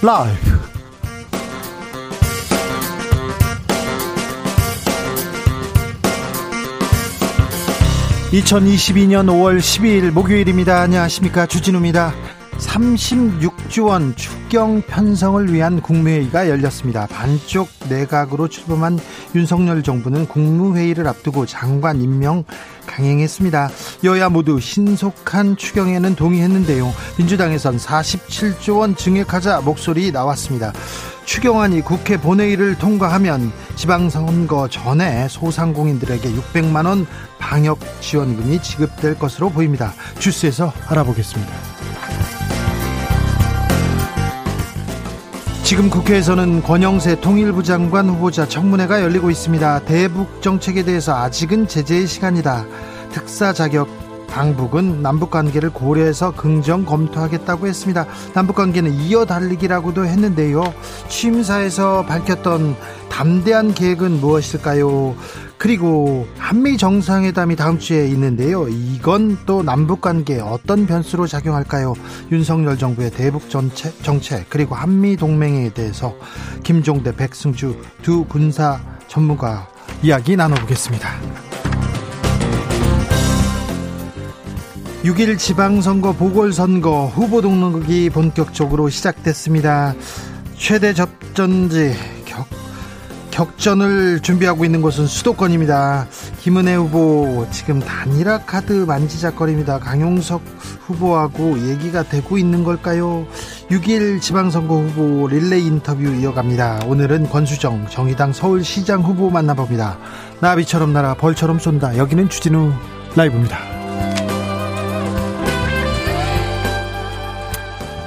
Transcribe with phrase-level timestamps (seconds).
[0.00, 0.58] 라이브.
[8.30, 10.82] 2022년 5월 12일 목요일입니다.
[10.82, 11.46] 안녕하십니까.
[11.46, 12.12] 주진우입니다.
[12.58, 17.06] 36조 원 추경 편성을 위한 국무회의가 열렸습니다.
[17.06, 18.98] 반쪽 내각으로 출범한
[19.34, 22.44] 윤석열 정부는 국무회의를 앞두고 장관 임명
[22.86, 23.70] 강행했습니다.
[24.04, 26.92] 여야 모두 신속한 추경에는 동의했는데요.
[27.16, 30.72] 민주당에선 47조 원 증액하자 목소리 나왔습니다.
[31.24, 37.06] 추경안이 국회 본회의를 통과하면 지방선거 전에 소상공인들에게 600만 원
[37.38, 39.92] 방역 지원금이 지급될 것으로 보입니다.
[40.18, 41.52] 주스에서 알아보겠습니다.
[45.64, 49.80] 지금 국회에서는 권영세 통일부 장관 후보자 청문회가 열리고 있습니다.
[49.80, 52.64] 대북 정책에 대해서 아직은 제재의 시간이다.
[53.10, 53.88] 특사 자격
[54.28, 58.06] 당북은 남북 관계를 고려해서 긍정 검토하겠다고 했습니다.
[58.34, 60.62] 남북 관계는 이어 달리기라고도 했는데요.
[61.08, 62.76] 취임사에서 밝혔던
[63.10, 65.16] 담대한 계획은 무엇일까요?
[65.56, 68.68] 그리고 한미 정상회담이 다음 주에 있는데요.
[68.68, 71.94] 이건 또 남북 관계에 어떤 변수로 작용할까요?
[72.30, 76.14] 윤석열 정부의 대북 정책, 정책 그리고 한미 동맹에 대해서
[76.62, 79.66] 김종대, 백승주 두 군사 전문가
[80.00, 81.47] 이야기 나눠보겠습니다.
[85.04, 89.94] 6일 지방선거 보궐선거 후보 등록이 본격적으로 시작됐습니다.
[90.56, 92.46] 최대 접전지 격,
[93.30, 96.08] 격전을 준비하고 있는 곳은 수도권입니다.
[96.40, 99.78] 김은혜 후보 지금 단일화 카드 만지작거립니다.
[99.78, 100.42] 강용석
[100.80, 103.24] 후보하고 얘기가 되고 있는 걸까요?
[103.70, 106.80] 6일 지방선거 후보 릴레이 인터뷰 이어갑니다.
[106.86, 109.96] 오늘은 권수정 정의당 서울시장 후보 만나봅니다.
[110.40, 111.96] 나비처럼 날아 벌처럼 쏜다.
[111.98, 112.72] 여기는 주진우
[113.14, 113.77] 라이브입니다.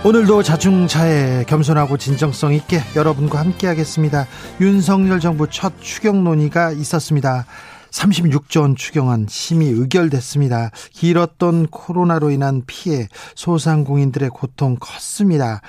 [0.04, 4.26] 오늘도 자중차에 겸손하고 진정성 있게 여러분과 함께 하겠습니다.
[4.60, 7.46] 윤석열 정부 첫 추경 논의가 있었습니다.
[7.92, 10.72] 36조 원 추경안 심의 의결됐습니다.
[10.92, 15.62] 길었던 코로나로 인한 피해, 소상공인들의 고통 컸습니다.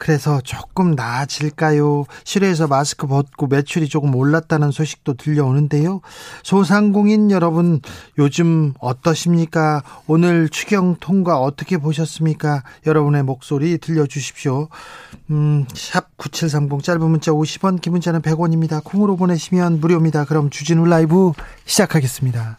[0.00, 2.06] 그래서 조금 나아질까요?
[2.24, 6.00] 실외에서 마스크 벗고 매출이 조금 올랐다는 소식도 들려오는데요.
[6.42, 7.82] 소상공인 여러분
[8.16, 9.82] 요즘 어떠십니까?
[10.06, 12.62] 오늘 추경 통과 어떻게 보셨습니까?
[12.86, 14.68] 여러분의 목소리 들려주십시오.
[15.28, 18.82] 음, 샵9730 짧은 문자 50원, 긴 문자는 100원입니다.
[18.82, 20.24] 콩으로 보내시면 무료입니다.
[20.24, 21.32] 그럼 주진우 라이브
[21.66, 22.58] 시작하겠습니다.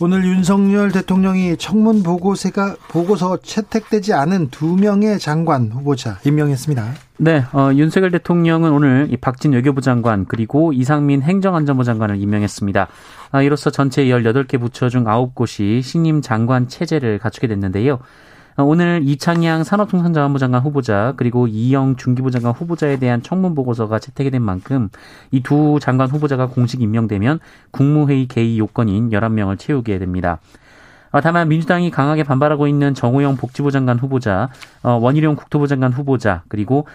[0.00, 6.94] 오늘 윤석열 대통령이 청문 보고서가 보고서 채택되지 않은 두 명의 장관 후보자 임명했습니다.
[7.16, 12.86] 네, 어, 윤석열 대통령은 오늘 이 박진 외교부 장관 그리고 이상민 행정안전부 장관을 임명했습니다.
[13.32, 17.98] 아, 이로써 전체 18개 부처 중 9곳이 신임 장관 체제를 갖추게 됐는데요.
[18.58, 24.32] 어, 오늘 이창양 산업통상자원부 장관 후보자 그리고 이영 중기부 장관 후보자에 대한 청문 보고서가 채택이
[24.32, 24.88] 된 만큼
[25.30, 27.38] 이 두 장관 후보자가 공식 임명되면
[27.70, 30.40] 국무회의 개의 요건인 11명을 채우게 됩니다.
[31.12, 34.50] 어, 다만 민주당이 강하게 반발하고 있는 정우영 복지부 장관 후보자,
[34.82, 36.86] 어, 원희룡 국토부 장관 후보자, 그리고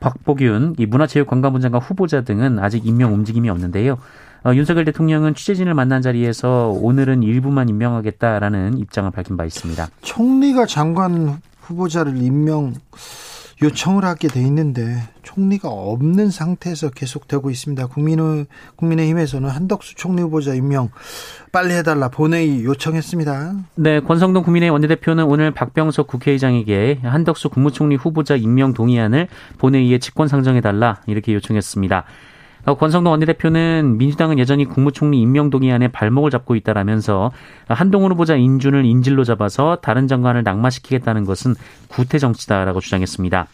[0.00, 3.98] 박복윤 문화체육관광부 장관 후보자 등은 아직 임명 움직임이 없는데요.
[4.44, 9.88] 어, 윤석열 대통령은 취재진을 만난 자리에서 오늘은 일부만 임명하겠다라는 입장을 밝힌 바 있습니다.
[10.02, 12.74] 총리가 장관 후보자를 임명
[13.62, 17.86] 요청을 하게 돼 있는데 총리가 없는 상태에서 계속되고 있습니다.
[17.86, 18.46] 국민의
[18.76, 20.90] 국민의힘에서는 한덕수 총리 후보자 임명
[21.50, 23.54] 빨리 해달라 본회의 요청했습니다.
[23.76, 31.00] 네, 권성동 국민의힘 원내대표는 오늘 박병석 국회의장에게 한덕수 국무총리 후보자 임명 동의안을 본회의에 직권 상정해달라
[31.06, 32.04] 이렇게 요청했습니다.
[32.66, 37.30] 어, 권성동 원내대표는 민주당은 여전히 국무총리 임명 동의안에 발목을 잡고 있다라면서
[37.68, 41.54] 한동훈 후보자 인준을 인질로 잡아서 다른 장관을 낙마시키겠다는 것은
[41.88, 43.46] 구태 정치다라고 주장했습니다.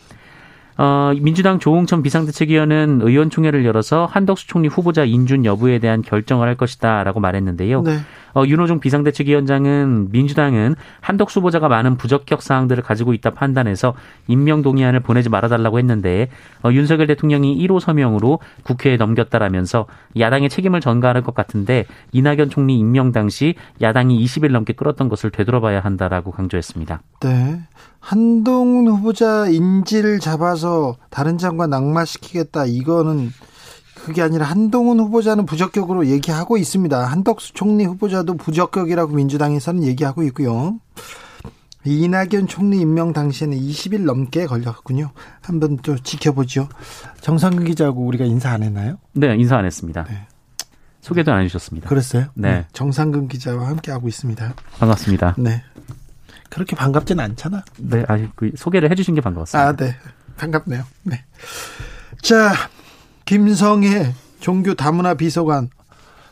[0.78, 7.20] 어, 민주당 조홍천 비상대책위원은 의원총회를 열어서 한덕수 총리 후보자 인준 여부에 대한 결정을 할 것이다라고
[7.20, 7.82] 말했는데요.
[7.82, 7.98] 네.
[8.34, 13.94] 어, 윤호중 비상대책위원장은 민주당은 한덕수 후보자가 많은 부적격 사항들을 가지고 있다 판단해서
[14.28, 16.28] 임명 동의안을 보내지 말아달라고 했는데
[16.62, 19.86] 어, 윤석열 대통령이 1호 서명으로 국회에 넘겼다라면서
[20.18, 25.80] 야당의 책임을 전가할 것 같은데 이낙연 총리 임명 당시 야당이 20일 넘게 끌었던 것을 되돌아봐야
[25.80, 27.02] 한다라고 강조했습니다.
[27.20, 27.60] 네.
[28.00, 33.30] 한동훈 후보자 인지를 잡아서 다른 장관 낙마시키겠다 이거는
[34.04, 37.04] 그게 아니라 한동훈 후보자는 부적격으로 얘기하고 있습니다.
[37.04, 40.78] 한덕수 총리 후보자도 부적격이라고 민주당에서는 얘기하고 있고요.
[41.84, 45.12] 이낙연 총리 임명 당시에는 20일 넘게 걸렸군요.
[45.40, 46.68] 한번 또 지켜보죠.
[47.20, 48.98] 정상근 기자하고 우리가 인사 안 했나요?
[49.12, 50.04] 네, 인사 안 했습니다.
[50.04, 50.26] 네.
[51.00, 51.88] 소개도 안 해주셨습니다.
[51.88, 52.26] 그랬어요?
[52.34, 52.52] 네.
[52.52, 52.66] 네.
[52.72, 54.54] 정상근 기자와 함께 하고 있습니다.
[54.78, 55.36] 반갑습니다.
[55.38, 55.62] 네.
[56.50, 57.62] 그렇게 반갑지는 않잖아.
[57.78, 59.68] 네, 아, 그 소개를 해주신 게 반가웠습니다.
[59.68, 59.96] 아, 네.
[60.36, 60.82] 반갑네요.
[61.04, 61.24] 네.
[62.22, 62.52] 자,
[63.30, 65.68] 김성애 종교 다문화 비서관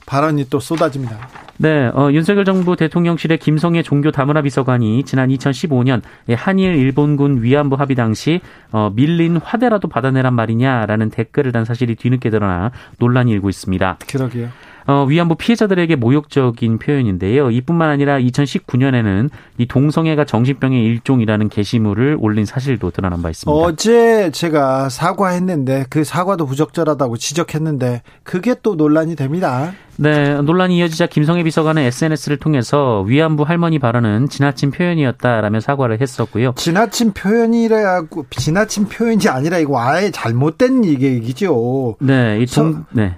[0.05, 1.29] 발언이 또 쏟아집니다.
[1.59, 6.03] 네, 어, 윤석열 정부 대통령실의 김성애 종교 다문화 비서관이 지난 2015년
[6.35, 8.41] 한일 일본군 위안부 합의 당시
[8.73, 13.99] 어, 밀린 화대라도 받아내란 말이냐라는 댓글을 단 사실이 뒤늦게 드러나 논란이 일고 있습니다.
[14.11, 14.49] 그러게요.
[14.89, 17.51] 어, 위안부 피해자들에게 모욕적인 표현인데요.
[17.51, 23.53] 이뿐만 아니라 2019년에는 이 동성애가 정신병의 일종이라는 게시물을 올린 사실도 드러난 바 있습니다.
[23.53, 29.73] 어제 제가 사과했는데 그 사과도 부적절하다고 지적했는데 그게 또 논란이 됩니다.
[29.97, 36.55] 네, 논란이 이어지자 김성회 비서관은 SNS를 통해서 위안부 할머니 발언은 지나친 표현이었다라며 사과를 했었고요.
[36.57, 41.97] 지나친 표현이라고 지나친 표현이 아니라 이거 아예 잘못된 얘기죠.
[42.01, 43.17] 네, 이 동, 네.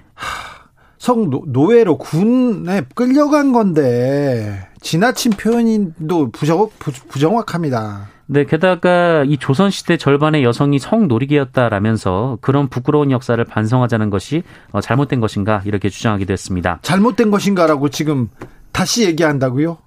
[1.01, 6.69] 성 노 예로 군에 끌려간 건데 지나친 표현도 부정,
[7.09, 8.07] 부정확합니다.
[8.27, 15.63] 네, 게다가 이 조선시대 절반의 여성이 성놀이기였다라면서 그런 부끄러운 역사를 반성하자는 것이 어, 잘못된 것인가
[15.65, 16.77] 이렇게 주장하기도 했습니다.
[16.83, 18.29] 잘못된 것인가라고 지금
[18.71, 19.79] 다시 얘기한다고요?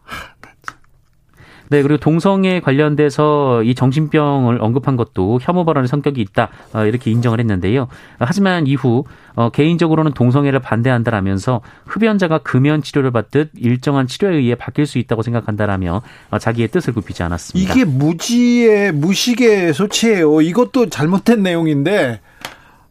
[1.74, 7.40] 네, 그리고 동성애 관련돼서 이 정신병을 언급한 것도 혐오 발언의 성격이 있다 어, 이렇게 인정을
[7.40, 7.88] 했는데요.
[8.20, 9.02] 하지만 이후
[9.34, 16.02] 어, 개인적으로는 동성애를 반대한다라면서 흡연자가 금연 치료를 받듯 일정한 치료에 의해 바뀔 수 있다고 생각한다라며
[16.30, 17.72] 어, 자기의 뜻을 굽히지 않았습니다.
[17.72, 20.42] 이게 무지의 무식의 소치예요.
[20.42, 22.20] 이것도 잘못된 내용인데,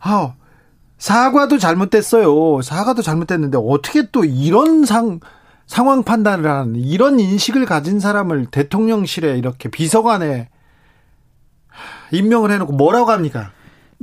[0.01, 0.33] 아,
[0.97, 2.61] 사과도 잘못됐어요.
[2.61, 5.21] 사과도 잘못됐는데 어떻게 또 이런 상
[5.65, 10.49] 상황 판단을 하는 이런 인식을 가진 사람을 대통령실에 이렇게 비서관에
[12.11, 13.51] 임명을 해놓고 뭐라고 합니까?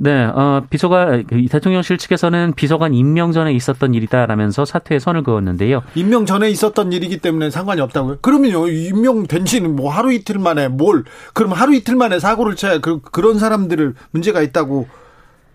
[0.03, 5.83] 네, 어, 비서관, 그 대통령실 측에서는 비서관 임명 전에 있었던 일이다라면서 사퇴에 선을 그었는데요.
[5.95, 8.19] 임명 전에 있었던 일이기 때문에 상관이 없다고요?
[8.23, 11.05] 그러면요, 임명된 지는 뭐 하루 이틀 만에 뭘,
[11.35, 14.89] 그럼 하루 이틀 만에 사고를 쳐야 그, 그런 사람들을 문제가 있다고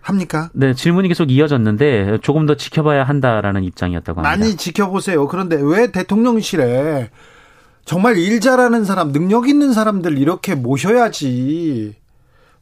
[0.08, 0.50] 합니까?
[0.52, 4.36] 네, 질문이 계속 이어졌는데 조금 더 지켜봐야 한다라는 입장이었다고 합니다.
[4.36, 5.26] 많이 지켜보세요.
[5.28, 7.10] 그런데 왜 대통령실에
[7.84, 11.94] 정말 일 잘하는 사람, 능력 있는 사람들 이렇게 모셔야지.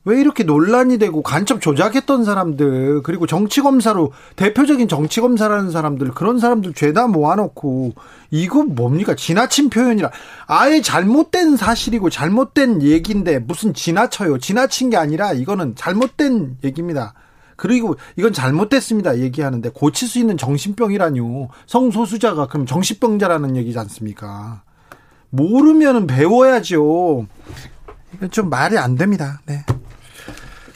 [0.06, 6.38] 왜 이렇게 논란이 되고 간첩 조작했던 사람들 그리고 정치 검사로 대표적인 정치 검사라는 사람들 그런
[6.38, 7.94] 사람들 죄다 모아놓고
[8.31, 10.11] 이거 뭡니까 지나친 표현이라
[10.47, 17.14] 아예 잘못된 사실이고 잘못된 얘기인데 무슨 지나쳐요 지나친 게 아니라 이거는 잘못된 얘기입니다
[17.56, 19.18] 그리고 이건 잘못됐습니다.
[19.18, 21.48] 얘기하는데 고칠 수 있는 정신병이라뇨.
[21.66, 24.62] 성소수자가 그럼 정신병자라는 얘기지 않습니까?
[25.30, 27.26] 모르면은 배워야죠.
[28.14, 29.40] 이건 좀 말이 안 됩니다.
[29.46, 29.64] 네.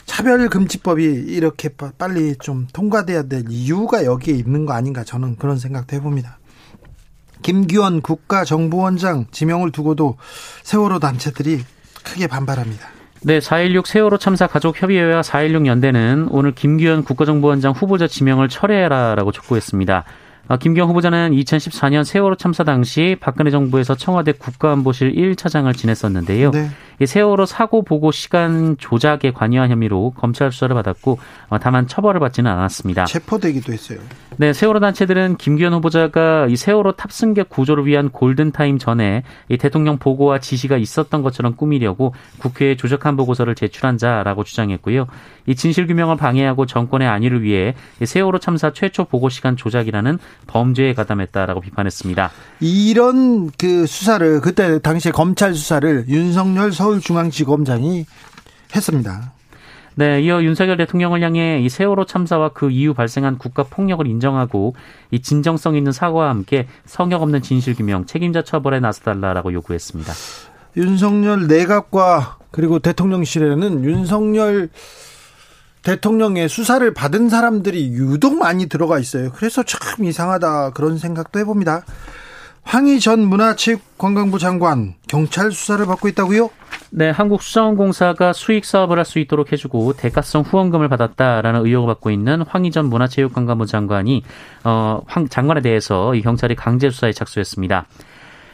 [0.05, 6.39] 차별금지법이 이렇게 빨리 좀 통과돼야 될 이유가 여기에 있는 거 아닌가 저는 그런 생각도 해봅니다.
[7.41, 10.17] 김기원 국가정보원장 지명을 두고도
[10.63, 11.63] 세월호 단체들이
[12.03, 12.98] 크게 반발합니다.
[13.21, 20.05] 네, 4.16 세월호 참사 가족협의회와 4.16 연대는 오늘 김규현 국가정보원장 후보자 지명을 철회해라라고 촉구했습니다.
[20.47, 26.51] 아, 김경 후보자는 2014년 세월호 참사 당시 박근혜 정부에서 청와대 국가안보실 1차장을 지냈었는데요.
[26.51, 26.69] 네.
[27.05, 33.05] 세월호 사고 보고 시간 조작에 관여한 혐의로 검찰 수사를 받았고 어, 다만 처벌을 받지는 않았습니다.
[33.05, 33.99] 체포되기도 했어요.
[34.37, 40.39] 네, 세월호 단체들은 김기현 후보자가 이 세월호 탑승객 구조를 위한 골든타임 전에 이 대통령 보고와
[40.39, 45.07] 지시가 있었던 것처럼 꾸미려고 국회에 조작한 보고서를 제출한 자라고 주장했고요.
[45.45, 51.61] 이 진실 규명을 방해하고 정권의 안위를 위해 세월호 참사 최초 보고 시간 조작이라는 범죄에 가담했다라고
[51.61, 52.31] 비판했습니다.
[52.59, 58.05] 이런 그 수사를 그때 당시에 검찰 수사를 윤석열 서 서울중앙지검장이
[58.75, 59.33] 했습니다.
[59.95, 64.75] 네, 이어 윤석열 대통령을 향해 이 세월호 참사와 그 이후 발생한 국가 폭력을 인정하고
[65.11, 70.13] 이 진정성 있는 사과와 함께 성역 없는 진실 규명, 책임자 처벌에 나서달라라고 요구했습니다.
[70.77, 74.69] 윤석열 내각과 그리고 대통령실에는 윤석열
[75.83, 79.31] 대통령의 수사를 받은 사람들이 유독 많이 들어가 있어요.
[79.33, 81.83] 그래서 참 이상하다 그런 생각도 해봅니다.
[82.69, 86.51] 황희 전 문화체육관광부 장관 경찰 수사를 받고 있다고요?
[86.91, 92.69] 네, 한국수자원공사가 수익 사업을 할 수 있도록 해주고 대가성 후원금을 받았다라는 의혹을 받고 있는 황희
[92.69, 94.21] 전 문화체육관광부 장관이
[94.65, 97.87] 어, 황 장관에 대해서 이 경찰이 강제 수사에 착수했습니다.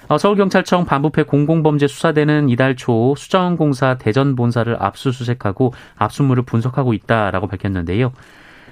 [0.07, 8.13] 어, 서울경찰청 반부패 공공범죄 수사대는 이달 초 수자원공사 대전 본사를 압수수색하고 압수물을 분석하고 있다라고 밝혔는데요.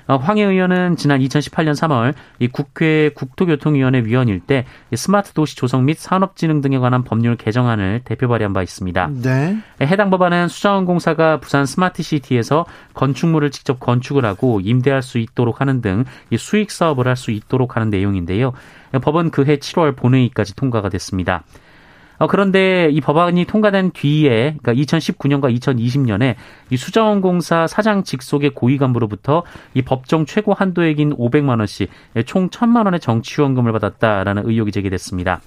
[0.07, 5.97] 어, 황해 의원은 지난 2018년 3월 이 국회 국토교통위원회 위원일 때 스마트 도시 조성 및
[5.97, 9.09] 산업진흥 등에 관한 법률 개정안을 대표 발의한 바 있습니다.
[9.23, 9.57] 네.
[9.81, 16.03] 해당 법안은 수자원공사가 부산 스마트시티에서 건축물을 직접 건축을 하고 임대할 수 있도록 하는 등
[16.37, 18.53] 수익 사업을 할 수 있도록 하는 내용인데요.
[19.01, 21.43] 법은 그해 7월 본회의까지 통과가 됐습니다.
[22.17, 26.35] 어, 그런데 이 법안이 통과된 뒤에 그러니까 2019년과 2020년에
[26.69, 29.43] 이 수자원공사 사장 직속의 고위 간부로부터
[29.73, 31.89] 이 법정 최고 한도액인 500만 원씩
[32.25, 35.41] 총 1000만 원의 정치 후원금을 받았다라는 의혹이 제기됐습니다.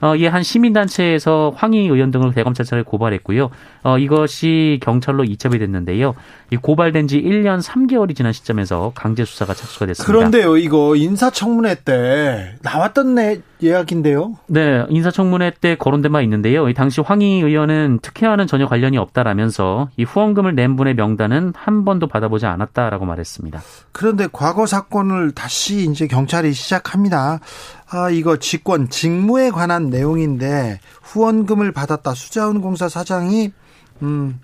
[0.00, 3.50] 어, 이에 한 시민단체에서 황희 의원 등을 대검찰청에 고발했고요.
[3.82, 6.14] 어, 이것이 경찰로 이첩이 됐는데요.
[6.50, 10.10] 이 고발된 지 1년 3개월이 지난 시점에서 강제 수사가 착수가 됐습니다.
[10.12, 14.36] 그런데요, 이거 인사청문회 때 나왔던 내 이야기인데요.
[14.46, 16.68] 네, 인사청문회 때 거론된 바 있는데요.
[16.68, 22.06] 이 당시 황희 의원은 특혜와는 전혀 관련이 없다라면서 이 후원금을 낸 분의 명단은 한 번도
[22.06, 23.60] 받아보지 않았다라고 말했습니다.
[23.92, 27.40] 그런데 과거 사건을 다시 이제 경찰이 시작합니다.
[27.90, 32.14] 아, 이거 직권, 직무에 관한 내용인데 후원금을 받았다.
[32.14, 33.52] 수자원공사 사장이
[34.02, 34.40] 음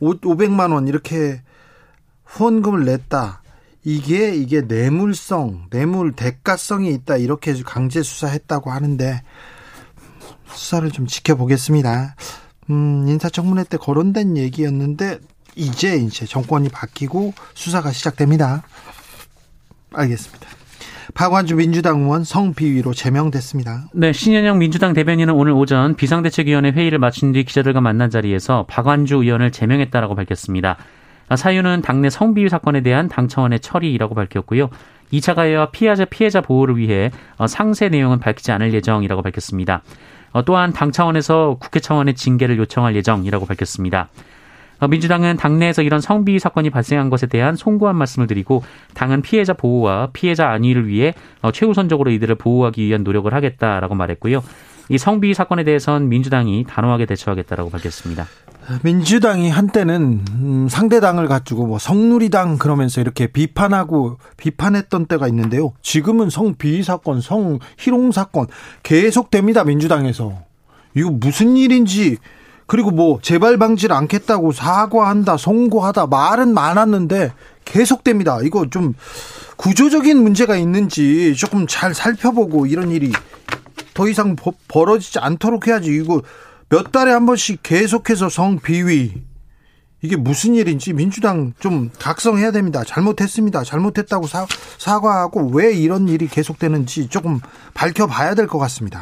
[0.00, 1.40] 500만 원 이렇게
[2.24, 3.42] 후원금을 냈다.
[3.84, 7.16] 이게 이게 뇌물성, 뇌물 대가성이 있다.
[7.16, 9.22] 이렇게 강제 수사했다고 하는데
[10.52, 12.16] 수사를 좀 지켜보겠습니다.
[12.70, 15.20] 음, 인사청문회 때 거론된 얘기였는데
[15.54, 18.62] 이제 이제 정권이 바뀌고 수사가 시작됩니다.
[19.92, 20.57] 알겠습니다.
[21.14, 23.86] 박완주 민주당 의원 성비위로 제명됐습니다.
[23.92, 29.50] 네, 신현영 민주당 대변인은 오늘 오전 비상대책위원회 회의를 마친 뒤 기자들과 만난 자리에서 박완주 의원을
[29.50, 30.76] 제명했다라고 밝혔습니다.
[31.34, 34.70] 사유는 당내 성비위 사건에 대한 당 차원의 처리라고 밝혔고요.
[35.12, 37.10] 2차 가해와 피해자 피해자 보호를 위해
[37.46, 39.82] 상세 내용은 밝히지 않을 예정이라고 밝혔습니다.
[40.44, 44.08] 또한 당 차원에서 국회 차원의 징계를 요청할 예정이라고 밝혔습니다.
[44.80, 48.62] 어, 민주당은 당내에서 이런 성비위 사건이 발생한 것에 대한 송구한 말씀을 드리고
[48.94, 54.42] 당은 피해자 보호와 피해자 안위를 위해 어, 최우선적으로 이들을 보호하기 위한 노력을 하겠다라고 말했고요.
[54.90, 58.26] 이 성비위 사건에 대해선 민주당이 단호하게 대처하겠다라고 밝혔습니다.
[58.82, 65.72] 민주당이 한때는 음, 상대당을 갖추고 뭐 성누리당 그러면서 이렇게 비판하고 비판했던 때가 있는데요.
[65.82, 68.46] 지금은 성비위 사건, 성희롱 사건
[68.82, 69.64] 계속됩니다.
[69.64, 70.42] 민주당에서
[70.94, 72.18] 이거 무슨 일인지
[72.68, 77.32] 그리고 뭐 재발 방지를 않겠다고 사과한다, 송구하다 말은 많았는데
[77.64, 78.40] 계속됩니다.
[78.42, 78.94] 이거 좀
[79.56, 83.10] 구조적인 문제가 있는지 조금 잘 살펴보고 이런 일이
[83.94, 84.36] 더 이상
[84.68, 85.90] 벌어지지 않도록 해야지.
[85.90, 86.22] 이거
[86.68, 89.14] 몇 달에 한 번씩 계속해서 성비위
[90.02, 92.84] 이게 무슨 일인지 민주당 좀 각성해야 됩니다.
[92.86, 93.64] 잘못했습니다.
[93.64, 94.46] 잘못했다고 사,
[94.76, 97.40] 사과하고 왜 이런 일이 계속되는지 조금
[97.72, 99.00] 밝혀봐야 될 것 같습니다.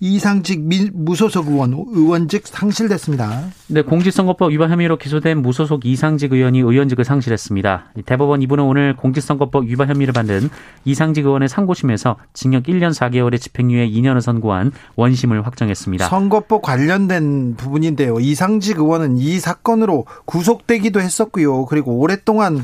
[0.00, 0.62] 이상직
[0.94, 3.50] 무소속 의원 의원직 상실됐습니다.
[3.68, 7.92] 네, 공직선거법 위반 혐의로 기소된 무소속 이상직 의원이 의원직을 상실했습니다.
[8.06, 10.48] 대법원 이분은 오늘 공직선거법 위반 혐의를 받는
[10.86, 16.08] 이상직 의원의 상고심에서 징역 1년 4개월의 집행유예 2년을 선고한 원심을 확정했습니다.
[16.08, 18.20] 선거법 관련된 부분인데요.
[18.20, 21.66] 이상직 의원은 이 사건으로 구속되기도 했었고요.
[21.66, 22.62] 그리고 오랫동안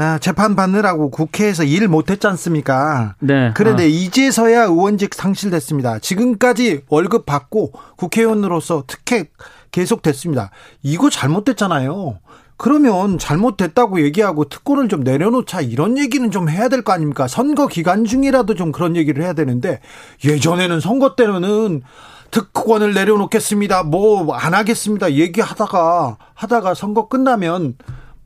[0.00, 3.16] 아, 재판 받느라고 국회에서 일 못했지 않습니까?
[3.18, 3.50] 네.
[3.54, 3.86] 그런데 아.
[3.86, 5.98] 이제서야 의원직 상실됐습니다.
[5.98, 9.24] 지금까지 월급 받고 국회의원으로서 특혜
[9.72, 10.50] 계속 됐습니다.
[10.84, 12.20] 이거 잘못됐잖아요.
[12.56, 17.26] 그러면 잘못됐다고 얘기하고 특권을 좀 내려놓자 이런 얘기는 좀 해야 될 거 아닙니까?
[17.26, 19.80] 선거 기간 중이라도 좀 그런 얘기를 해야 되는데
[20.24, 21.82] 예전에는 선거 때는
[22.30, 23.82] 특권을 내려놓겠습니다.
[23.82, 25.12] 뭐 안 하겠습니다.
[25.12, 27.74] 얘기하다가 하다가 선거 끝나면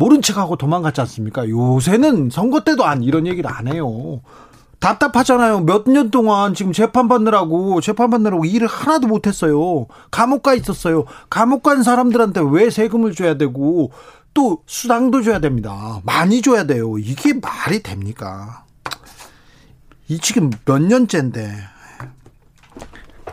[0.02, 1.49] 모른 척하고 도망갔지 않습니까?
[1.49, 4.21] 요새는 선거 때도 안 이런 얘기를 안 해요.
[4.80, 5.61] 답답하잖아요.
[5.61, 9.87] 몇 년 동안 지금 재판 받느라고 재판 받느라고 일을 하나도 못 했어요.
[10.11, 11.04] 감옥 가 있었어요.
[11.30, 13.92] 감옥 간 사람들한테 왜 세금을 줘야 되고
[14.35, 16.00] 또 수당도 줘야 됩니다.
[16.02, 16.99] 많이 줘야 돼요.
[16.99, 18.64] 이게 말이 됩니까?
[20.09, 21.54] 이 지금 몇 년째인데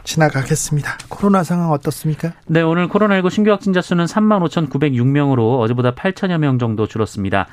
[0.09, 0.97] 지나가겠습니다.
[1.07, 2.33] 코로나 상황 어떻습니까?
[2.47, 7.47] 네, 오늘 코로나19 신규 확진자 수는 3만 5,906명으로 어제보다 8천여 명 정도 줄었습니다.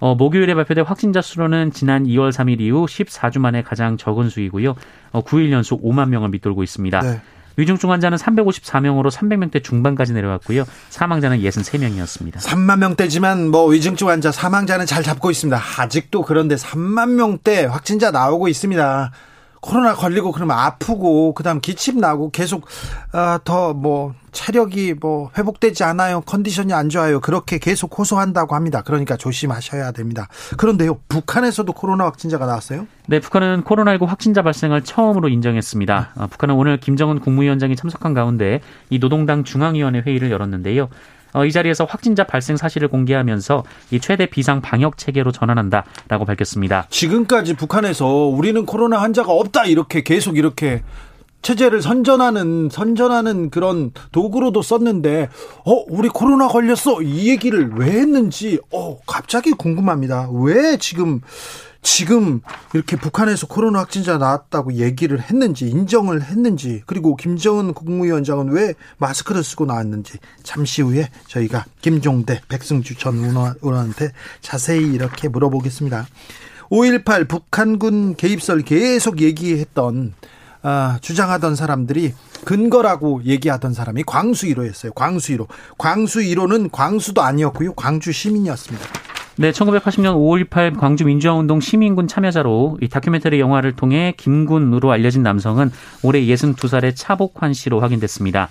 [0.00, 4.74] 어, 목요일에 발표된 확진자 수로는 지난 2월 3일 이후 14주 만에 가장 적은 수이고요.
[5.12, 7.00] 어, 9일 연속 5만 명을 밑돌고 있습니다.
[7.00, 7.20] 네.
[7.56, 10.64] 위중증 환자는 354명으로 300명대 중반까지 내려왔고요.
[10.90, 12.36] 사망자는 63명이었습니다.
[12.36, 15.60] 3만 명대지만 뭐 위중증 환자 사망자는 잘 잡고 있습니다.
[15.78, 19.10] 아직도 그런데 3만 명대 확진자 나오고 있습니다.
[19.60, 22.66] 코로나 걸리고 그러면 아프고 그다음 기침 나고 계속
[23.12, 26.20] 아, 더뭐 체력이 뭐 회복되지 않아요.
[26.20, 27.20] 컨디션이 안 좋아요.
[27.20, 28.82] 그렇게 계속 호소한다고 합니다.
[28.82, 30.28] 그러니까 조심하셔야 됩니다.
[30.56, 31.00] 그런데요.
[31.08, 32.86] 북한에서도 코로나 확진자가 나왔어요?
[33.06, 36.10] 네, 북한은 코로나19 확진자 발생을 처음으로 인정했습니다.
[36.14, 38.60] 아, 북한은 오늘 김정은 국무위원장이 참석한 가운데
[38.90, 40.88] 이 노동당 중앙위원회 회의를 열었는데요.
[41.32, 46.86] 어, 이 자리에서 확진자 발생 사실을 공개하면서 이 최대 비상 방역 체계로 전환한다라고 밝혔습니다.
[46.90, 50.82] 지금까지 북한에서 우리는 코로나 환자가 없다 이렇게 계속 이렇게
[51.42, 55.28] 체제를 선전하는 선전하는 그런 도구로도 썼는데
[55.64, 60.28] 어 우리 코로나 걸렸어 이 얘기를 왜 했는지 어 갑자기 궁금합니다.
[60.32, 61.20] 왜 지금
[61.82, 62.40] 지금
[62.74, 69.66] 이렇게 북한에서 코로나 확진자 나왔다고 얘기를 했는지 인정을 했는지 그리고 김정은 국무위원장은 왜 마스크를 쓰고
[69.66, 76.06] 나왔는지 잠시 후에 저희가 김종대 백승주 전 의원한테 자세히 이렇게 물어보겠습니다.
[76.70, 80.14] 5.18 북한군 개입설 계속 얘기했던
[80.62, 84.94] 아, 주장하던 사람들이 근거라고 얘기하던 사람이 광수 1호였어요.
[84.94, 85.46] 광수 1호.
[85.78, 87.74] 광수 1호는 광수도 아니었고요.
[87.74, 89.07] 광주 시민이었습니다.
[89.40, 95.70] 네, 1980년 5.18 광주 민주화운동 시민군 참여자로 이 다큐멘터리 영화를 통해 김군으로 알려진 남성은
[96.02, 98.48] 올해 62살의 차복환 씨로 확인됐습니다.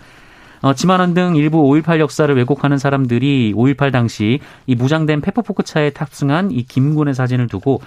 [0.62, 6.52] 어, 지만원 등 일부 5.18 역사를 왜곡하는 사람들이 5.18 당시 이 무장된 페퍼포크 차에 탑승한
[6.52, 7.80] 이 김군의 사진을 두고 어,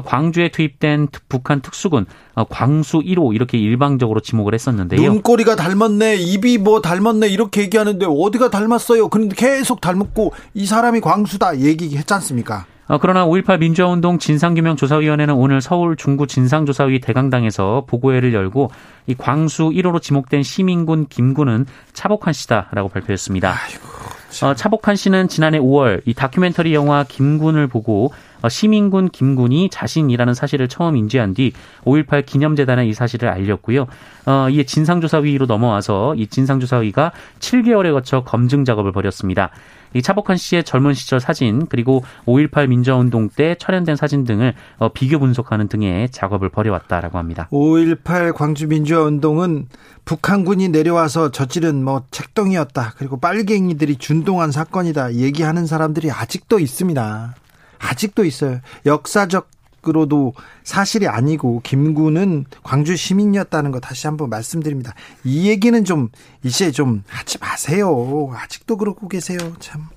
[0.00, 5.00] 광주에 투입된 북한 특수군 어, 광수 1호 이렇게 일방적으로 지목을 했었는데요.
[5.00, 9.08] 눈꼬리가 닮았네, 입이 뭐 닮았네 이렇게 얘기하는데 어디가 닮았어요?
[9.08, 12.66] 그런데 계속 닮았고 이 사람이 광수다 얘기했지 않습니까?
[12.88, 18.70] 어, 그러나 5.18 민주화운동 진상규명 조사위원회는 오늘 서울 중구 진상조사위 대강당에서 보고회를 열고
[19.06, 23.48] 이 광수 1호로 지목된 시민군 김군은 차복한 씨다라고 발표했습니다.
[23.48, 30.34] 아이고, 어, 차복한 씨는 지난해 5월 이 다큐멘터리 영화 김군을 보고 어, 시민군 김군이 자신이라는
[30.34, 31.52] 사실을 처음 인지한 뒤
[31.84, 33.86] 5.18 기념재단에 이 사실을 알렸고요.
[34.26, 39.50] 어, 이에 진상조사위로 넘어와서 이 진상조사위가 7개월에 거쳐 검증 작업을 벌였습니다.
[39.94, 45.18] 이 차복한 씨의 젊은 시절 사진 그리고 5.18 민주화운동 때 촬영된 사진 등을 어, 비교
[45.18, 47.48] 분석하는 등의 작업을 벌여왔다라고 합니다.
[47.52, 49.68] 5.18 광주 민주화운동은
[50.04, 52.94] 북한군이 내려와서 저지른 뭐 책동이었다.
[52.96, 55.14] 그리고 빨갱이들이 준동한 사건이다.
[55.14, 57.34] 얘기하는 사람들이 아직도 있습니다.
[57.82, 58.60] 아직도 있어요.
[58.86, 59.50] 역사적
[59.88, 64.94] 으로도 사실이 아니고 김구는 광주 시민이었다는 거 다시 한번 말씀드립니다.
[65.24, 66.08] 이 얘기는 좀
[66.44, 68.32] 이제 좀 하지 마세요.
[68.32, 69.38] 아직도 그러고 계세요.
[69.58, 69.88] 참.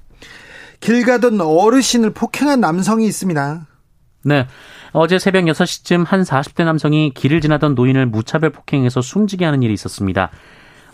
[0.79, 3.67] 길 가던 어르신을 폭행한 남성이 있습니다.
[4.23, 4.47] 네.
[4.91, 10.31] 어제 새벽 6시쯤 한 40대 남성이 길을 지나던 노인을 무차별 폭행해서 숨지게 하는 일이 있었습니다.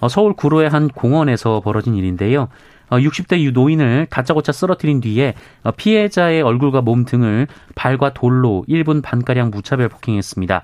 [0.01, 2.49] 어, 서울 구로의 한 공원에서 벌어진 일인데요.
[2.97, 9.01] 60대 어, 유 노인을 다짜고짜 쓰러뜨린 뒤에 어, 피해자의 얼굴과 몸 등을 발과 돌로 1분
[9.01, 10.63] 반가량 무차별 폭행했습니다.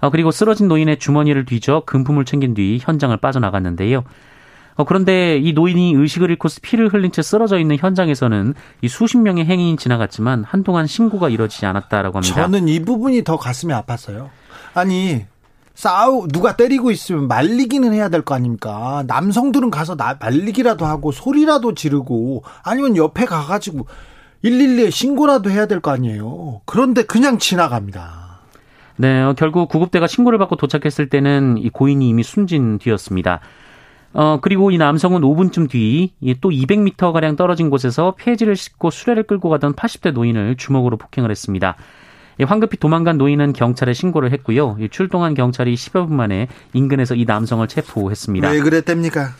[0.00, 4.04] 어, 그리고 쓰러진 노인의 주머니를 뒤져 금품을 챙긴 뒤 현장을 빠져나갔는데요.
[4.86, 8.52] 그런데 이 노인이 의식을 잃고 피를 흘린 채 쓰러져 있는 현장에서는
[8.82, 12.42] 이 수십 명의 행인이 지나갔지만 한동안 신고가 이루어지지 않았다라고 합니다.
[12.42, 14.28] 저는 이 부분이 더 가슴이 아팠어요.
[14.74, 15.24] 아니
[15.76, 19.04] 싸우 누가 때리고 있으면 말리기는 해야 될 거 아닙니까?
[19.06, 23.86] 남성들은 가서 나, 말리기라도 하고 소리라도 지르고 아니면 옆에 가가지고
[24.42, 26.62] 112에 신고라도 해야 될 거 아니에요.
[26.64, 28.26] 그런데 그냥 지나갑니다.
[28.96, 33.40] 네, 어, 결국 구급대가 신고를 받고 도착했을 때는 이 고인이 이미 숨진 뒤였습니다.
[34.14, 39.74] 어, 그리고 이 남성은 5분쯤 뒤 또 200m가량 떨어진 곳에서 폐지를 싣고 수레를 끌고 가던
[39.74, 41.76] 80대 노인을 주먹으로 폭행을 했습니다.
[42.44, 44.76] 황급히 도망간 노인은 경찰에 신고를 했고요.
[44.90, 48.48] 출동한 경찰이 10여 분 만에 인근에서 이 남성을 체포했습니다.
[48.48, 49.30] 왜 그랬답니까?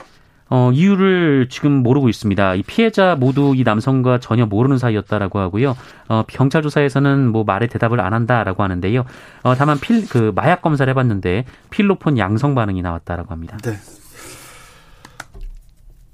[0.49, 2.55] 어, 이유를 지금 모르고 있습니다.
[2.55, 5.77] 이 피해자 모두 이 남성과 전혀 모르는 사이였다라고 하고요.
[6.09, 9.05] 어, 경찰 조사에서는 뭐 말에 대답을 안 한다라고 하는데요.
[9.43, 13.57] 어, 다만 필, 그 마약 검사를 해봤는데 필로폰 양성 반응이 나왔다라고 합니다.
[13.65, 13.77] 네.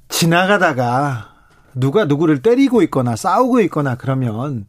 [0.08, 1.28] 지나가다가
[1.74, 4.66] 누가 누구를 때리고 있거나 싸우고 있거나 그러면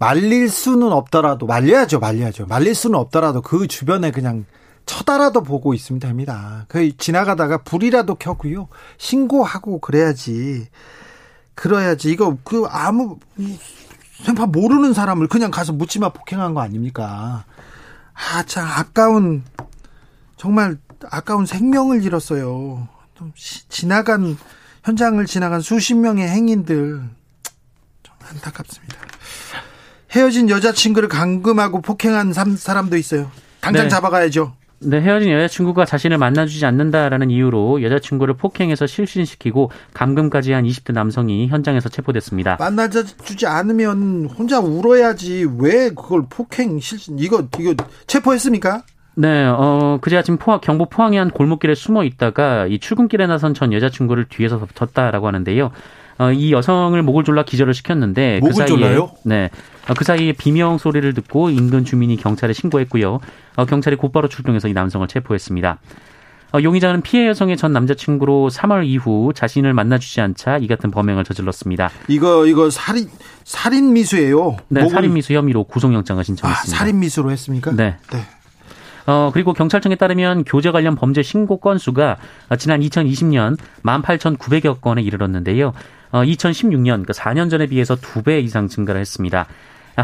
[0.00, 2.46] 말릴 수는 없더라도 말려야죠, 말려야죠.
[2.46, 4.46] 말릴 수는 없더라도 그 주변에 그냥
[4.86, 6.64] 쳐다라도 보고 있으면 됩니다.
[6.68, 8.68] 그 지나가다가 불이라도 켜고요.
[8.96, 10.68] 신고하고 그래야지.
[11.54, 12.10] 그래야지.
[12.10, 13.18] 이거 그 아무
[14.24, 17.44] 생파 모르는 사람을 그냥 가서 묻지마 폭행한 거 아닙니까?
[18.14, 19.44] 아, 참 아까운
[20.38, 20.78] 정말
[21.10, 22.88] 아까운 생명을 잃었어요.
[23.14, 23.32] 좀
[23.68, 24.38] 지나간
[24.82, 27.02] 현장을 지나간 수십 명의 행인들
[28.02, 28.96] 좀 안타깝습니다.
[30.10, 33.30] 헤어진 여자친구를 감금하고 폭행한 사람도 있어요.
[33.60, 33.88] 당장 네.
[33.88, 34.52] 잡아가야죠.
[34.82, 41.90] 네, 헤어진 여자친구가 자신을 만나주지 않는다라는 이유로 여자친구를 폭행해서 실신시키고 감금까지 한 20대 남성이 현장에서
[41.90, 42.56] 체포됐습니다.
[42.58, 47.74] 만나주지 않으면 혼자 울어야지 왜 그걸 폭행 실신 이거 이거
[48.06, 48.84] 체포했습니까?
[49.16, 53.74] 네, 어, 그제 아침 포항, 경북 포항의 한 골목길에 숨어 있다가 이 출근길에 나선 전
[53.74, 55.72] 여자친구를 뒤에서 덮쳤다라고 하는데요.
[56.20, 59.10] 어, 이 여성을 목을 졸라 기절을 시켰는데 그 목을 그 사이에 졸라요?
[59.24, 63.20] 네, 어, 그 사이에 비명 소리를 듣고 인근 주민이 경찰에 신고했고요.
[63.56, 65.78] 어, 경찰이 곧바로 출동해서 이 남성을 체포했습니다.
[66.52, 71.90] 어, 용의자는 피해 여성의 전 남자친구로 3월 이후 자신을 만나주지 않자 이 같은 범행을 저질렀습니다.
[72.08, 73.08] 이거 이거 살인
[73.44, 74.56] 살인 미수예요.
[74.68, 76.76] 네, 목을- 살인 미수 혐의로 구속영장을 아, 신청했습니다.
[76.76, 77.70] 살인 미수로 했습니까?
[77.72, 77.96] 네.
[78.12, 78.18] 네.
[79.06, 82.16] 어, 그리고 경찰청에 따르면 교제 관련 범죄 신고 건수가
[82.48, 85.72] 어, 지난 2020년 18,900여 건에 이르렀는데요.
[86.12, 89.46] 어, 2016년, 그 4년 전에 비해서 두배 이상 증가를 했습니다.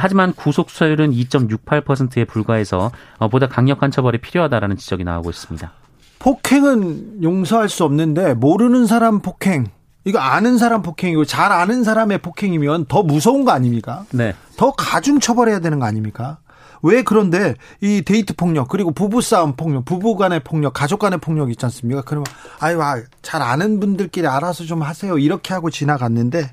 [0.01, 5.73] 하지만 구속 수사율은 2.68%에 불과해서 어, 보다 강력한 처벌이 필요하다라는 지적이 나오고 있습니다.
[6.19, 9.67] 폭행은 용서할 수 없는데 모르는 사람 폭행
[10.05, 14.05] 이거 아는 사람 폭행이고 잘 아는 사람의 폭행이면 더 무서운 거 아닙니까?
[14.13, 14.35] 네.
[14.57, 16.39] 더 가중 처벌해야 되는 거 아닙니까?
[16.83, 21.51] 왜 그런데 이 데이트 폭력 그리고 부부 싸움 폭력, 부부 간의 폭력, 가족 간의 폭력
[21.51, 22.03] 있지 않습니까?
[22.03, 22.27] 그러면
[22.61, 25.19] 아유, 아, 잘 아는 분들끼리 알아서 좀 하세요.
[25.19, 26.51] 이렇게 하고 지나갔는데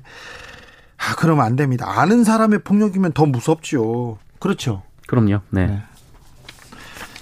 [0.98, 1.86] 아, 그러면 안 됩니다.
[2.00, 4.18] 아는 사람의 폭력이면 더 무섭죠.
[4.38, 4.82] 그렇죠.
[5.06, 5.40] 그럼요.
[5.50, 5.66] 네.
[5.66, 5.82] 네.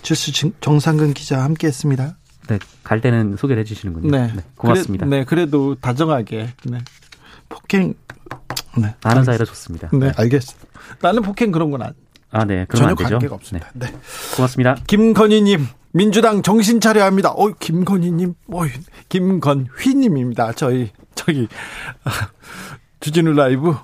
[0.02, 2.16] 주스 정- 정상근 기자 함께 했습니다.
[2.48, 2.58] 네.
[2.82, 4.11] 갈 때는 소개를 해 주시는군요.
[4.11, 4.32] 네.
[4.56, 5.06] 고맙습니다.
[5.06, 6.48] 그래, 네, 그래도 다정하게.
[6.64, 6.78] 네.
[7.48, 7.94] 폭행.
[8.76, 8.94] 네.
[9.04, 9.88] 아는 사이라 좋습니다.
[9.92, 10.66] 네, 알겠습니다.
[11.00, 11.92] 나는 폭행 그런 건 안,
[12.30, 12.64] 아, 네.
[12.68, 13.11] 그러면 전혀 안 되죠.
[13.11, 13.70] 관계가 없습니다.
[13.74, 13.87] 네.
[13.87, 13.98] 네.
[14.37, 14.76] 고맙습니다.
[14.87, 17.30] 김건희 님, 민주당 정신 차려야 합니다.
[17.30, 18.62] 어, 김건희 님, 어,
[19.11, 20.52] 김건휘 님입니다.
[20.52, 21.46] 저희 저기
[22.04, 22.11] 아,
[23.03, 23.75] 주진우 라이브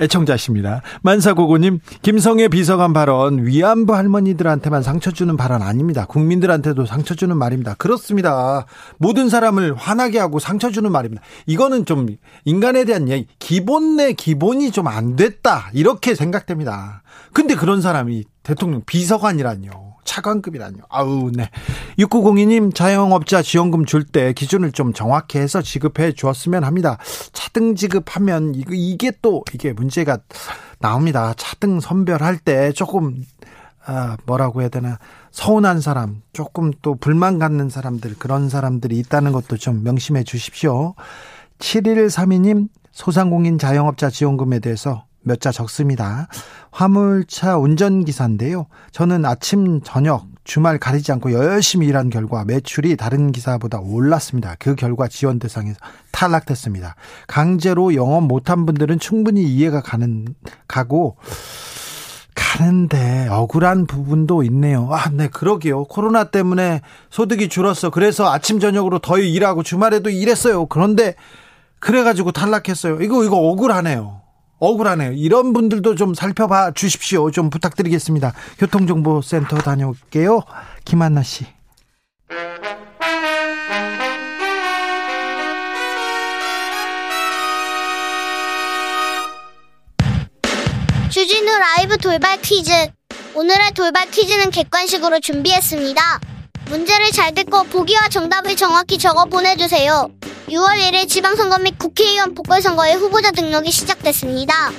[0.00, 0.82] 애청자십니다.
[1.02, 6.06] 만사고고님, 김성애 비서관 발언 위안부 할머니들한테만 상처 주는 발언 아닙니다.
[6.06, 7.74] 국민들한테도 상처 주는 말입니다.
[7.74, 8.66] 그렇습니다.
[8.98, 11.20] 모든 사람을 화나게 하고 상처 주는 말입니다.
[11.46, 12.06] 이거는 좀
[12.44, 17.02] 인간에 대한 얘기, 기본 내 기본이 좀 안 됐다 이렇게 생각됩니다.
[17.32, 19.87] 근데 그런 사람이 대통령 비서관이라뇨.
[20.08, 20.78] 차관급이라뇨.
[20.88, 21.50] 아우, 네.
[21.98, 26.96] 6902님, 자영업자 지원금 줄 때 기준을 좀 정확히 해서 지급해 주었으면 합니다.
[27.34, 30.18] 차등 지급하면 이거, 이게 또, 이게 문제가
[30.78, 31.34] 나옵니다.
[31.36, 33.22] 차등 선별할 때 조금,
[33.84, 34.98] 아, 뭐라고 해야 되나.
[35.30, 40.94] 서운한 사람, 조금 또 불만 갖는 사람들, 그런 사람들이 있다는 것도 좀 명심해 주십시오.
[41.58, 46.26] 7132님, 소상공인 자영업자 지원금에 대해서 몇 자 적습니다.
[46.72, 48.66] 화물차 운전기사인데요.
[48.90, 54.56] 저는 아침, 저녁, 주말 가리지 않고 열심히 일한 결과 매출이 다른 기사보다 올랐습니다.
[54.58, 55.76] 그 결과 지원 대상에서
[56.10, 56.96] 탈락됐습니다.
[57.28, 60.24] 강제로 영업 못한 분들은 충분히 이해가 가는,
[60.66, 61.16] 가고,
[62.34, 64.88] 가는데 억울한 부분도 있네요.
[64.92, 65.84] 아, 네, 그러게요.
[65.84, 67.90] 코로나 때문에 소득이 줄었어.
[67.90, 70.66] 그래서 아침, 저녁으로 더 일하고 주말에도 일했어요.
[70.66, 71.14] 그런데
[71.80, 73.02] 그래가지고 탈락했어요.
[73.02, 74.22] 이거, 이거 억울하네요.
[74.58, 75.12] 억울하네요.
[75.12, 77.30] 이런 분들도 좀 살펴봐 주십시오.
[77.30, 78.32] 좀 부탁드리겠습니다.
[78.58, 80.42] 교통정보센터 다녀올게요.
[80.84, 81.46] 김한나 씨.
[91.10, 92.70] 주진우 라이브 돌발 퀴즈.
[93.34, 96.20] 오늘의 돌발 퀴즈는 객관식으로 준비했습니다.
[96.68, 100.08] 문제를 잘 듣고 보기와 정답을 정확히 적어 보내주세요.
[100.48, 104.70] 6월 1일 지방선거 및 국회의원 보궐선거의 후보자 등록이 시작됐습니다.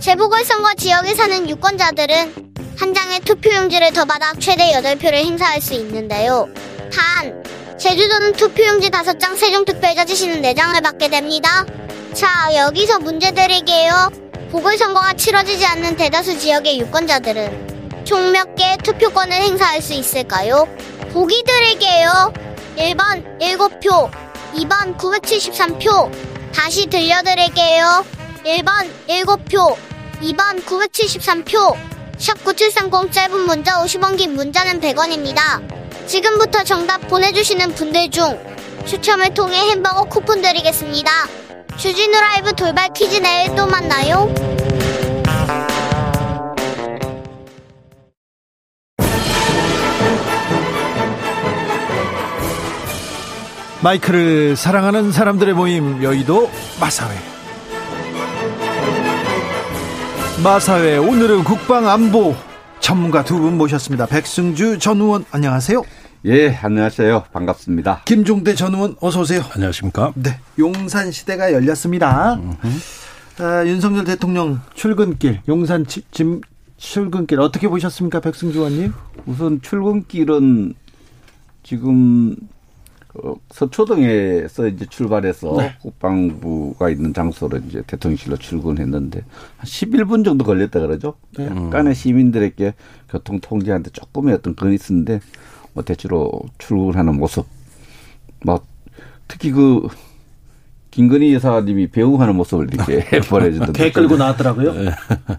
[0.00, 6.48] 재보궐선거 지역에 사는 유권자들은 한 장의 투표용지를 더 받아 최대 8표를 행사할 수 있는데요.
[6.92, 7.42] 단,
[7.78, 11.64] 제주도는 투표용지 5장, 세종특별자 지시는 4장을 받게 됩니다.
[12.12, 14.10] 자, 여기서 문제 드릴게요.
[14.50, 17.75] 보궐선거가 치러지지 않는 대다수 지역의 유권자들은
[18.06, 20.68] 총 몇 개의 투표권을 행사할 수 있을까요?
[21.12, 22.32] 보기 드릴게요.
[22.76, 24.10] 1번 7표,
[24.54, 26.12] 2번 973표.
[26.54, 28.04] 다시 들려드릴게요.
[28.44, 29.76] 1번 7표,
[30.22, 31.76] 2번 973표.
[32.16, 35.60] 샵 9730 짧은 문자 50원 긴 문자는 100원입니다.
[36.06, 38.38] 지금부터 정답 보내주시는 분들 중
[38.86, 41.10] 추첨을 통해 햄버거 쿠폰 드리겠습니다.
[41.76, 44.32] 주진우 라이브 돌발 퀴즈 내일 또 만나요.
[53.90, 57.14] 마이크를 사랑하는 사람들의 모임 여의도 마사회.
[60.42, 62.34] 마사회 오늘은 국방안보.
[62.80, 64.06] 전문가 두 분 모셨습니다.
[64.06, 65.84] 백승주 전 의원 안녕하세요.
[66.24, 67.26] 예, 안녕하세요.
[67.32, 68.02] 반갑습니다.
[68.06, 69.42] 김종대 전 의원 어서 오세요.
[69.54, 70.12] 안녕하십니까?
[70.16, 72.40] 네 용산 시대가 열렸습니다.
[73.38, 76.40] 아, 윤석열 대통령 출근길 용산 지- 짐
[76.76, 78.92] 출근길 어떻게 보셨습니까 백승주 의원님?
[79.26, 80.74] 우선 출근길은
[81.62, 82.34] 지금
[83.22, 85.74] 어, 서초동에서 이제 출발해서 네.
[85.80, 89.20] 국방부가 있는 장소로 이제 대통령실로 출근했는데
[89.56, 91.14] 한 11분 정도 걸렸다 그러죠.
[91.38, 91.46] 네.
[91.46, 92.74] 약간의 시민들에게
[93.08, 95.20] 교통 통제하는데 조금의 어떤 건이 있었는데
[95.72, 97.46] 뭐 대체로 출근하는 모습,
[98.44, 98.60] 뭐
[99.28, 99.86] 특히 그
[100.90, 103.72] 김건희 여사님이 배우하는 모습을 이렇게 보내주던데.
[103.84, 104.74] 개 끌고 나왔더라고요.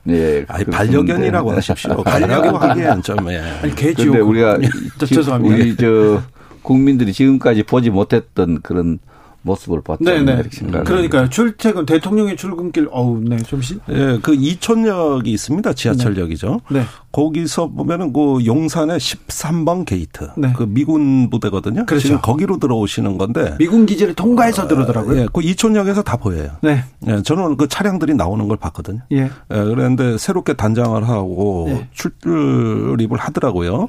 [0.09, 0.45] 예.
[0.47, 2.03] 아니 그- 반려견이라고 하십시오.
[2.03, 3.37] 반려견 하기엔 좀 예.
[3.39, 4.11] 아니 개지요.
[4.11, 4.59] 근데 우리가
[4.99, 5.55] 저, 지- 죄송합니다.
[5.55, 6.21] 우리 저
[6.67, 8.99] 국민들이 지금까지 보지 못했던 그런
[9.43, 10.33] 모습을 봤다 네네.
[10.33, 11.29] 이렇게 생각을 그러니까요.
[11.29, 13.75] 출퇴근 대통령의 출근길 어우 네 좀 시.
[13.89, 15.71] 예, 그 이촌역이 있습니다.
[15.71, 16.59] 지하철역이죠.
[16.71, 16.81] 네.
[17.17, 20.29] 거기서 보면은 그 용산의 13번 게이트.
[20.37, 20.53] 네.
[20.55, 21.87] 그 미군 부대거든요.
[21.87, 22.03] 그렇죠.
[22.09, 23.55] 지금 거기로 들어오시는 건데.
[23.57, 25.21] 미군 기지를 통과해서 들어오더라고요.
[25.21, 26.51] 예, 그 이촌역에서 다 보여요.
[26.61, 26.83] 네.
[27.07, 28.99] 예, 저는 그 차량들이 나오는 걸 봤거든요.
[29.13, 29.21] 예.
[29.21, 31.87] 예, 그런데 새롭게 단장을 하고 네.
[31.91, 33.87] 출입을 하더라고요.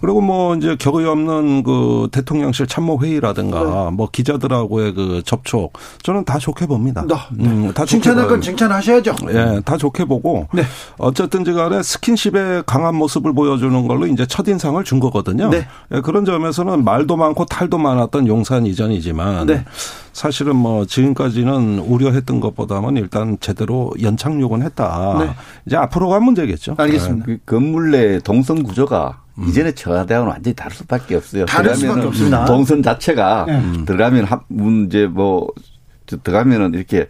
[0.00, 6.38] 그리고 뭐 이제 격의 없는 그 대통령실 참모 회의라든가 뭐 기자들하고의 그 접촉 저는 다
[6.38, 7.04] 좋게 봅니다.
[7.06, 7.14] 네.
[7.44, 8.40] 음, 다 좋게 칭찬할 건.
[8.40, 9.14] 칭찬하셔야죠.
[9.28, 10.62] 예, 다 좋게 보고 네.
[10.96, 15.50] 어쨌든지 간에 스킨십 의 강한 모습을 보여주는 걸로 이제 첫 인상을 준 거거든요.
[15.50, 15.66] 네.
[15.92, 19.64] 예, 그런 점에서는 말도 많고 탈도 많았던 용산 이전이지만 네.
[20.12, 25.16] 사실은 뭐 지금까지는 우려했던 것보다는 일단 제대로 연착륙은 했다.
[25.18, 25.30] 네.
[25.66, 26.76] 이제 앞으로가 문제겠죠.
[26.78, 27.26] 알겠습니다.
[27.26, 31.46] 그 건물 내 동선 구조가 이전에 청와대하고는 완전히 다를 수밖에 없어요.
[31.46, 32.44] 다를 수밖에 없습니다.
[32.44, 33.84] 동선 자체가 네.
[33.86, 37.08] 들어가면 한 문제 뭐저 들어가면은 이렇게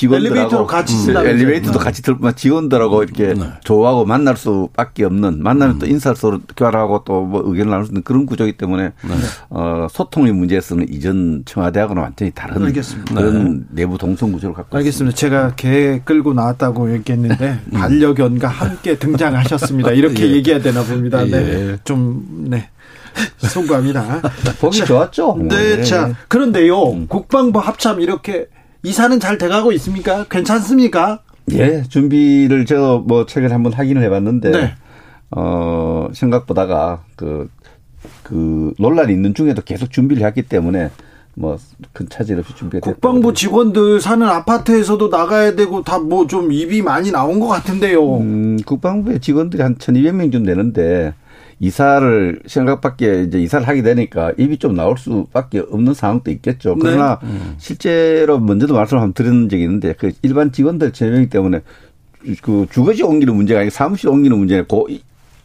[0.00, 1.34] 직원들하고 엘리베이터로 같이 음, 쓴다면서요.
[1.34, 1.84] 엘리베이터도 네.
[1.84, 3.34] 같이 들면 직원들하고 이렇게
[3.64, 8.02] 조하고 만날 수밖에 없는 만나면 또 인사 서로 교환하고 또 뭐 의견을 나눌 수 있는
[8.02, 8.92] 그런 구조이기 때문에
[9.50, 13.14] 어, 소통의 문제에서는 이전 청와대하고는 완전히 다른 알겠습니다.
[13.14, 15.14] 그런 내부 동선 구조를 갖고 알겠습니다.
[15.16, 19.92] 제가 개 끌고 나왔다고 얘기했는데 반려견과 함께 등장하셨습니다.
[19.92, 20.32] 이렇게 예.
[20.32, 21.22] 얘기해야 되나 봅니다.
[21.24, 21.32] 네.
[21.32, 21.78] 예.
[21.84, 22.68] 좀 네.
[23.38, 24.22] 송구합니다.
[24.24, 24.52] 있습니다.
[24.60, 25.36] 보기 좋았죠.
[25.48, 25.82] 네, 네.
[25.84, 28.46] 자 그런데요 국방부 합참 이렇게
[28.82, 30.24] 이사는 잘 돼가고 있습니까?
[30.30, 31.20] 괜찮습니까?
[31.52, 34.74] 예, 준비를 저뭐 최근에 한번 확인을 해봤는데 네.
[35.32, 40.90] 어 생각보다가 그그 논란이 있는 중에도 계속 준비를 했기 때문에
[41.34, 42.94] 뭐큰 차질 없이 준비가 됐다.
[42.94, 48.18] 국방부 직원들 사는 아파트에서도 나가야 되고 다 뭐 좀 입이 많이 나온 것 같은데요.
[48.18, 51.14] 음, 국방부의 직원들이 한 1,200명 좀 되는데
[51.60, 56.74] 이사를 생각밖에 이제 이사를 하게 되니까 입이 좀 나올 수밖에 없는 상황도 있겠죠.
[56.80, 57.20] 그러나
[57.58, 61.60] 실제로 먼저도 말씀을 한번 드린 적이 있는데 그 일반 직원들 1,000명 때문에
[62.42, 64.88] 그 주거지 옮기는 문제가 아니고 사무실 옮기는 문제고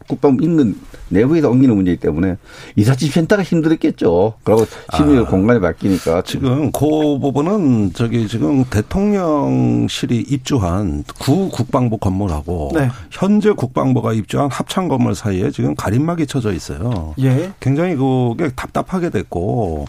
[0.06, 0.76] 국방부 인근
[1.08, 2.36] 내부에서 옮기는 문제이기 때문에
[2.76, 4.34] 이삿짐 센터가 힘들었겠죠.
[4.42, 4.66] 그리고
[4.96, 12.88] 심리적 공간이 바뀌니까 지금 그 부분은 저기 지금 대통령실이 입주한 구 국방부 건물하고 네.
[13.10, 17.14] 현재 국방부가 입주한 합창 건물 사이에 지금 가림막이 쳐져 있어요.
[17.20, 17.52] 예.
[17.60, 19.86] 굉장히 그게 답답하게 됐고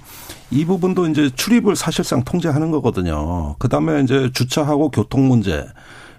[0.51, 3.55] 이 부분도 이제 출입을 사실상 통제하는 거거든요.
[3.59, 5.65] 그 다음에 이제 주차하고 교통 문제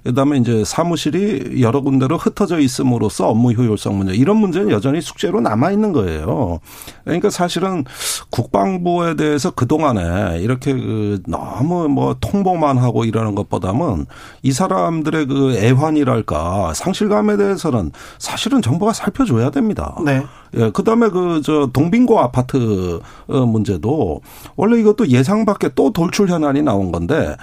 [0.04, 5.70] 그다음에 이제 사무실이 여러 군데로 흩어져 있음으로써 업무 효율성 문제 이런 문제는 여전히 숙제로 남아
[5.70, 6.60] 있는 거예요.
[7.04, 7.84] 그러니까 사실은
[8.30, 14.06] 국방부에 대해서 그 동안에 이렇게 그 너무 뭐 통보만 하고 이러는 것보다는
[14.42, 19.96] 이 사람들의 그 애환이랄까 상실감에 대해서는 사실은 정부가 살펴줘야 됩니다.
[20.04, 20.22] 네.
[20.56, 24.20] 예, 그 다음에 그, 저, 동빙고 아파트 어, 문제도
[24.56, 27.36] 원래 이것도 예상 밖에 또 돌출 현안이 나온 건데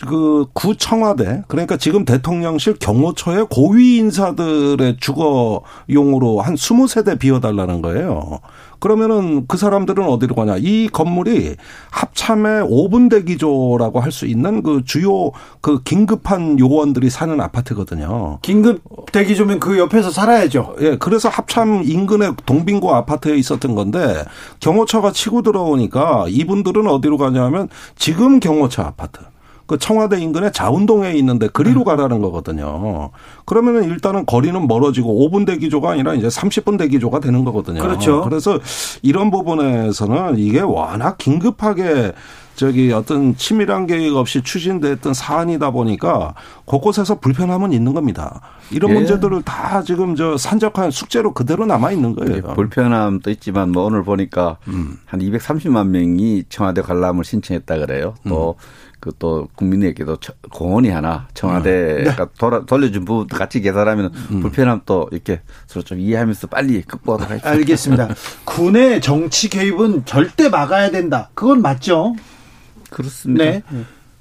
[0.00, 8.40] 그 구청와대 그러니까 지금 대통령실 경호처의 고위 인사들의 주거용으로 한 20세대 비워달라는 거예요.
[8.80, 10.56] 그러면은 그 사람들은 어디로 가냐.
[10.58, 11.56] 이 건물이
[11.90, 18.38] 합참의 5분 대기조라고 할 수 있는 그 주요 그 긴급한 요원들이 사는 아파트거든요.
[18.42, 20.76] 긴급 대기 조면 그 옆에서 살아야죠.
[20.80, 24.22] 예, 그래서 합참 인근의 동빙고 아파트에 있었던 건데
[24.60, 29.20] 경호처가 치고 들어오니까 이분들은 어디로 가냐면 지금 경호처 아파트.
[29.66, 33.10] 그 청와대 인근의 자운동에 있는데 그리로 가라는 거거든요.
[33.46, 37.80] 그러면은 일단은 거리는 멀어지고 5분 대기조가 아니라 이제 30분 대기조가 되는 거거든요.
[37.80, 38.22] 그렇죠.
[38.22, 38.58] 그래서
[39.02, 42.12] 이런 부분에서는 이게 워낙 긴급하게
[42.56, 48.40] 저기 어떤 치밀한 계획 없이 추진됐던 사안이다 보니까 곳곳에서 불편함은 있는 겁니다.
[48.70, 48.94] 이런 예.
[48.94, 52.54] 문제들을 다 지금 저 산적한 숙제로 그대로 남아 있는 예, 거예요.
[52.54, 54.58] 불편함도 있지만 뭐 오늘 보니까
[55.06, 58.14] 한 230만 명이 청와대 관람을 신청했다 그래요.
[58.28, 58.54] 또
[59.04, 65.42] 그 또 국민에게도 처- 공원이 하나 청와대가 돌아, 돌려준 부분도 같이 계산하면 불편함 또 이렇게
[65.66, 67.50] 서로 좀 이해하면서 빨리 극복하도록 하겠습니다.
[67.50, 68.08] 알겠습니다.
[68.44, 71.28] 군의 정치 개입은 절대 막아야 된다.
[71.34, 72.14] 그건 맞죠?
[72.88, 73.44] 그렇습니다.
[73.44, 73.62] 네.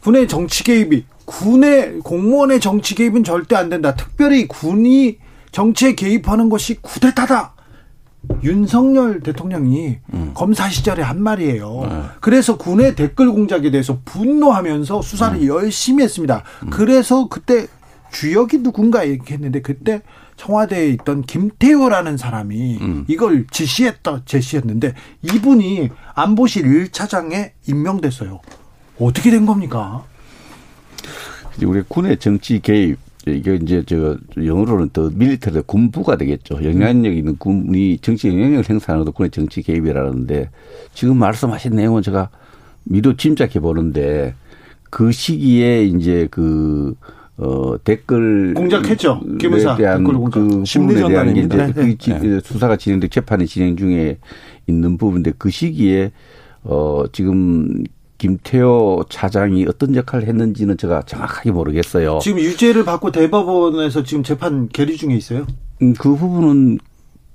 [0.02, 3.96] 군의 정치 개입이 군의 공무원의 정치 개입은 절대 안 된다.
[3.96, 5.18] 특별히 군이
[5.54, 7.54] 정치에 개입하는 것이 쿠데타다.
[8.44, 10.32] 윤석열 대통령이 음.
[10.34, 11.88] 검사 시절에 한 말이에요.
[11.90, 12.04] 네.
[12.22, 15.48] 그래서 군의 댓글 공작에 대해서 분노하면서 수사를 음.
[15.48, 16.44] 열심히 했습니다.
[16.64, 16.70] 음.
[16.70, 17.68] 그래서 그때
[18.12, 20.02] 주역이 누군가 얘기했는데 그때
[20.38, 23.06] 청와대에 있던 김태호라는 사람이 음.
[23.08, 28.40] 이걸 지시했다 제시했는데 이분이 안보실 1차장에 임명됐어요.
[29.00, 30.04] 어떻게 된 겁니까?
[31.64, 36.64] 우리 군의 정치 개입 이게 이제 저 영어로는 더 밀리터리 군부가 되겠죠.
[36.64, 40.50] 영향력 있는 군이 정치 영향력을 행사하는 것도 군의 정치 개입이라는데
[40.94, 42.30] 지금 말씀하신 내용은 제가
[42.84, 44.36] 미도 짐작해 보는데
[44.90, 46.96] 그 시기에 이제 그
[47.38, 49.22] 어, 댓글 공작했죠.
[49.40, 50.40] 김의사 대한 댓글 공작.
[50.40, 52.20] 그 심리전단에 대한 게 이제 네.
[52.20, 54.18] 그 수사가 진행돼 재판이 진행 중에
[54.68, 56.12] 있는 부분인데 그 시기에
[56.64, 57.84] 어 지금
[58.24, 62.20] 김태호 차장이 어떤 역할을 했는지는 제가 정확하게 모르겠어요.
[62.22, 65.46] 지금 유죄를 받고 대법원에서 지금 재판 계류 중에 있어요?
[65.82, 66.80] 음, 그 부분은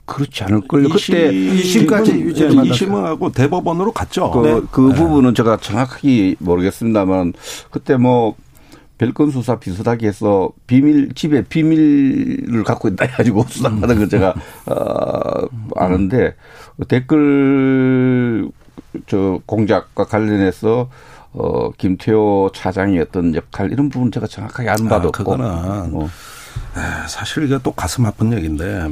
[0.07, 0.89] 그렇지 않을걸요.
[0.89, 2.73] 그때 2심까지 유죄를 받았어요.
[2.73, 4.31] 2심하고 대법원으로 갔죠.
[4.31, 4.61] 그, 네.
[4.73, 4.95] 그 네.
[4.95, 7.35] 부분은 제가 정확하게 모르겠습니다만
[7.71, 8.35] 그때 뭐
[8.97, 15.47] 별건 수사 비슷하게 해서 비밀 집에 비밀을 갖고 있다 해가지고 수사하는 걸 제가 어,
[15.77, 16.35] 아는데
[16.89, 18.51] 댓글
[19.07, 20.89] 저 공작과 관련해서
[21.33, 26.09] 어 김태호 차장이 어떤 역할 이런 부분 제가 정확하게 안 봐도 아, 그거는 뭐.
[27.07, 28.89] 사실 이게 또 가슴 아픈 얘기인데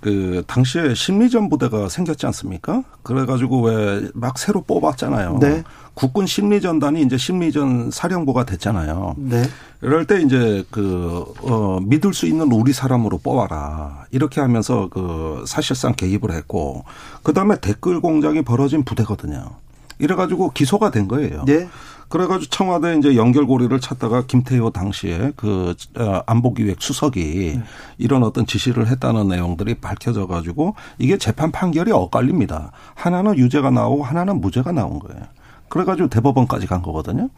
[0.00, 2.82] 그 당시에 심리전 부대가 생겼지 않습니까?
[3.02, 5.38] 그래가지고 왜 막 새로 뽑았잖아요.
[5.40, 5.62] 네.
[5.94, 9.14] 국군 심리전단이 이제 심리전 사령부가 됐잖아요.
[9.18, 9.42] 네.
[9.82, 14.06] 이럴 때 이제 그, 어, 믿을 수 있는 우리 사람으로 뽑아라.
[14.10, 16.84] 이렇게 하면서 그 사실상 개입을 했고,
[17.22, 19.50] 그 다음에 댓글 공작이 벌어진 부대거든요.
[19.98, 21.44] 이래가지고 기소가 된 거예요.
[21.44, 21.68] 네.
[22.10, 27.62] 그래가지고 청와대 이제 연결고리를 찾다가 김태호 당시에 그 어, 안보기획 수석이 네.
[27.98, 32.72] 이런 어떤 지시를 했다는 내용들이 밝혀져 가지고 이게 재판 판결이 엇갈립니다.
[32.94, 35.22] 하나는 유죄가 나오고 하나는 무죄가 나온 거예요.
[35.68, 37.30] 그래가지고 대법원까지 간 거거든요.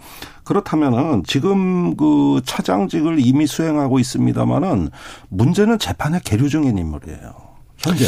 [0.45, 4.89] 그렇다면은 지금 그 차장직을 이미 수행하고 있습니다만은
[5.29, 7.35] 문제는 재판에 계류 중인 인물이에요.
[7.77, 8.07] 현재.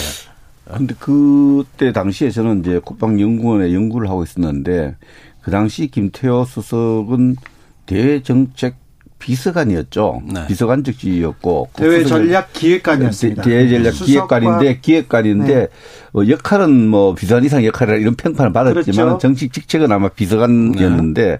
[0.65, 4.97] 근데 그때 당시에 저는 이제 국방연구원에 연구를 하고 있었는데
[5.45, 7.37] 그 당시 김태호 수석은
[7.87, 8.77] 대정책
[9.19, 10.23] 비서관이었죠.
[10.33, 10.47] 네.
[10.47, 13.43] 비서관 직지였고 대외 전략 기획관이었습니다.
[13.43, 15.69] 대외 전략 기획관인데 기획관인데 네.
[16.13, 19.19] 어, 역할은 뭐 비서관 이상 역할이라 이런 평판을 받았지만 그렇죠.
[19.19, 21.39] 정식 직책은 아마 비서관이었는데 네.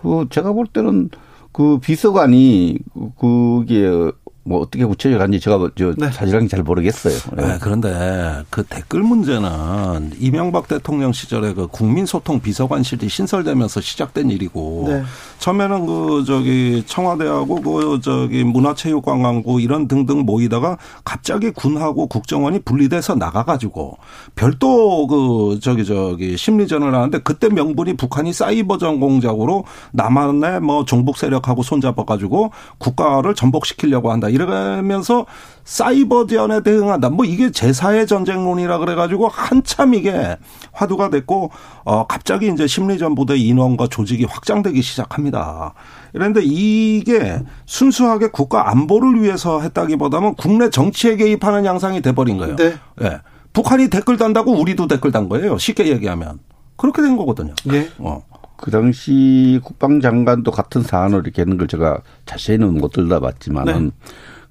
[0.00, 1.10] 그 제가 볼 때는
[1.52, 2.78] 그 비서관이
[3.18, 4.12] 그게
[4.48, 6.10] 뭐 어떻게 구체적으로 한지 제가 뭐저 네.
[6.10, 7.18] 사실은 잘 모르겠어요.
[7.36, 7.46] 네.
[7.46, 7.58] 네.
[7.60, 15.02] 그런데 그 댓글 문제는 이명박 대통령 시절에 그 국민소통 비서관실이 신설되면서 시작된 일이고 네.
[15.38, 23.98] 처음에는 그 저기 청와대하고 그 저기 문화체육관광부 이런 등등 모이다가 갑자기 군하고 국정원이 분리돼서 나가가지고
[24.34, 31.62] 별도 그 저기 저기 심리전을 하는데 그때 명분이 북한이 사이버 전공작으로 남한의 뭐 종북 세력하고
[31.62, 34.28] 손잡아가지고 국가를 전복시키려고 한다.
[34.40, 35.26] 이러면서
[35.64, 37.10] 사이버 전에 대응한다.
[37.10, 40.36] 뭐 이게 제4의 전쟁론이라 그래가지고 한참 이게
[40.72, 41.50] 화두가 됐고,
[41.84, 45.74] 어, 갑자기 이제 심리전 부대 인원과 조직이 확장되기 시작합니다.
[46.12, 52.56] 그런데 이게 순수하게 국가 안보를 위해서 했다기보다는 국내 정치에 개입하는 양상이 돼버린 거예요.
[52.56, 52.74] 네.
[52.96, 53.18] 네.
[53.52, 55.58] 북한이 댓글 단다고 우리도 댓글 단 거예요.
[55.58, 56.38] 쉽게 얘기하면.
[56.76, 57.54] 그렇게 된 거거든요.
[57.64, 57.88] 네.
[57.98, 58.22] 어.
[58.58, 63.90] 그 당시 국방장관도 같은 사안을 이렇게 하는 걸 제가 자세히는 못 들다봤지만은 네.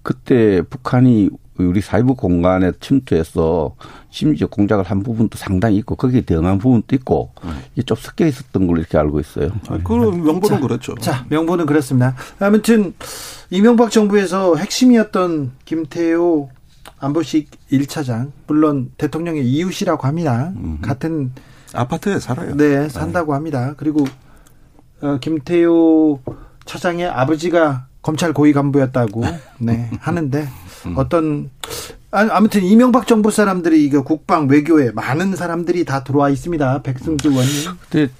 [0.02, 3.76] 그때 북한이 우리 사이버 공간에 침투해서
[4.10, 7.34] 심지어 공작을 한 부분도 상당히 있고 거기에 대응한 부분도 있고
[7.74, 9.50] 이게 좀 섞여 있었던 걸로 이렇게 알고 있어요.
[9.67, 10.96] 아, 그 명분은 그렇죠.
[10.96, 12.15] 자, 명분은 그렇습니다.
[12.39, 12.93] 아무튼
[13.50, 16.50] 이명박 정부에서 핵심이었던 김태호
[17.00, 20.54] 안보식 1차장 물론 대통령의 이웃이라고 합니다.
[20.56, 20.80] 음.
[20.82, 21.32] 같은
[21.74, 22.56] 아파트에 살아요.
[22.56, 23.74] 네, 산다고 합니다.
[23.78, 24.06] 그리고
[25.02, 26.20] 어, 김태호
[26.66, 29.24] 차장의 아버지가 검찰 고위 간부였다고
[29.60, 30.48] 네 하는데
[30.86, 30.94] 음.
[30.98, 31.50] 어떤
[32.12, 36.82] 아무튼 이명박 정부 사람들이 이거 국방 외교에 많은 사람들이 다 들어와 있습니다.
[36.82, 37.54] 백승주 의원님.
[37.90, 38.12] 근데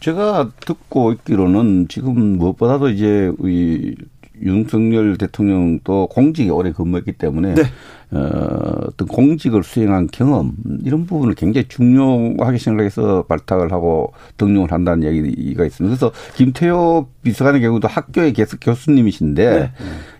[0.00, 3.94] 제가 듣고 있기로는 지금 무엇보다도 이제 이
[4.40, 7.62] 윤석열 대통령도 공직에 오래 근무했기 때문에 네.
[8.10, 15.64] 어, 어떤 공직을 수행한 경험 이런 부분을 굉장히 중요하게 생각해서 발탁을 하고 등용을 한다는 얘기가
[15.64, 15.96] 있습니다.
[15.96, 19.72] 그래서 김태호 비서관의 경우도 학교의 교수님이신데 네.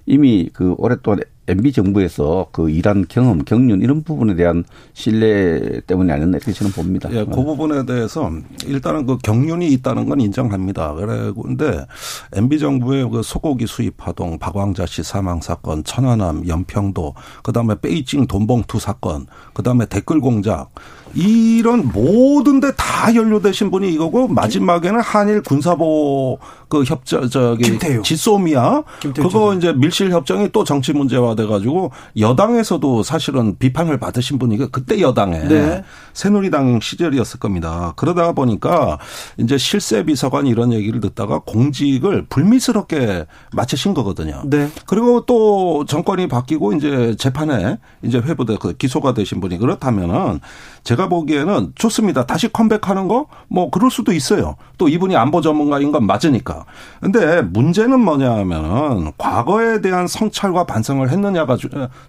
[0.04, 6.36] 이미 그 오랫동안 MB 정부에서 그 일한 경험, 경륜 이런 부분에 대한 신뢰 때문이 아니었나
[6.36, 7.08] 이렇게 저는 봅니다.
[7.12, 8.30] 예, 그 부분에 대해서
[8.66, 10.94] 일단은 그 경륜이 있다는 건 인정합니다.
[10.94, 11.86] 그래 근데
[12.34, 18.78] MB 정부의 그 소고기 수입 파동, 박왕자 씨 사망 사건, 천안함, 연평도, 그다음에 베이징 돈봉투
[18.78, 20.70] 사건, 그다음에 댓글 공작
[21.14, 26.38] 이런 모든 데 다 연루되신 분이 이거고 마지막에는 한일 군사보
[26.68, 28.02] 그 협정 저기 김태유.
[28.02, 34.38] 지소미아 김태유 그거 이제 밀실 협정이 또 정치 문제화 돼 가지고 여당에서도 사실은 비판을 받으신
[34.38, 35.84] 분이 그때 여당에 네.
[36.12, 37.92] 새누리당 시절이었을 겁니다.
[37.96, 38.98] 그러다 보니까
[39.38, 44.42] 이제 실세 비서관 이런 얘기를 듣다가 공직을 불미스럽게 마치신 거거든요.
[44.44, 44.68] 네.
[44.86, 50.40] 그리고 또 정권이 바뀌고 이제 재판에 이제 회부돼 그 기소가 되신 분이 그렇다면은
[50.82, 52.26] 제가 보기에는 좋습니다.
[52.26, 54.56] 다시 컴백하는 거 뭐 그럴 수도 있어요.
[54.76, 56.64] 또 이분이 안보 전문가인 건 맞으니까.
[57.00, 61.56] 근데 문제는 뭐냐면은 과거에 대한 성찰과 반성을 했느냐가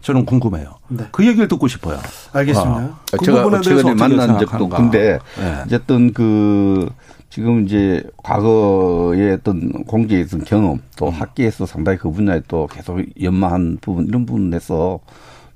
[0.02, 0.76] 저는 궁금해요.
[0.90, 1.06] 네.
[1.12, 1.98] 그 얘기를 듣고 싶어요.
[2.34, 2.72] 알겠습니다.
[2.72, 5.62] 아, 그 제가 최근에 만난 적도 근데 네.
[5.66, 6.90] 어쨌든 그
[7.30, 11.12] 지금 이제 과거에 어떤 공직에 있던 경험 또 음.
[11.14, 15.00] 학계에서 상당히 그 분야에 또 계속 연마한 부분 이런 부분에서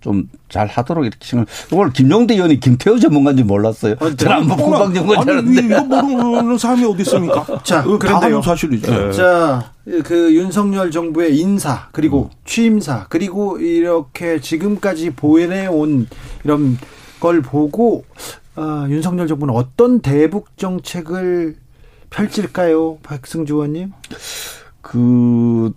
[0.03, 1.47] 좀 잘 하도록 이렇게 생각.
[1.71, 3.95] 오늘 김용대 의원이 김태호 전문가인지 몰랐어요.
[3.99, 7.43] 아니, 저는 안 국방 전문가 아니, 이거 모르는 사람이 어디 있습니까?
[7.65, 8.39] 자, 그런데요.
[8.39, 8.91] 사실이죠.
[8.91, 9.11] 네.
[9.13, 9.71] 자,
[10.03, 12.37] 그 윤석열 정부의 인사 그리고 음.
[12.45, 16.07] 취임사 그리고 이렇게 지금까지 보내온
[16.43, 16.77] 이런
[17.19, 18.05] 걸 보고
[18.55, 21.55] 어, 윤석열 정부는 어떤 대북 정책을
[22.11, 23.91] 펼칠까요, 박승주 의원님?
[24.81, 25.71] 그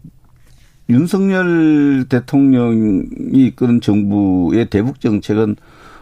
[0.88, 5.56] 윤석열 대통령이 이끄는 정부의 대북 정책은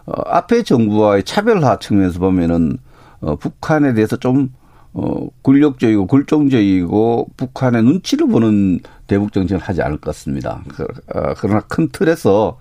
[0.07, 2.77] 어, 앞에 정부와의 차별화 측면에서 보면은
[3.21, 4.53] 어, 북한에 대해서 좀
[4.93, 10.63] 어, 굴욕적이고 굴종적이고 북한의 눈치를 보는 대북 정책을 하지 않을 것 같습니다.
[10.69, 12.59] 그, 어, 그러나 큰 틀에서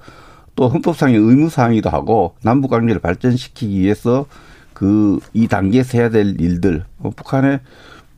[0.55, 4.25] 또 헌법상의 의무사항이기도 하고 남북 관계를 발전시키기 위해서
[4.73, 7.59] 그 이 단계에서 해야 될 일들 어, 북한의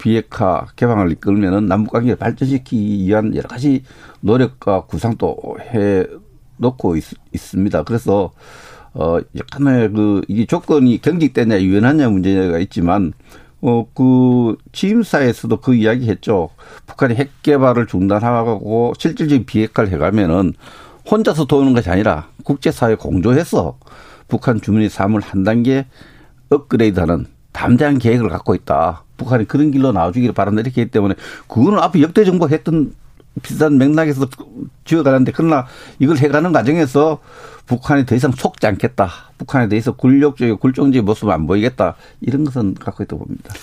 [0.05, 3.81] 비핵화 개방을 이끌면은 남북 관계를 발전시키기 위한 여러 가지
[4.21, 6.05] 노력과 구상도 해
[6.57, 7.03] 놓고 있,
[7.35, 8.31] 습니다 그래서
[8.93, 13.13] 어 약간의 그 이게 조건이 경직되냐 유연하냐 문제가 있지만
[13.61, 16.49] 어 그 취임사에서도 그 이야기 했죠.
[16.85, 20.53] 북한이 핵 개발을 중단하고 실질적인 비핵화를 해가면은
[21.09, 23.79] 혼자서 도우는 것이 아니라 국제사회 공조해서
[24.27, 25.87] 북한 주민의 삶을 한 단계
[26.49, 27.25] 업그레이드하는
[27.55, 29.03] 담대한 계획을 갖고 있다.
[29.17, 31.15] 북한이 그런 길로 나와주기를 바란다 이렇게 했기 때문에
[31.47, 32.93] 그거는 앞에 역대 정부가 했던
[33.41, 34.27] 비슷한 맥락에서
[34.83, 35.65] 지어가는데 그러나
[35.99, 37.19] 이걸 해가는 과정에서
[37.65, 39.09] 북한이 더 이상 속지 않겠다.
[39.37, 41.95] 북한에 대해서 굴욕적이고 굴종적인 모습을 안 보이겠다.
[42.21, 43.53] 이런 것은 갖고 있다고 봅니다.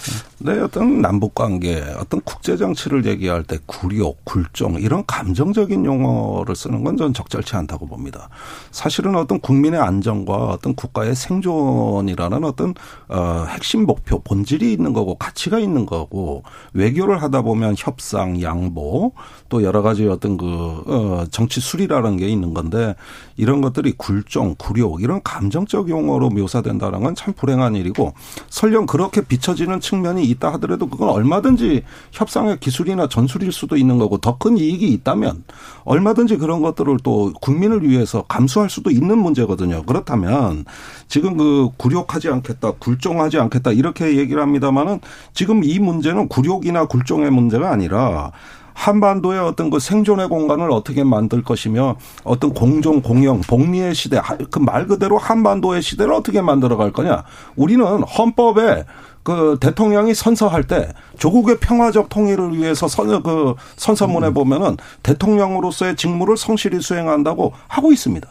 [0.40, 6.84] 네, 어떤 남북 관계, 어떤 국제 정치를 얘기할 때 굴욕, 굴종 이런 감정적인 용어를 쓰는
[6.84, 8.28] 건 전 적절치 않다고 봅니다.
[8.70, 12.74] 사실은 어떤 국민의 안정과 어떤 국가의 생존이라는 어떤
[13.08, 16.42] 어 핵심 목표, 본질이 있는 거고 가치가 있는 거고
[16.74, 19.12] 외교를 하다 보면 협상, 양보
[19.48, 22.94] 또 여러 가지 어떤 그 어 정치 수리라는 게 있는 건데
[23.36, 28.14] 이런 것들이 굴종, 굴욕 이런 감정적 용어로 묘사된다는 건 참 불행한 일이고
[28.48, 34.38] 설령 그렇게 비춰지는 측면이 있다 하더라도 그건 얼마든지 협상의 기술이나 전술일 수도 있는 거고 더
[34.38, 35.44] 큰 이익이 있다면
[35.84, 39.82] 얼마든지 그런 것들을 또 국민을 위해서 감수할 수도 있는 문제거든요.
[39.84, 40.64] 그렇다면
[41.06, 45.00] 지금 그 굴욕하지 않겠다, 굴종하지 않겠다 이렇게 얘기를 합니다만은
[45.34, 48.32] 지금 이 문제는 굴욕이나 굴종의 문제가 아니라
[48.74, 54.20] 한반도의 어떤 그 생존의 공간을 어떻게 만들 것이며 어떤 공정 공영 복리의 시대
[54.50, 57.24] 그 말 그대로 한반도의 시대를 어떻게 만들어 갈 거냐
[57.56, 58.84] 우리는 헌법에
[59.22, 66.80] 그 대통령이 선서할 때 조국의 평화적 통일을 위해서 선, 그 선서문에 보면은 대통령으로서의 직무를 성실히
[66.80, 68.28] 수행한다고 하고 있습니다.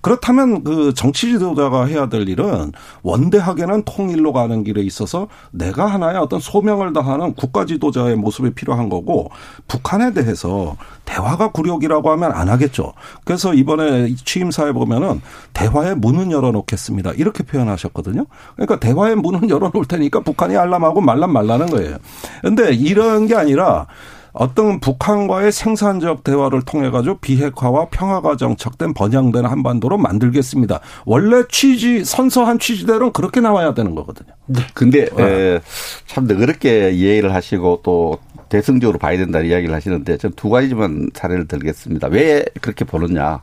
[0.00, 2.72] 그렇다면 그 정치 지도자가 해야 될 일은
[3.02, 9.30] 원대하게는 통일로 가는 길에 있어서 내가 하나의 어떤 소명을 다하는 국가 지도자의 모습이 필요한 거고
[9.68, 12.92] 북한에 대해서 대화가 굴욕이라고 하면 안 하겠죠.
[13.24, 15.20] 그래서 이번에 취임사에 보면은
[15.52, 17.12] 대화의 문은 열어놓겠습니다.
[17.12, 18.26] 이렇게 표현하셨거든요.
[18.54, 21.96] 그러니까 대화의 문은 열어놓을 테니까 북한이 알람하고 말람 말라는 거예요.
[22.42, 23.86] 근데 이런 게 아니라
[24.32, 30.80] 어떤 북한과의 생산적 대화를 통해 가지고 비핵화와 평화가 정착된 번영된 한반도로 만들겠습니다.
[31.04, 34.32] 원래 취지 선서한 취지대로는 그렇게 나와야 되는 거거든요.
[34.46, 34.60] 네.
[34.74, 35.60] 근데 네.
[36.06, 38.18] 참 그렇게 이해를 하시고 또
[38.48, 42.08] 대승적으로 봐야 된다는 이야기를 하시는데 전 두 가지만 사례를 들겠습니다.
[42.08, 43.42] 왜 그렇게 보느냐?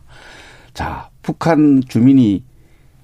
[0.73, 2.43] 자, 북한 주민이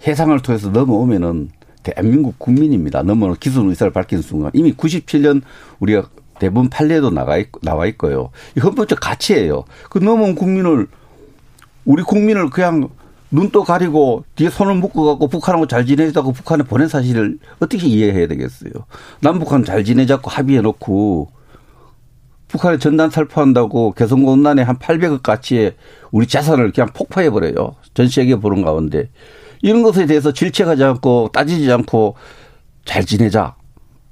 [0.07, 1.49] 해상을 통해서 넘어오면은
[1.83, 3.03] 대한민국 국민입니다.
[3.03, 5.41] 넘어오는 기술 의사를 밝힌 순간 이미 97년
[5.79, 6.07] 우리가
[6.43, 8.29] 대부분 판례도 나가 있, 나와 있고요.
[8.57, 9.63] 이 헌법적 가치예요.
[9.89, 10.87] 그 넘어온 국민을
[11.85, 12.89] 우리 국민을 그냥
[13.31, 18.73] 눈도 가리고 뒤에 손을 묶어 갖고 북한하고 잘 지내자고 북한에 보낸 사실을 어떻게 이해해야 되겠어요.
[19.21, 21.31] 남북한 잘 지내자고 합의해 놓고
[22.49, 25.75] 북한에 전단 살포한다고 개성공단에 한 800억 가치의
[26.11, 27.75] 우리 재산을 그냥 폭파해 버려요.
[27.93, 29.09] 전 세계 보는 가운데.
[29.61, 32.15] 이런 것에 대해서 질책하지 않고 따지지 않고
[32.83, 33.55] 잘 지내자.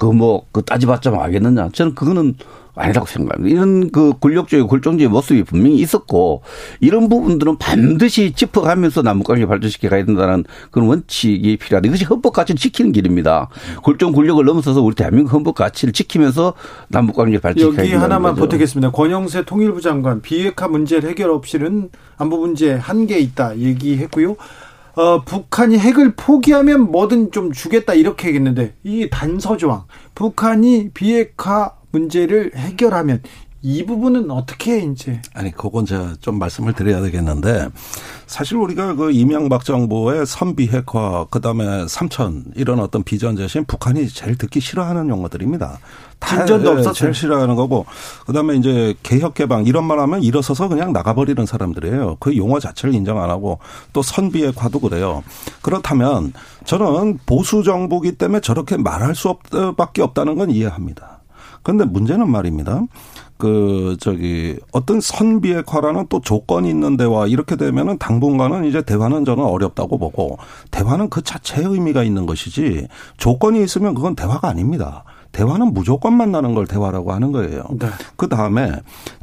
[0.01, 1.69] 그 뭐, 그 따지봤자 뭐 하겠느냐.
[1.73, 2.33] 저는 그거는
[2.73, 3.53] 아니라고 생각합니다.
[3.53, 6.41] 이런 그 권력적인 골종적인 모습이 분명히 있었고
[6.79, 11.87] 이런 부분들은 반드시 짚어가면서 남북관계 발전시켜 가야 된다는 그런 원칙이 필요하다.
[11.87, 13.49] 이것이 헌법 가치를 지키는 길입니다.
[13.83, 16.55] 골종 권력을 넘어서서 우리 대한민국 헌법 가치를 지키면서
[16.87, 17.93] 남북관계 발전시켜야 된다.
[17.93, 18.89] 여기 하나만 보태겠습니다.
[18.89, 24.35] 권영세 통일부 장관 비핵화 문제를 해결 없이는 안보 문제 한계 있다 얘기했고요.
[24.95, 29.83] 어, 북한이 핵을 포기하면 뭐든 좀 주겠다 이렇게 했는데 이 단서 조항
[30.15, 33.21] 북한이 비핵화 문제를 해결하면
[33.63, 37.69] 이 부분은 어떻게 이제 아니 그건 제가 좀 말씀을 드려야 되겠는데
[38.25, 44.35] 사실 우리가 그 이명박 정부의 선비 핵화 그다음에 삼천 이런 어떤 비전 제시는 북한이 제일
[44.35, 45.77] 듣기 싫어하는 용어들입니다.
[46.27, 46.93] 진전도 예, 없었어요.
[46.93, 47.85] 제일 싫어하는 거고
[48.25, 52.17] 그다음에 이제 개혁 개방 이런 말 하면 일어서서 그냥 나가버리는 사람들이에요.
[52.19, 53.59] 그 용어 자체를 인정 안 하고
[53.93, 55.23] 또 선비 핵화도 그래요.
[55.61, 56.33] 그렇다면
[56.65, 61.21] 저는 보수 정부기 때문에 저렇게 말할 수밖에 없다는 건 이해합니다.
[61.63, 62.81] 그런데 문제는 말입니다.
[63.41, 69.43] 그 저기 어떤 선 비핵화라는 또 조건이 있는 대화 이렇게 되면은 당분간은 이제 대화는 저는
[69.43, 70.37] 어렵다고 보고
[70.69, 72.87] 대화는 그 자체의 의미가 있는 것이지
[73.17, 75.05] 조건이 있으면 그건 대화가 아닙니다.
[75.31, 77.63] 대화는 무조건 만나는 걸 대화라고 하는 거예요.
[77.71, 77.87] 네.
[78.15, 78.71] 그 다음에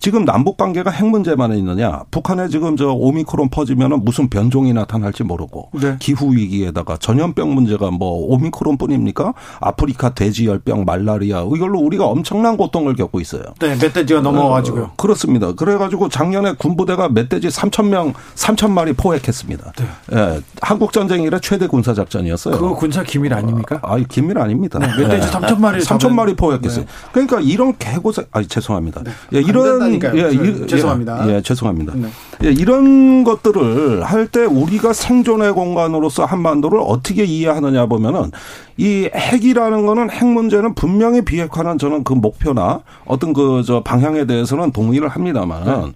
[0.00, 2.02] 지금 남북 관계가 핵 문제만 있느냐?
[2.10, 5.96] 북한에 지금 저 오미크론 퍼지면은 무슨 변종이 나타날지 모르고 네.
[5.98, 9.34] 기후 위기에다가 전염병 문제가 뭐 오미크론뿐입니까?
[9.60, 13.42] 아프리카 돼지 열병, 말라리아 이걸로 우리가 엄청난 고통을 겪고 있어요.
[13.60, 14.84] 네, 멧돼지가 넘어가지고요.
[14.84, 15.52] 어, 그렇습니다.
[15.52, 19.72] 그래가지고 작년에 군부대가 멧돼지 3천 명, 3천 마리 포획했습니다.
[19.76, 19.86] 네.
[20.14, 22.54] 예, 한국 전쟁 이래 최대 군사 작전이었어요.
[22.56, 23.78] 그거 군사 기밀 아닙니까?
[23.82, 24.78] 아, 기밀 아닙니다.
[24.78, 26.84] 네, 멧돼지 3천 마리 3천 마리 포획했어요.
[26.84, 26.90] 네.
[27.12, 29.02] 그러니까 이런 개고생, 아 죄송합니다.
[29.04, 29.10] 네.
[29.34, 31.28] 예, 이런 예, 이, 죄송합니다.
[31.28, 31.92] 예, 예 죄송합니다.
[31.96, 32.08] 네.
[32.44, 38.30] 예, 이런 것들을 할 때 우리가 생존의 공간으로서 한반도를 어떻게 이해하느냐 보면은
[38.76, 44.72] 이 핵이라는 거는 핵 문제는 분명히 비핵화는 저는 그 목표나 어떤 그 저 방향에 대해서는
[44.72, 45.92] 동의를 합니다만 네.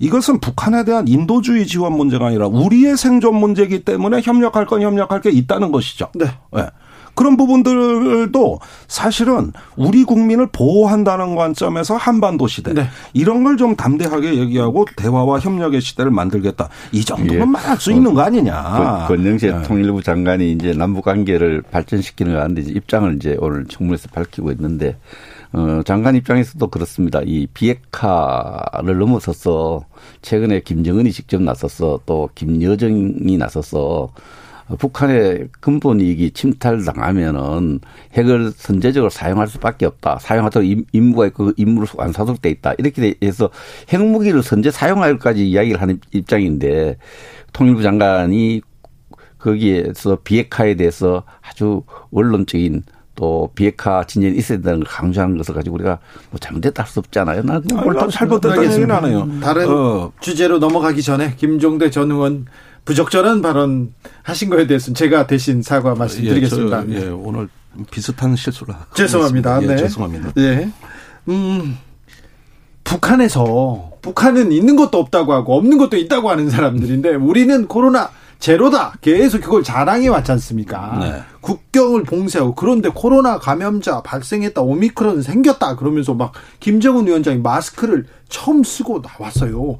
[0.00, 5.30] 이것은 북한에 대한 인도주의 지원 문제가 아니라 우리의 생존 문제이기 때문에 협력할 건 협력할 게
[5.30, 6.08] 있다는 것이죠.
[6.14, 6.26] 네.
[6.52, 6.66] 네.
[7.14, 12.86] 그런 부분들도 사실은 우리 국민을 보호한다는 관점에서 한반도 시대 네.
[13.12, 16.68] 이런 걸 좀 담대하게 얘기하고 대화와 협력의 시대를 만들겠다.
[16.90, 17.44] 이 정도면 예.
[17.44, 19.04] 말할 수 있는 거 아니냐.
[19.06, 19.62] 권영세 네.
[19.62, 24.96] 통일부 장관이 이제 남북 관계를 발전시키는 거 하는데 입장을 이제 오늘 청문회에서 밝히고 있는데
[25.52, 27.20] 어, 장관 입장에서도 그렇습니다.
[27.26, 29.84] 이 비핵화를 넘어서서
[30.22, 34.08] 최근에 김정은이 직접 나서서 또 김여정이 나서서
[34.78, 37.80] 북한의 근본 이익이 침탈당하면은
[38.14, 40.18] 핵을 선제적으로 사용할 수밖에 없다.
[40.20, 42.74] 사용하도록 임무가 있고 그 임무를 완사속돼 있다.
[42.78, 43.50] 이렇게 해서
[43.92, 46.96] 핵무기를 선제 사용할까지 이야기를 하는 입장인데
[47.52, 48.62] 통일부 장관이
[49.38, 52.82] 거기에서 비핵화에 대해서 아주 원론적인
[53.14, 55.98] 또 비핵화 진전이 있어야 된다는 걸 강조하는 것을 가지고 우리가
[56.30, 57.42] 뭐 잘못됐다 할 수 없잖아요.
[57.42, 59.28] 나는 옳다 잘못됐다는 얘기는 안 해요.
[59.42, 60.12] 다른 어.
[60.20, 62.46] 주제로 넘어가기 전에 김종대 전 의원
[62.84, 66.88] 부적절한 발언 하신 거에 대해서는 제가 대신 사과 말씀드리겠습니다.
[66.88, 67.48] 예, 저, 예 오늘
[67.90, 69.62] 비슷한 실수를 죄송합니다.
[69.62, 69.76] 예, 네.
[69.76, 70.32] 죄송합니다.
[70.38, 70.68] 예.
[71.28, 71.78] 음.
[72.84, 78.10] 북한에서 북한은 있는 것도 없다고 하고 없는 것도 있다고 하는 사람들인데 우리는 코로나
[78.42, 78.94] 제로다.
[79.00, 80.98] 계속 그걸 자랑해 왔지 않습니까?
[81.00, 81.22] 네.
[81.42, 84.60] 국경을 봉쇄하고 그런데 코로나 감염자 발생했다.
[84.60, 85.76] 오미크론 생겼다.
[85.76, 89.78] 그러면서 막 김정은 위원장이 마스크를 처음 쓰고 나왔어요.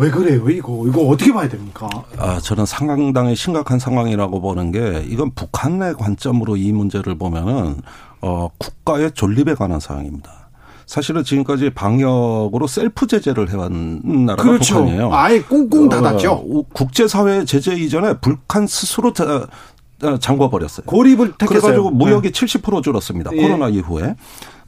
[0.00, 0.82] 왜 그래요, 이거?
[0.86, 1.86] 이거 어떻게 봐야 됩니까?
[2.16, 7.82] 아, 저는 상당히 심각한 상황이라고 보는 게 이건 북한의 관점으로 이 문제를 보면은
[8.22, 10.48] 어, 국가의 존립에 관한 사항입니다.
[10.86, 14.76] 사실은 지금까지 방역으로 셀프 제재를 해왔는 나라가 그렇죠.
[14.76, 15.12] 북한이에요.
[15.12, 16.32] 아예 꽁꽁 닫았죠.
[16.32, 20.86] 어, 국제사회 제재 이전에 북한 스스로 잠궈 버렸어요.
[20.86, 21.60] 고립을 택했어요.
[21.60, 22.46] 그래가지고 무역이 네.
[22.46, 23.32] 70% 줄었습니다.
[23.34, 23.42] 예.
[23.42, 24.16] 코로나 이후에.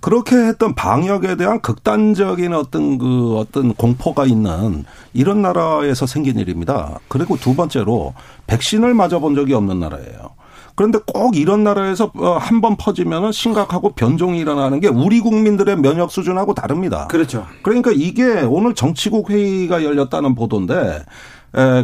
[0.03, 4.85] 그렇게 했던 방역에 대한 극단적인 어떤 그 어떤 공포가 있는
[5.15, 6.99] 이런 나라에서 생긴 일입니다.
[7.07, 8.13] 그리고 두 번째로
[8.49, 10.31] 백신을 맞아본 적이 없는 나라예요.
[10.75, 16.53] 그런데 꼭 이런 나라에서 어, 한번 퍼지면은 심각하고 변종이 일어나는 게 우리 국민들의 면역 수준하고
[16.55, 17.07] 다릅니다.
[17.07, 17.47] 그렇죠.
[17.63, 21.05] 그러니까 이게 오늘 정치국 회의가 열렸다는 보도인데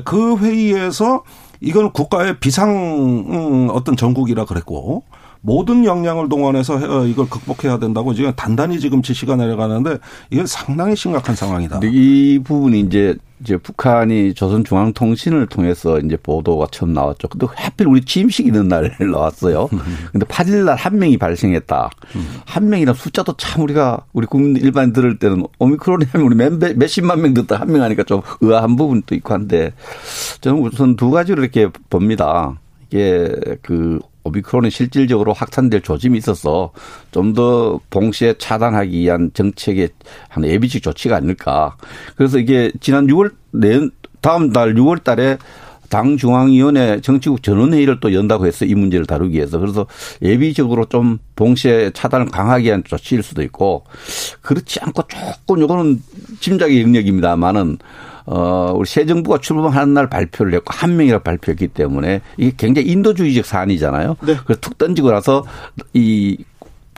[0.05, 1.23] 그 회의에서
[1.61, 5.05] 이건 국가의 비상 음, 어떤 정국이라 그랬고
[5.41, 9.99] 모든 역량을 동원해서 어, 이걸 극복해야 된다고 지금 단단히 지금 지시가 내려가는데
[10.30, 11.80] 이게 상당히 심각한 상황이다.
[11.84, 17.28] 이 부분이 이제 이제 북한이 조선중앙통신을 통해서 이제 보도가 처음 나왔죠.
[17.28, 19.68] 근데 하필 우리 취임식 있는 날 나왔어요.
[20.11, 21.91] 근데 8일 날 한 명이 발생했다.
[22.45, 27.20] 한 명이란 숫자도 참 우리가 우리 국민 일반 들을 때는 오미크론이 하면 우리 몇, 몇십만
[27.22, 29.72] 명 듣다 한 명 하니까 좀 의아한 부분도 있고 한데
[30.41, 32.59] 저는 우선 두 가지로 이렇게 봅니다.
[32.91, 33.32] 이게
[33.62, 36.72] 그 오미크론이 실질적으로 확산될 조짐이 있어서
[37.11, 39.91] 좀더 동시에 차단하기 위한 정책의
[40.29, 41.76] 한 예비적 조치가 아닐까.
[42.16, 43.81] 그래서 이게 지난 6월 내
[44.20, 45.39] 다음 달 6월 달에
[45.89, 49.87] 당 중앙위원회 정치국 전원회의를 또 연다고 했어 이 문제를 다루기 위해서 그래서
[50.20, 53.85] 예비적으로 좀 동시에 차단을 강하게 위한 조치일 수도 있고
[54.43, 56.03] 그렇지 않고 조금 이거는
[56.41, 57.79] 짐작의 영역입니다만은
[58.31, 63.47] 어, 우리 새 정부가 출범하는 날 발표를 했고 한 명이라 발표했기 때문에 이게 굉장히 인도주의적
[63.47, 64.16] 사안이잖아요.
[64.20, 64.37] 네.
[64.45, 65.45] 그래서 툭 던지고 나서
[65.95, 66.37] 이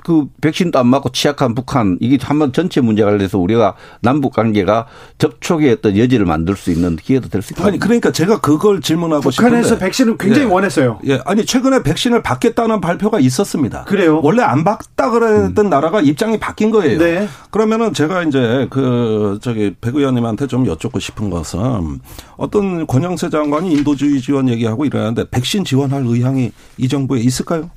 [0.04, 4.86] 그 백신도 안 맞고 취약한 북한 이게 한번 전체 문제가 돼서 우리가 남북 관계가
[5.18, 7.64] 접촉의 어떤 여지를 만들 수 있는 기회도 될 수 있다.
[7.66, 10.52] 아니 그러니까 제가 그걸 질문하고 싶은데 북한에서 백신을 굉장히 예.
[10.52, 10.98] 원했어요.
[11.06, 13.84] 예, 아니 최근에 백신을 받겠다는 발표가 있었습니다.
[13.84, 14.20] 그래요?
[14.22, 15.70] 원래 안 받다 그랬던 음.
[15.70, 16.98] 나라가 입장이 바뀐 거예요.
[16.98, 17.28] 네.
[17.50, 22.00] 그러면은 제가 이제 그 저기 백 의원님한테 좀 여쭙고 싶은 것은
[22.36, 27.70] 어떤 권영세 장관이 인도주의 지원 얘기하고 이러는데 백신 지원할 의향이 이 정부에 있을까요?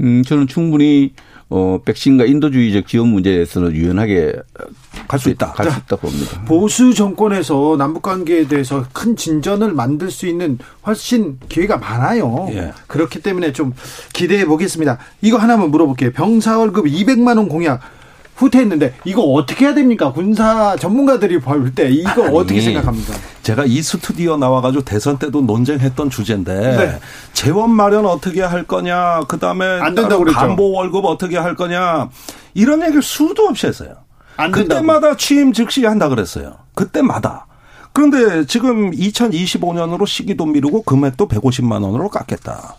[0.00, 1.12] 음, 저는 충분히
[1.50, 4.32] 어, 백신과 인도주의적 지원 문제에서는 유연하게
[5.06, 5.52] 갈 수 있다.
[5.52, 6.42] 갈 수 있다 봅니다.
[6.46, 12.48] 보수 정권에서 남북 관계에 대해서 큰 진전을 만들 수 있는 훨씬 기회가 많아요.
[12.50, 12.72] 예.
[12.86, 13.72] 그렇기 때문에 좀
[14.12, 14.98] 기대해 보겠습니다.
[15.20, 16.12] 이거 하나만 물어볼게요.
[16.12, 17.80] 병사 월급 200만 원 공약
[18.36, 20.12] 후퇴했는데 이거 어떻게 해야 됩니까?
[20.12, 23.14] 군사 전문가들이 볼 때 이거 아니, 어떻게 생각합니까?
[23.42, 26.98] 제가 이 스튜디오 나와가지고 대선 때도 논쟁했던 주제인데 네.
[27.32, 30.38] 재원 마련 어떻게 할 거냐, 그 다음에 안 된다고 그랬죠.
[30.38, 32.08] 간보 월급 어떻게 할 거냐
[32.54, 33.94] 이런 얘기를 수도 없이 했어요.
[34.52, 36.56] 그때마다 취임 즉시 한다 그랬어요.
[36.74, 37.46] 그때마다.
[37.92, 42.74] 그런데 지금 2025년으로 시기도 미루고 금액도 150만 원으로 깎겠다.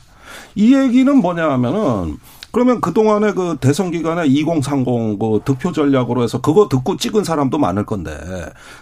[0.55, 2.17] 이 얘기는 뭐냐 하면은
[2.55, 7.85] 그러면 그동안에 그 대선 기간에 2030 그 득표 전략으로 해서 그거 듣고 찍은 사람도 많을
[7.85, 8.17] 건데.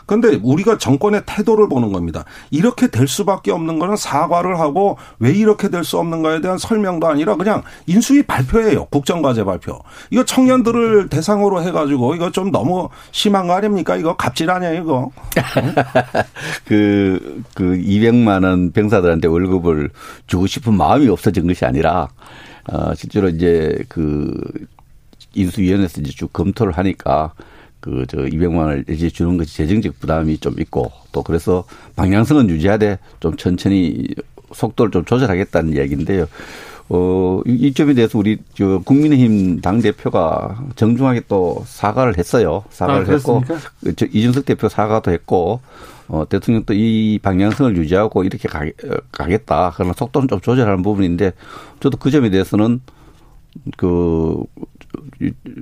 [0.06, 2.24] 근데 우리가 정권의 태도를 보는 겁니다.
[2.52, 7.36] 이렇게 될 수밖에 없는 거는 사과를 하고 왜 이렇게 될 수 없는가에 대한 설명도 아니라
[7.36, 8.86] 그냥 인수위 발표예요.
[8.86, 9.80] 국정과제 발표.
[10.12, 13.96] 이거 청년들을 대상으로 해가지고 이거 좀 너무 심한 거 아닙니까?
[13.96, 15.12] 이거 갑질 아니에요, 이거?
[16.66, 19.90] 그, 그 200만 원 병사들한테 월급을
[20.28, 22.10] 주고 싶은 마음이 없어진 것이 아니라
[22.72, 24.40] 어, 실제로 이제 그
[25.36, 27.34] 인수위원회에서 이제 쭉 검토를 하니까
[27.80, 31.66] 그 저 200만 원을 이제 주는 것이 재정적 부담이 좀 있고 또 그래서
[31.98, 34.08] 방향성은 유지하되 좀 천천히
[34.54, 36.28] 속도를 좀 조절하겠다는 이야기인데요.
[36.90, 42.64] 어, 이 점에 대해서 우리 저 국민의힘 당 대표가 정중하게 또 사과를 했어요.
[42.70, 43.44] 사과를 아, 했고
[43.96, 45.62] 저 이준석 대표 사과도 했고
[46.08, 48.66] 어, 대통령도 이 방향성을 유지하고 이렇게 가,
[49.12, 49.72] 가겠다.
[49.76, 51.32] 그러나 속도는 좀 조절하는 부분인데
[51.80, 52.82] 저도 그 점에 대해서는
[53.78, 54.44] 그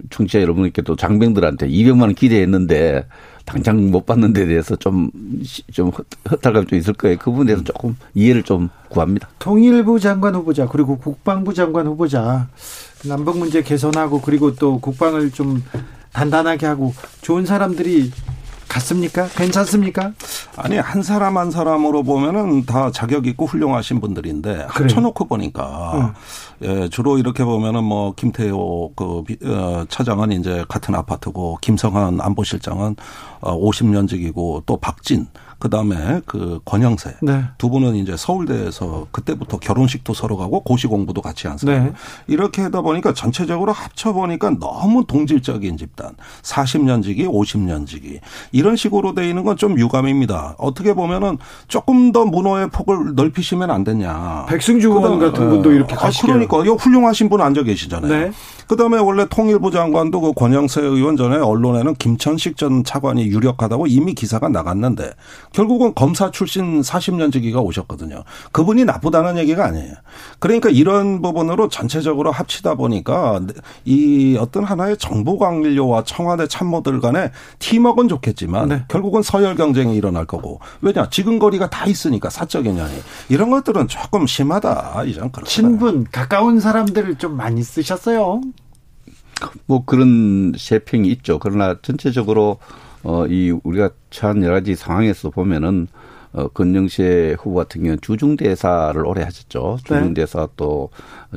[0.10, 3.06] 청취자 여러분께도 장병들한테 200만 원 기대했는데
[3.46, 5.12] 당장 못 받는 데 대해서 좀,
[5.72, 5.92] 좀
[6.30, 7.18] 허탈감이 좀 있을 거예요.
[7.18, 9.30] 그 부분에 대해서 조금 이해를 좀 구합니다.
[9.40, 12.48] 통일부 장관 후보자, 그리고 국방부 장관 후보자,
[13.06, 15.64] 남북 문제 개선하고, 그리고 또 국방을 좀
[16.14, 18.12] 단단하게 하고, 좋은 사람들이
[18.72, 19.28] 같습니까?
[19.28, 20.14] 괜찮습니까?
[20.56, 26.14] 아니 한 사람 한 사람으로 보면은 다 자격 있고 훌륭하신 분들인데 합쳐놓고 보니까
[26.62, 26.68] 응.
[26.68, 32.96] 예, 주로 이렇게 보면은 뭐 김태호 그 어, 차장은 이제 같은 아파트고 김성한 안보실장은
[33.42, 35.28] 어 50년직이고 또 박진
[35.62, 37.44] 그 다음에 그 권영세 네.
[37.58, 41.86] 두 분은 이제 서울대에서 그때부터 결혼식도 서로 가고 고시 공부도 같이 한 사람.
[41.86, 41.94] 네.
[42.28, 46.12] 이렇게 하다 보니까 전체적으로 합쳐 보니까 너무 동질적인 집단.
[46.42, 48.20] 40년지기, 50년지기
[48.52, 50.56] 이런 식으로 돼 있는 건 좀 유감입니다.
[50.58, 51.38] 어떻게 보면은
[51.68, 54.48] 조금 더 문호의 폭을 넓히시면 안 되냐.
[54.50, 55.94] 백승주 의원 같은 분도 이렇게.
[55.94, 58.12] 아, 그러니까 이거 훌륭하신 분 앉아 계시잖아요.
[58.12, 58.32] 네.
[58.66, 64.50] 그다음에 원래 통일부 장관도 그 권영세 의원 전에 언론에는 김천식 전 차관이 유력하다고 이미 기사가
[64.50, 65.12] 나갔는데
[65.54, 68.24] 결국은 검사 출신 40년 지기가 오셨거든요.
[68.52, 69.94] 그분이 나쁘다는 얘기가 아니에요.
[70.40, 73.42] 그러니까 이런 부분으로 전체적으로 합치다 보니까
[73.86, 78.84] 이 어떤 하나의 정보 관료와 청와대 참모들 간의 팀워크는 좋겠지만 네.
[78.88, 82.94] 결국은 서열 경쟁이 일어날 거고 왜냐 지근거리가 다 있으니까 사적 인연이
[83.30, 85.50] 이런 것들은 조금 심하다 이전 그렇다.
[85.50, 88.42] 친분 가까운 사람들을 좀 많이 쓰셨어요.
[89.66, 91.40] 뭐 그런 세평이 있죠.
[91.40, 92.60] 그러나 전체적으로
[93.04, 95.88] 어, 이 우리가 처한 여러 가지 상황에서 보면은
[96.34, 99.78] 어, 권영세 후보 같은 경우는 주중대사를 오래 하셨죠.
[99.90, 99.96] 네.
[100.00, 100.90] 주중대사 또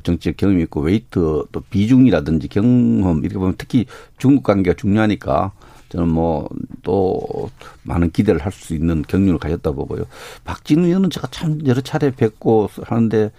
[0.02, 3.86] 정치적 경험이 있고 weight 또 비중이라든지 경험 이렇게 보면 특히
[4.18, 5.52] 중국 관계가 중요하니까
[5.88, 6.48] 저는 뭐
[6.84, 7.50] 또
[7.82, 10.04] 많은 기대를 할 수 있는 경륜을 가졌다 보고요.
[10.44, 13.32] 박진우 의원은 제가 참 여러 차례 뵙고 하는데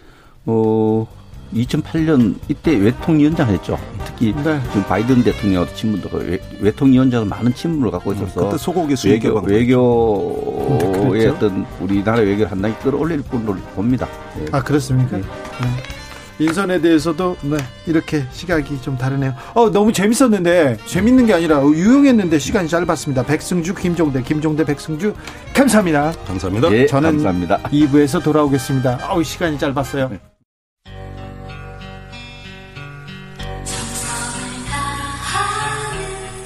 [0.46, 1.08] 어
[1.54, 3.80] 2008년 이때 외통위원장 했죠.
[4.06, 4.60] 특히 네.
[4.68, 11.10] 지금 바이든 대통령하고 친분도 외, 외통위원장은 많은 친분을 갖고 있어서 그때 소고기 외교 수입 외교의
[11.10, 11.36] 그랬죠.
[11.36, 14.08] 어떤 우리나라 외교를 한 단계 끌어올릴 분을 봅니다.
[14.40, 14.46] 예.
[14.52, 15.18] 아 그렇습니까?
[15.18, 15.24] 네.
[15.24, 15.96] 네.
[16.38, 19.34] 인선에 대해서도 네 이렇게 시각이 좀 다르네요.
[19.54, 23.24] 어 너무 재밌었는데 재밌는 게 아니라 유용했는데 시간이 짧았습니다.
[23.24, 25.14] 백승주, 김종대, 김종대, 백승주
[25.54, 26.12] 감사합니다.
[26.28, 26.72] 감사합니다.
[26.74, 27.60] 예, 저는 감사합니다.
[27.60, 29.00] 2부에서 돌아오겠습니다.
[29.04, 30.35] 아우 시간이 짧았어요.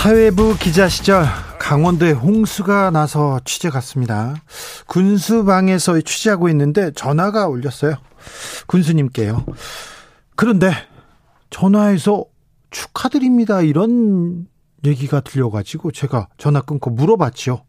[0.00, 1.24] 사회부 기자 시절
[1.58, 4.36] 강원도에 홍수가 나서 취재 갔습니다.
[4.86, 7.96] 군수방에서 취재하고 있는데 전화가 울렸어요.
[8.68, 9.44] 군수님께요.
[10.36, 10.70] 그런데
[11.50, 12.24] 전화해서
[12.70, 13.60] 축하드립니다.
[13.60, 14.46] 이런
[14.86, 17.64] 얘기가 들려가지고 제가 전화 끊고 물어봤죠.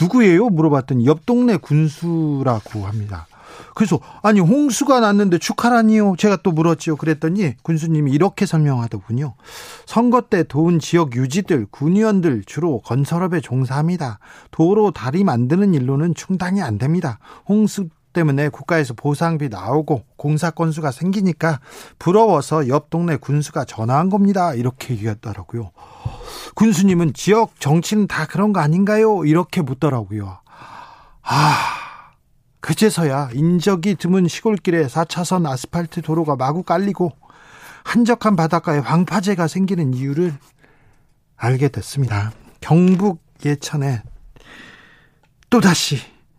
[0.00, 0.50] 누구예요?
[0.50, 3.26] 물어봤더니 옆 동네 군수라고 합니다.
[3.74, 6.14] 그래서 아니 홍수가 났는데 축하라니요.
[6.18, 6.96] 제가 또 물었지요.
[6.96, 9.34] 그랬더니 군수님이 이렇게 설명하더군요.
[9.86, 14.18] 선거 때 도운 지역 유지들, 군의원들 주로 건설업에 종사합니다.
[14.50, 17.18] 도로 다리 만드는 일로는 충당이 안 됩니다.
[17.48, 21.60] 홍수 때문에 국가에서 보상비 나오고 공사 건수가 생기니까
[21.98, 24.54] 부러워서 옆 동네 군수가 전화한 겁니다.
[24.54, 25.72] 이렇게 얘기했더라고요.
[26.54, 29.24] 군수님은 지역 정치는 다 그런 거 아닌가요?
[29.24, 30.38] 이렇게 묻더라고요.
[31.22, 31.83] 아,
[32.64, 37.12] 그제서야 인적이 드문 시골길에 4차선 아스팔트 도로가 마구 깔리고
[37.84, 40.32] 한적한 바닷가에 황파제가 생기는 이유를
[41.36, 42.32] 알게 됐습니다.
[42.62, 44.02] 경북 예천에
[45.50, 45.98] 또다시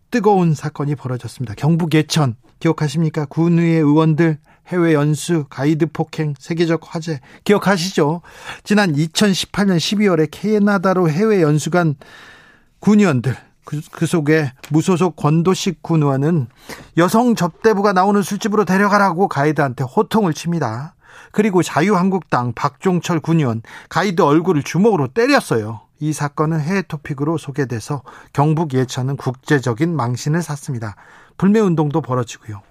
[0.09, 1.53] 뜨거운 사건이 벌어졌습니다.
[1.53, 3.25] 경북 예천 기억하십니까?
[3.25, 8.23] 군의회 의원들 해외 연수, 가이드 폭행, 세계적 화제 기억하시죠?
[8.63, 11.93] 지난 2018년 12월에 캐나다로 해외 연수 간
[12.79, 13.35] 군의원들
[13.65, 16.47] 그, 그 속에 무소속 권도식 군 의원은
[16.97, 20.95] 여성 접대부가 나오는 술집으로 데려가라고 가이드한테 호통을 칩니다.
[21.31, 25.81] 그리고 자유한국당 박종철 군 의원 가이드 얼굴을 주먹으로 때렸어요.
[25.99, 28.03] 이 사건은 해외 토픽으로 소개돼서
[28.33, 30.95] 경북 예천은 국제적인 망신을 샀습니다.
[31.37, 32.61] 불매운동도 벌어지고요.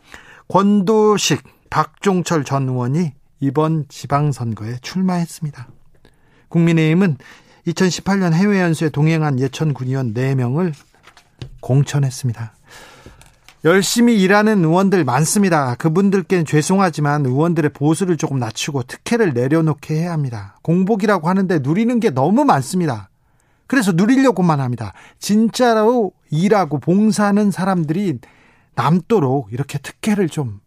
[0.48, 5.68] 권도식, 박종철 전 의원이 이번 지방선거에 출마했습니다.
[6.48, 7.18] 국민의힘은
[7.66, 10.72] 2018년 해외 연수에 동행한 예천 군의원 4명을
[11.60, 12.52] 공천했습니다.
[13.64, 15.74] 열심히 일하는 의원들 많습니다.
[15.76, 20.58] 그분들께는 죄송하지만 의원들의 보수를 조금 낮추고 특혜를 내려놓게 해야 합니다.
[20.62, 23.08] 공복이라고 하는데 누리는 게 너무 많습니다.
[23.66, 24.92] 그래서 누리려고만 합니다.
[25.18, 28.18] 진짜로 일하고 봉사하는 사람들이
[28.74, 30.60] 남도록 이렇게 특혜를 좀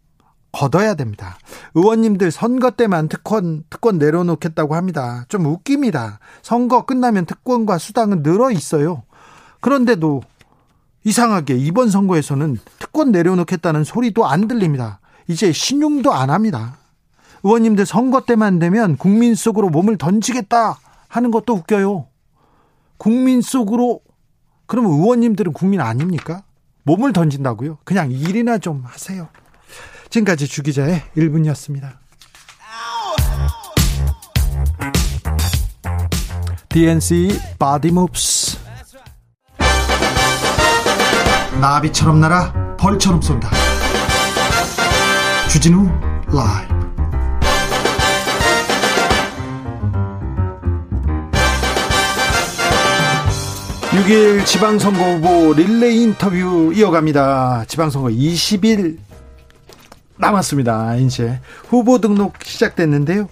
[0.52, 1.38] 걷어야 됩니다.
[1.74, 5.24] 의원님들 선거 때만 특권, 특권 내려놓겠다고 합니다.
[5.28, 6.20] 좀 웃깁니다.
[6.42, 9.02] 선거 끝나면 특권과 수당은 늘어 있어요.
[9.60, 10.22] 그런데도
[11.04, 15.00] 이상하게 이번 선거에서는 특권 내려놓겠다는 소리도 안 들립니다.
[15.26, 16.78] 이제 신용도 안 합니다.
[17.42, 20.78] 의원님들 선거 때만 되면 국민 속으로 몸을 던지겠다
[21.08, 22.06] 하는 것도 웃겨요.
[22.96, 24.00] 국민 속으로
[24.66, 26.42] 그러면 의원님들은 국민 아닙니까?
[26.82, 27.78] 몸을 던진다고요?
[27.84, 29.28] 그냥 일이나 좀 하세요.
[30.10, 31.98] 지금까지 주기자의 1분이었습니다.
[36.68, 38.58] DNC Body Moves
[41.60, 43.50] 나비처럼 날아 벌처럼 쏜다.
[45.50, 45.88] 주진우
[46.32, 46.78] 라이브
[53.90, 57.64] 6일 지방선거 후보 릴레이 인터뷰 이어갑니다.
[57.66, 59.07] 지방선거 20일
[60.18, 60.96] 남았습니다.
[60.96, 63.28] 이제 후보 등록 시작됐는데요.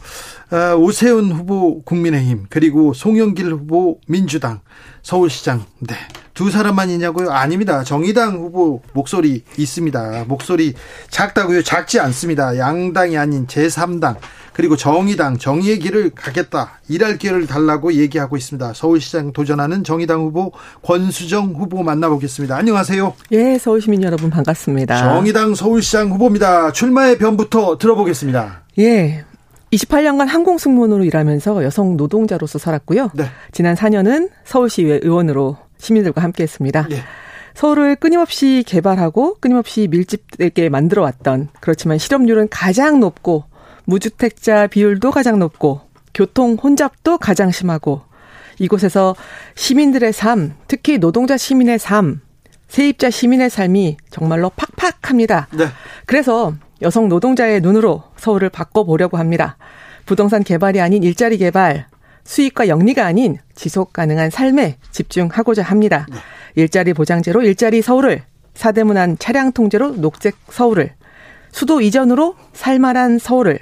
[0.51, 4.61] 아, 오세훈 후보 국민의힘 그리고 송영길 후보 민주당
[5.03, 5.95] 서울시장 네.
[6.35, 7.31] 두 사람만이냐고요?
[7.31, 7.83] 아닙니다.
[7.83, 10.27] 정의당 후보 목소리 있습니다.
[10.29, 10.75] 목소리
[11.09, 11.63] 작다고요?
[11.63, 12.59] 작지 않습니다.
[12.59, 14.17] 양당이 아닌 제3당
[14.53, 16.79] 그리고 정의당 정의의 길을 가겠다.
[16.89, 18.73] 일할 길을 달라고 얘기하고 있습니다.
[18.75, 22.57] 서울시장 도전하는 정의당 후보 권수정 후보 만나보겠습니다.
[22.57, 23.15] 안녕하세요.
[23.33, 24.97] 예, 서울시민 여러분 반갑습니다.
[24.97, 26.73] 정의당 서울시장 후보입니다.
[26.73, 28.63] 출마의 변부터 들어보겠습니다.
[28.79, 29.26] 예.
[29.73, 33.11] 28년간 항공 승무원으로 일하면서 여성 노동자로서 살았고요.
[33.15, 33.25] 네.
[33.53, 36.87] 지난 4년은 서울시의회 의원으로 시민들과 함께 했습니다.
[36.89, 37.01] 네.
[37.55, 43.45] 서울을 끊임없이 개발하고 끊임없이 밀집되게 만들어 왔던 그렇지만 실업률은 가장 높고
[43.85, 45.81] 무주택자 비율도 가장 높고
[46.13, 48.03] 교통 혼잡도 가장 심하고
[48.59, 49.17] 이곳에서
[49.55, 52.21] 시민들의 삶, 특히 노동자 시민의 삶,
[52.69, 55.49] 세입자 시민의 삶이 정말로 팍팍합니다.
[55.53, 55.67] 네.
[56.05, 59.57] 그래서 여성 노동자의 눈으로 서울을 바꿔보려고 합니다.
[60.05, 61.87] 부동산 개발이 아닌 일자리 개발,
[62.25, 66.07] 수익과 영리가 아닌 지속 가능한 삶에 집중하고자 합니다.
[66.55, 68.23] 일자리 보장제로 일자리 서울을,
[68.55, 70.95] 사대문안 차량 통제로 녹색 서울을,
[71.53, 73.59] 수도 이전으로 살만한 서울을,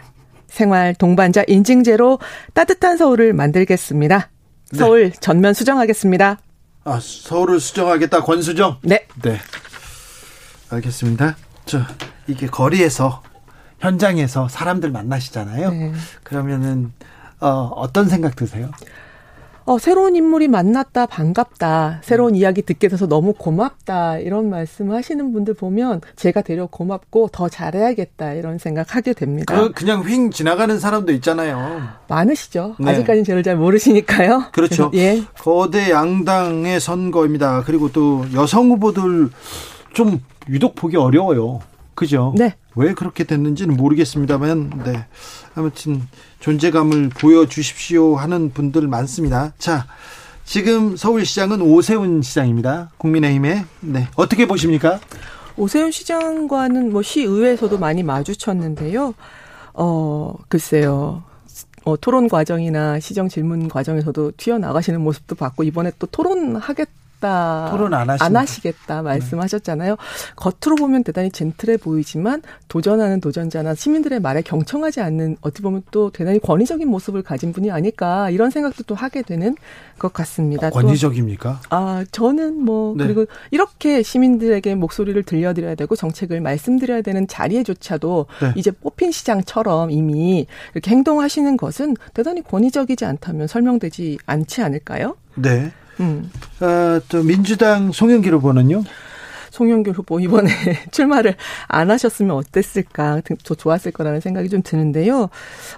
[0.48, 2.18] 생활 동반자 인증제로
[2.52, 4.30] 따뜻한 서울을 만들겠습니다.
[4.72, 6.38] 서울 전면 수정하겠습니다.
[6.84, 8.22] 아, 서울을 수정하겠다.
[8.22, 8.78] 권수정.
[8.82, 9.06] 네.
[9.22, 9.38] 네.
[10.70, 11.36] 알겠습니다.
[11.66, 11.80] 저
[12.26, 13.22] 이게 거리에서
[13.80, 15.70] 현장에서 사람들 만나시잖아요.
[15.70, 15.92] 네.
[16.22, 16.92] 그러면은
[17.40, 18.70] 어, 어떤 생각 드세요?
[19.66, 25.54] 어, 새로운 인물이 만났다, 반갑다, 새로운 이야기 듣게 돼서 너무 고맙다, 이런 말씀 하시는 분들
[25.54, 29.54] 보면 제가 되려 고맙고 더 잘해야겠다, 이런 생각 하게 됩니다.
[29.54, 31.80] 그 그냥 휙 지나가는 사람도 있잖아요.
[32.08, 32.76] 많으시죠?
[32.78, 32.90] 네.
[32.90, 34.50] 아직까지는 저를 잘 모르시니까요.
[34.52, 34.90] 그렇죠.
[34.94, 35.22] 예.
[35.38, 37.62] 거대 양당의 선거입니다.
[37.64, 39.30] 그리고 또 여성 후보들
[39.94, 40.20] 좀
[40.50, 41.60] 유독 보기 어려워요.
[41.94, 42.34] 그죠?
[42.36, 42.54] 네.
[42.74, 45.06] 왜 그렇게 됐는지는 모르겠습니다만, 네.
[45.54, 46.02] 아무튼
[46.40, 49.52] 존재감을 보여주십시오 하는 분들 많습니다.
[49.58, 49.86] 자,
[50.44, 52.90] 지금 서울시장은 오세훈 시장입니다.
[52.98, 53.64] 국민의힘의.
[53.80, 54.08] 네.
[54.16, 55.00] 어떻게 보십니까?
[55.56, 59.14] 오세훈 시장과는 뭐 시의회에서도 많이 마주쳤는데요.
[59.72, 61.22] 어, 글쎄요.
[61.84, 66.90] 어, 토론 과정이나 시정 질문 과정에서도 튀어나가시는 모습도 봤고, 이번에 또 토론하겠다.
[67.70, 68.40] 토론 안 하십니까?
[68.40, 69.96] 하시겠다 말씀하셨잖아요.
[70.36, 76.38] 겉으로 보면 대단히 젠틀해 보이지만 도전하는 도전자나 시민들의 말에 경청하지 않는 어찌 보면 또 대단히
[76.38, 79.56] 권위적인 모습을 가진 분이 아닐까 이런 생각도 또 하게 되는
[79.98, 80.70] 것 같습니다.
[80.70, 81.60] 또 권위적입니까?
[81.70, 83.04] 아, 저는 뭐, 네.
[83.04, 88.52] 그리고 이렇게 시민들에게 목소리를 들려드려야 되고 정책을 말씀드려야 되는 자리에조차도 네.
[88.56, 95.16] 이제 뽑힌 시장처럼 이미 이렇게 행동하시는 것은 대단히 권위적이지 않다면 설명되지 않지 않을까요?
[95.36, 95.72] 네.
[96.00, 96.30] 음.
[96.60, 98.84] 어, 또 민주당 송영길 후보는요?
[99.50, 100.50] 송영길 후보 이번에
[100.90, 101.36] 출마를
[101.68, 105.30] 안 하셨으면 어땠을까, 더 좋았을 거라는 생각이 좀 드는데요.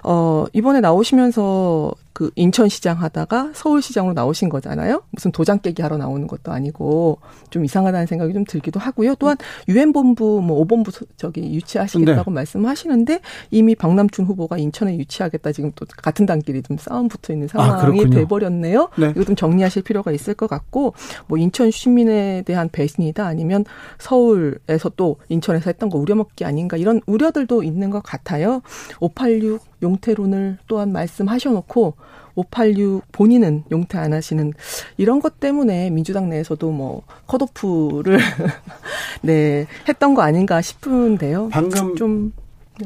[0.03, 5.03] 어, 이번에 나오시면서 그 인천시장 하다가 서울시장으로 나오신 거잖아요.
[5.11, 7.19] 무슨 도장 깨기 하러 나오는 것도 아니고
[7.51, 9.13] 좀 이상하다는 생각이 좀 들기도 하고요.
[9.19, 9.37] 또한
[9.67, 13.19] 유엔 본부 뭐 5본부 저기 유치하시겠다고 말씀하시는데
[13.51, 18.09] 이미 박남춘 후보가 인천에 유치하겠다 지금 또 같은 단끼리 좀 싸움 붙어 있는 상황이 그렇군요.
[18.09, 18.89] 돼버렸네요.
[18.97, 19.11] 네.
[19.11, 20.95] 이거 좀 정리하실 필요가 있을 것 같고
[21.27, 23.63] 뭐 인천 시민에 대한 배신이다 아니면
[23.99, 28.63] 서울에서 또 인천에서 했던 거 우려먹기 아닌가 이런 우려들도 있는 것 같아요.
[29.01, 31.95] 586 용태론을 또한 말씀하셔놓고
[32.35, 34.53] 586 본인은 용태 안 하시는
[34.97, 38.19] 이런 것 때문에 민주당 내에서도 뭐 컷오프를
[39.21, 41.49] 네 했던 거 아닌가 싶은데요.
[41.51, 42.31] 방금 좀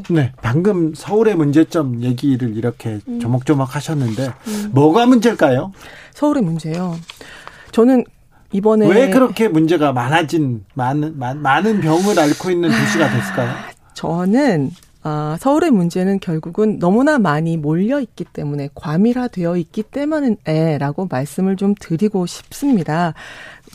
[0.10, 3.20] 네, 방금 서울의 문제점 얘기를 이렇게 음.
[3.20, 4.32] 조목조목 하셨는데
[4.72, 5.74] 뭐가 문제일까요?
[6.14, 6.96] 서울의 문제요.
[7.72, 8.06] 저는
[8.54, 13.54] 이번에 왜 그렇게 문제가 많아진 많은 많- 많은 병을 앓고 있는 도시가 됐을까요?
[13.94, 14.72] 저는
[15.04, 22.28] 아, 서울의 문제는 결국은 너무나 많이 몰려 있기 때문에 과밀화되어 있기 때문에라고 말씀을 좀 드리고
[22.28, 23.14] 싶습니다.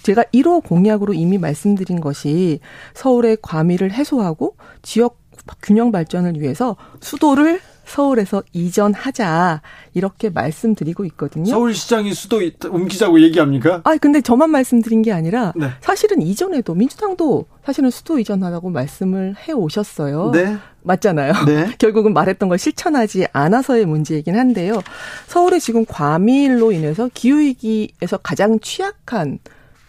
[0.03, 2.61] 제가 1호 공약으로 이미 말씀드린 것이
[2.95, 5.19] 서울의 과밀을 해소하고 지역
[5.63, 9.63] 균형 발전을 위해서 수도를 서울에서 이전하자
[9.95, 11.47] 이렇게 말씀드리고 있거든요.
[11.47, 13.81] 서울시장이 수도 이- 옮기자고 얘기합니까?
[13.85, 15.71] 아, 근데 저만 말씀드린 게 아니라 네.
[15.81, 20.31] 사실은 이전에도 민주당도 사실은 수도 이전하라고 말씀을 해 오셨어요.
[20.33, 20.57] 네.
[20.83, 21.33] 맞잖아요.
[21.47, 21.71] 네.
[21.79, 24.83] 결국은 말했던 걸 실천하지 않아서의 문제이긴 한데요.
[25.29, 29.39] 서울이 지금 과밀로 인해서 기후위기에서 가장 취약한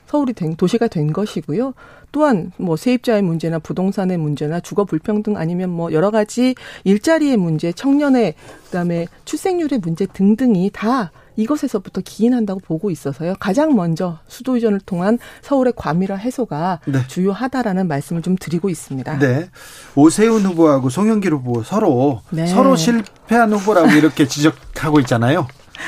[0.08, 1.74] 서울이 된 도시가 된 것이고요.
[2.18, 8.34] 또한 뭐 세입자의 문제나 부동산의 문제나 주거 불평등 아니면 뭐 여러 가지 일자리의 문제, 청년의
[8.66, 13.36] 그다음에 출생률의 문제 등등이 다 이것에서부터 기인한다고 보고 있어서요.
[13.40, 17.06] 가장 먼저 수도 이전을 통한 서울의 과밀화 해소가 네.
[17.06, 19.20] 주요하다라는 말씀을 좀 드리고 있습니다.
[19.20, 19.52] 네.
[19.94, 22.48] 오세훈 후보하고 송영길 후보 서로 네.
[22.48, 25.46] 서로 실패한 후보라고 이렇게 지적하고 있잖아요.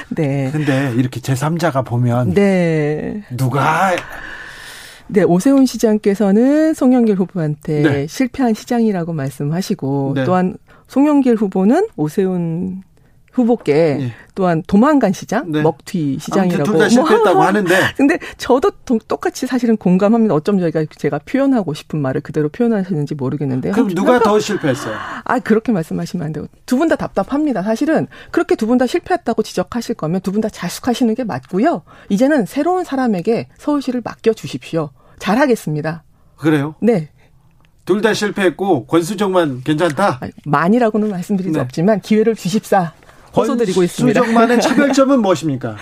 [0.09, 0.51] 네.
[0.51, 3.23] 근데 이렇게 제3자가 보면 네.
[3.35, 3.95] 누가
[5.09, 8.07] 네, 오세훈 시장께서는 송영길 후보한테 네.
[8.07, 10.23] 실패한 시장이라고 말씀하시고 네.
[10.23, 10.55] 또한
[10.87, 12.83] 송영길 후보는 오세훈
[13.31, 14.11] 후보께 예.
[14.33, 15.61] 또한 도망간 시장, 네.
[15.61, 20.33] 먹튀 시장이라고 둘다 실패했다고 뭐 하는데 근데 저도 동- 똑같이 사실은 공감합니다.
[20.33, 23.73] 어쩜 저희가 제가 표현하고 싶은 말을 그대로 표현하셨는지 모르겠는데요.
[23.73, 24.95] 그럼 누가 더 실패했어요?
[25.23, 26.47] 아, 그렇게 말씀하시면 안 되고.
[26.65, 27.61] 두 분 다 답답합니다.
[27.61, 31.83] 사실은 그렇게 두 분 다 실패했다고 지적하실 거면 두 분 다 자숙하시는 게 맞고요.
[32.09, 34.89] 이제는 새로운 사람에게 서울시를 맡겨 주십시오.
[35.19, 36.03] 잘하겠습니다.
[36.37, 36.75] 그래요?
[36.81, 37.09] 네.
[37.85, 40.19] 둘 다 실패했고 권수정만 괜찮다.
[40.21, 41.59] 아니, 많이라고는 말씀드릴 수 네.
[41.61, 42.93] 없지만 기회를 주십사.
[43.35, 44.19] 호소드리고 있습니다.
[44.19, 45.75] 권수정만의 차별점은 무엇입니까?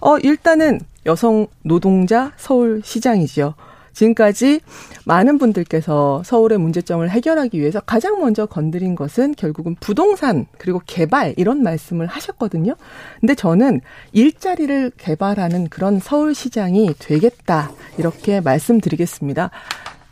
[0.00, 3.54] 어, 일단은 여성 노동자 서울시장이지요.
[3.94, 4.60] 지금까지
[5.06, 11.62] 많은 분들께서 서울의 문제점을 해결하기 위해서 가장 먼저 건드린 것은 결국은 부동산 그리고 개발 이런
[11.62, 12.74] 말씀을 하셨거든요.
[13.20, 13.80] 근데 저는
[14.12, 19.50] 일자리를 개발하는 그런 서울 시장이 되겠다 이렇게 말씀드리겠습니다.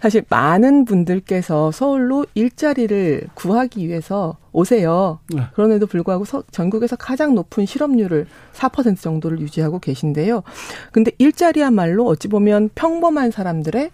[0.02, 5.20] 사실 많은 분들께서 서울로 일자리를 구하기 위해서 오세요.
[5.32, 5.42] 네.
[5.54, 10.42] 그런데도 불구하고 서- 전국에서 가장 높은 실업률을 4% 정도를 유지하고 계신데요.
[10.90, 13.92] 근데 일자리야말로 어찌 보면 평범한 사람들의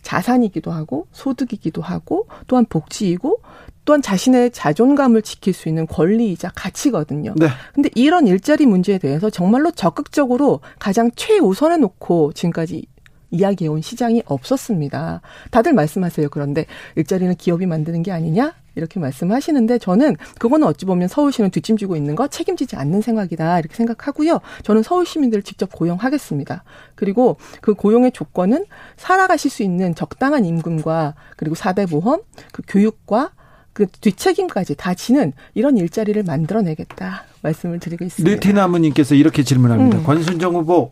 [0.00, 3.40] 자산이기도 하고 소득이기도 하고 또한 복지이고
[3.84, 7.34] 또한 자신의 자존감을 지킬 수 있는 권리이자 가치거든요.
[7.36, 7.48] 네.
[7.74, 12.86] 근데 이런 일자리 문제에 대해서 정말로 적극적으로 가장 최우선에 놓고 지금까지
[13.30, 15.20] 이야기해온 시장이 없었습니다.
[15.50, 16.28] 다들 말씀하세요.
[16.30, 16.66] 그런데
[16.96, 18.54] 일자리는 기업이 만드는 게 아니냐?
[18.74, 23.58] 이렇게 말씀하시는데 저는 그거는 어찌 보면 서울시는 뒷짐지고 있는 거 책임지지 않는 생각이다.
[23.58, 24.40] 이렇게 생각하고요.
[24.62, 26.62] 저는 서울 시민들을 직접 고용하겠습니다.
[26.94, 28.64] 그리고 그 고용의 조건은
[28.96, 32.20] 살아가실 수 있는 적당한 임금과 그리고 사대 보험,
[32.52, 33.32] 그 교육과
[33.72, 38.34] 그 뒷책임까지 다 지는 이런 일자리를 만들어내겠다 말씀을 드리고 있습니다.
[38.34, 39.98] 느티나무님께서 이렇게 질문합니다.
[39.98, 40.04] 음.
[40.04, 40.90] 권순정 후보,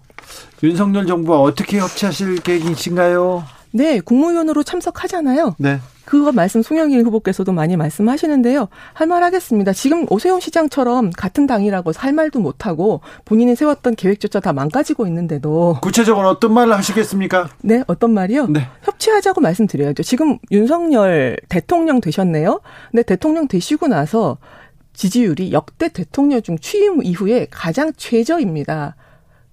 [0.62, 3.44] 윤석열 정부와 어떻게 협치하실 계획이신가요?
[3.72, 5.56] 네, 국무위원으로 참석하잖아요.
[5.58, 5.80] 네.
[6.06, 8.68] 그거 말씀 송영길 후보께서도 많이 말씀하시는데요.
[8.94, 9.72] 할 말 하겠습니다.
[9.72, 16.28] 지금 오세훈 시장처럼 같은 당이라고 할 말도 못하고 본인이 세웠던 계획조차 다 망가지고 있는데도 구체적으로
[16.28, 17.48] 어떤 말을 하시겠습니까?
[17.60, 18.46] 네, 어떤 말이요?
[18.46, 18.68] 네.
[18.84, 20.04] 협치하자고 말씀드려야죠.
[20.04, 22.60] 지금 윤석열 대통령 되셨네요.
[22.92, 24.38] 근데 대통령 되시고 나서
[24.94, 28.94] 지지율이 역대 대통령 중 취임 이후에 가장 최저입니다.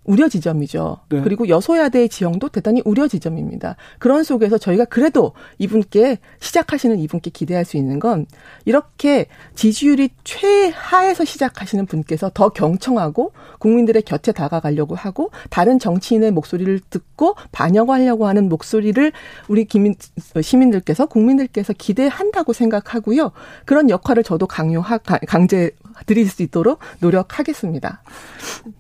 [0.03, 0.97] 우려 지점이죠.
[1.09, 1.21] 네.
[1.21, 3.75] 그리고 여소야대의 지형도 대단히 우려 지점입니다.
[3.99, 8.25] 그런 속에서 저희가 그래도 이분께 시작하시는 이분께 기대할 수 있는 건
[8.65, 17.35] 이렇게 지지율이 최하에서 시작하시는 분께서 더 경청하고 국민들의 곁에 다가가려고 하고 다른 정치인의 목소리를 듣고
[17.51, 19.11] 반영하려고 하는 목소리를
[19.47, 19.95] 우리 기민,
[20.41, 23.31] 시민들께서 국민들께서 기대한다고 생각하고요.
[23.65, 25.71] 그런 역할을 저도 강요하 강제
[26.05, 28.01] 드릴 수 있도록 노력하겠습니다.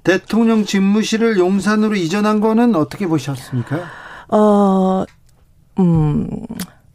[0.03, 3.79] 대통령 집무실을 용산으로 이전한 거는 어떻게 보셨습니까?
[4.29, 5.05] 어,
[5.79, 6.27] 음,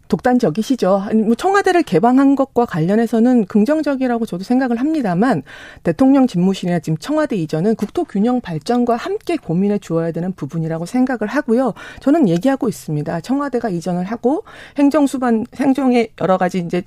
[0.09, 1.03] 독단적이시죠.
[1.27, 5.43] 뭐 청와대를 개방한 것과 관련해서는 긍정적이라고 저도 생각을 합니다만
[5.83, 11.75] 대통령 집무실이나 지금 청와대 이전은 국토 균형 발전과 함께 고민해 주어야 되는 부분이라고 생각을 하고요.
[12.01, 13.21] 저는 얘기하고 있습니다.
[13.21, 14.45] 청와대가 이전을 하고
[14.79, 16.83] 행정수반 행정의 여러 가지 이제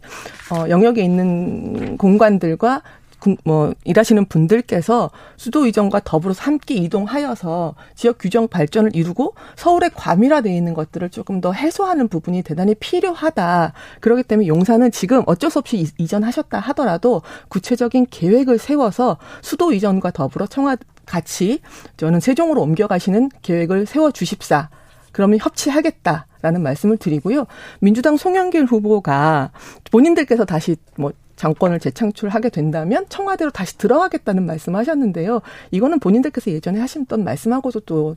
[0.51, 3.00] 어 영역에 있는 공간들과 군-
[3.43, 10.73] 뭐 일하시는 분들께서 수도 이전과 더불어서 함께 이동하여서 지역 규정 발전을 이루고 서울에 과밀화되어 있는
[10.73, 13.73] 것들을 조금 더 해소하는 부분이 대단히 필요하다.
[13.99, 20.11] 그렇기 때문에 용산은 지금 어쩔 수 없이 이- 이전하셨다 하더라도 구체적인 계획을 세워서 수도 이전과
[20.11, 21.59] 더불어 청와 같이
[21.97, 24.69] 저는 세종으로 옮겨가시는 계획을 세워 주십사.
[25.11, 27.45] 그러면 협치하겠다 라는 말씀을 드리고요.
[27.79, 29.51] 민주당 송영길 후보가
[29.91, 31.11] 본인들께서 다시 뭐
[31.41, 35.41] 정권을 재창출하게 된다면 청와대로 다시 들어가겠다는 말씀하셨는데요.
[35.71, 38.15] 이거는 본인들께서 예전에 하셨던 말씀하고도 또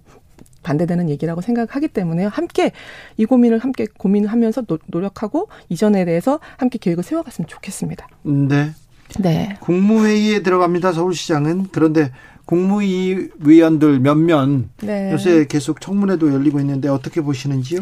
[0.63, 2.73] 반대되는 얘기라고 생각하기 때문에 함께
[3.17, 8.07] 이 고민을 함께 고민하면서 노- 노력하고 이전에 대해서 함께 계획을 세워갔으면 좋겠습니다.
[8.25, 8.73] 네.
[9.21, 9.57] 네.
[9.61, 10.93] 국무회의에 들어갑니다.
[10.93, 12.13] 서울시장은 그런데
[12.45, 14.47] 국무위 위원들 몇몇
[14.83, 15.13] 네.
[15.13, 17.81] 요새 계속 청문회도 열리고 있는데 어떻게 보시는지요?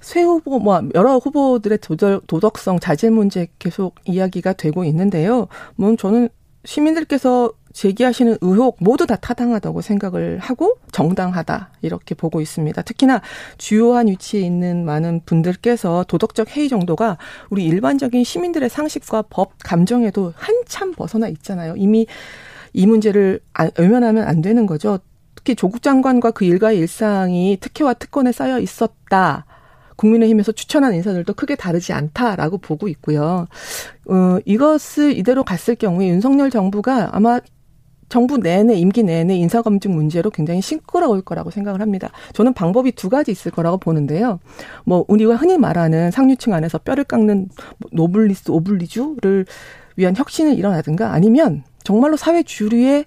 [0.00, 5.48] 새 후보, 뭐, 여러 후보들의 도덕, 도덕성, 자질 문제 계속 이야기가 되고 있는데요.
[5.76, 6.28] 뭐, 저는
[6.64, 12.82] 시민들께서 제기하시는 의혹 모두 다 타당하다고 생각을 하고 정당하다 이렇게 보고 있습니다.
[12.82, 13.22] 특히나
[13.58, 17.16] 주요한 위치에 있는 많은 분들께서 도덕적 해이 정도가
[17.48, 21.74] 우리 일반적인 시민들의 상식과 법 감정에도 한참 벗어나 있잖아요.
[21.76, 22.06] 이미
[22.72, 24.98] 이 문제를 안- 외면하면 안 되는 거죠.
[25.36, 29.46] 특히 조국 장관과 그 일가의 일상이 특혜와 특권에 쌓여 있었다.
[30.00, 33.46] 국민의힘에서 추천한 인사들도 크게 다르지 않다라고 보고 있고요.
[34.08, 37.40] 어, 이것을 이대로 갔을 경우에 윤석열 정부가 아마
[38.08, 42.10] 정부 내내 임기 내내 인사검증 문제로 굉장히 시끄러울 거라고 생각을 합니다.
[42.32, 44.40] 저는 방법이 두 가지 있을 거라고 보는데요.
[44.84, 49.46] 뭐 우리가 흔히 말하는 상류층 안에서 뼈를 깎는 뭐 노블리스 오블리주를
[49.96, 53.04] 위한 혁신을 일어나든가 아니면 정말로 사회 주류의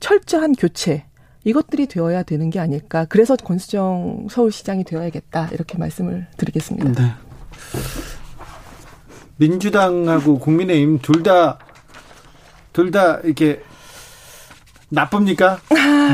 [0.00, 1.04] 철저한 교체
[1.44, 3.06] 이것들이 되어야 되는 게 아닐까.
[3.08, 7.02] 그래서 권수정 서울시장이 되어야겠다 이렇게 말씀을 드리겠습니다.
[7.02, 7.12] 네.
[9.36, 11.58] 민주당하고 국민의힘 둘 다
[12.72, 13.62] 둘 다 이렇게
[14.90, 15.60] 나쁩니까?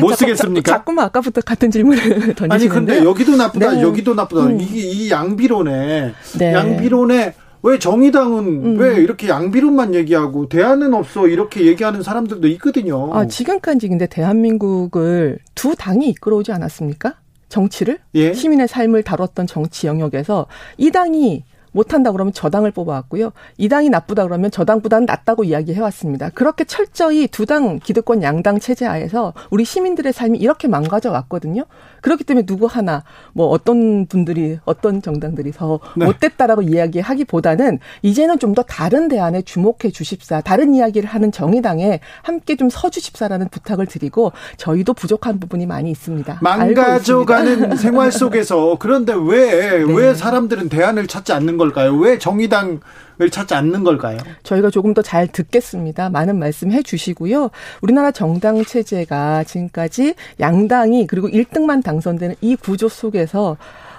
[0.01, 0.71] 못 쓰겠습니까?
[0.73, 3.83] 자 꾸만 아까부터 같은 질문을 던지시는데 아니 근데 여기도 나쁘다 네.
[3.83, 4.61] 여기도 나쁘다 음.
[4.61, 6.53] 이게 이 양비론에 네.
[6.53, 8.79] 양비론에 왜 정의당은 음.
[8.79, 13.13] 왜 이렇게 양비론만 얘기하고 대안은 없어 이렇게 얘기하는 사람들도 있거든요.
[13.15, 17.15] 아, 지금까지 근데 대한민국을 두 당이 이끌어오지 않았습니까?
[17.49, 17.99] 정치를?
[18.15, 18.33] 예.
[18.33, 20.47] 시민의 삶을 다뤘던 정치 영역에서
[20.77, 23.33] 이 당이 못한다 그러면 저 당을 뽑아왔고요.
[23.59, 26.31] 이 당이 나쁘다 그러면 저 당보다는 낫다고 이야기해왔습니다.
[26.31, 31.65] 그렇게 철저히 두 당 기득권 양당 체제 하에서 우리 시민들의 삶이 이렇게 망가져 왔거든요.
[32.07, 33.03] 그렇기 때문에 누구 하나
[33.33, 36.07] 뭐 어떤 분들이 어떤 정당들이 더 네.
[36.07, 40.41] 못됐다라고 이야기하기보다는 이제는 좀 더 다른 대안에 주목해 주십사.
[40.41, 46.39] 다른 이야기를 하는 정의당에 함께 좀 서주십사라는 부탁을 드리고 저희도 부족한 부분이 많이 있습니다.
[46.41, 50.15] 망가져가는 생활 속에서 그런데 왜왜 네.
[50.15, 51.97] 사람들은 대안을 찾지 않는 걸까요?
[51.97, 52.81] 왜 정의당
[53.21, 54.19] 을 찾지 않는 걸까요?
[54.43, 56.11] 저희가 조금 더 잘 듣겠습니다.
[56.11, 57.51] 많은 말씀 해 주시고요.
[57.81, 63.57] 우리나라 정당 체제가 지금까지 양당이 그리고 1등만 당선되는 이 구조 속에서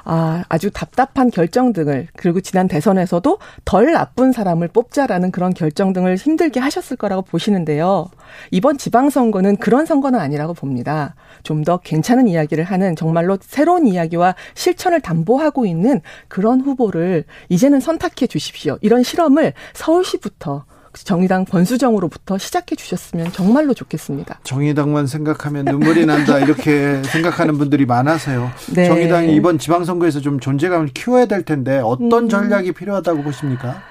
[0.09, 6.15] 아, 아주 답답한 결정 등을 그리고 지난 대선에서도 덜 나쁜 사람을 뽑자라는 그런 결정 등을
[6.15, 8.09] 힘들게 하셨을 거라고 보시는데요.
[8.51, 11.15] 이번 지방선거는 그런 선거는 아니라고 봅니다.
[11.43, 15.99] 좀 더 괜찮은 이야기를 하는 정말로 새로운 이야기와 실천을 담보하고 있는
[16.29, 18.77] 그런 후보를 이제는 선택해 주십시오.
[18.79, 20.63] 이런 실험을 서울시부터
[21.05, 24.39] 정의당 권수정으로부터 시작해 주셨으면 정말로 좋겠습니다.
[24.43, 28.51] 정의당만 생각하면 눈물이 난다 이렇게 생각하는 분들이 많아서요.
[28.73, 28.85] 네.
[28.85, 32.29] 정의당이 이번 지방선거에서 좀 존재감을 키워야 될 텐데 어떤 음.
[32.29, 33.81] 전략이 필요하다고 보십니까?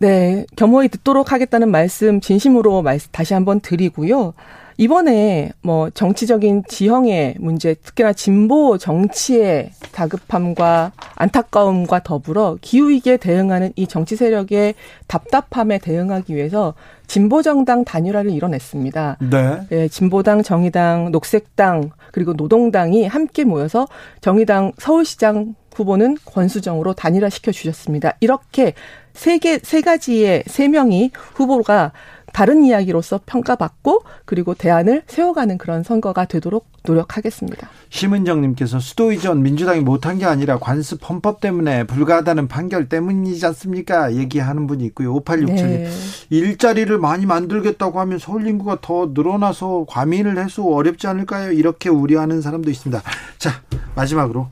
[0.00, 4.34] 네, 겸허히 듣도록 하겠다는 말씀 진심으로 말, 다시 한번 드리고요.
[4.82, 13.86] 이번에 뭐 정치적인 지형의 문제, 특히나 진보 정치의 다급함과 안타까움과 더불어 기후 위기에 대응하는 이
[13.86, 14.74] 정치 세력의
[15.06, 16.74] 답답함에 대응하기 위해서
[17.06, 19.18] 진보 정당 단일화를 이뤄냈습니다.
[19.30, 19.60] 네.
[19.70, 23.86] 예, 진보당, 정의당, 녹색당 그리고 노동당이 함께 모여서
[24.20, 28.16] 정의당 서울시장 후보는 권수정으로 단일화 시켜 주셨습니다.
[28.18, 28.74] 이렇게
[29.14, 31.92] 세 개, 세 가지의 세 명이 후보가
[32.32, 37.68] 다른 이야기로서 평가받고 그리고 대안을 세워가는 그런 선거가 되도록 노력하겠습니다.
[37.90, 44.14] 심은정님께서 수도 이전 민주당이 못한 게 아니라 관습 헌법 때문에 불가하다는 판결 때문이지 않습니까?
[44.14, 45.14] 얘기하는 분이 있고요.
[45.14, 45.56] 5867님.
[45.56, 45.90] 네.
[46.30, 51.52] 일자리를 많이 만들겠다고 하면 서울 인구가 더 늘어나서 과민을 해소 어렵지 않을까요?
[51.52, 53.02] 이렇게 우려하는 사람도 있습니다.
[53.38, 53.62] 자,
[53.94, 54.48] 마지막으로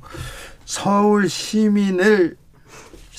[0.65, 2.37] 서울 시민을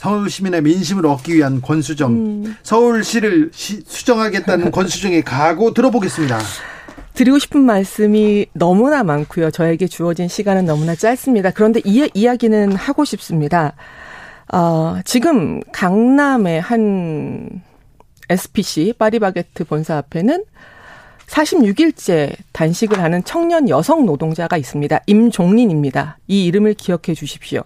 [0.01, 2.55] 서울 시민의 민심을 얻기 위한 권수정, 음.
[2.63, 6.39] 서울시를 시- 수정하겠다는 권수정의 각오 들어보겠습니다.
[7.13, 9.51] 드리고 싶은 말씀이 너무나 많고요.
[9.51, 11.51] 저에게 주어진 시간은 너무나 짧습니다.
[11.51, 13.73] 그런데 이 이야기는 하고 싶습니다.
[14.51, 17.61] 어, 지금 강남의 한
[18.27, 20.43] SPC 파리바게트 본사 앞에는
[21.27, 24.99] 46일째 단식을 하는 청년 여성 노동자가 있습니다.
[25.05, 26.17] 임종린입니다.
[26.27, 27.61] 이 이름을 기억해 주십시오.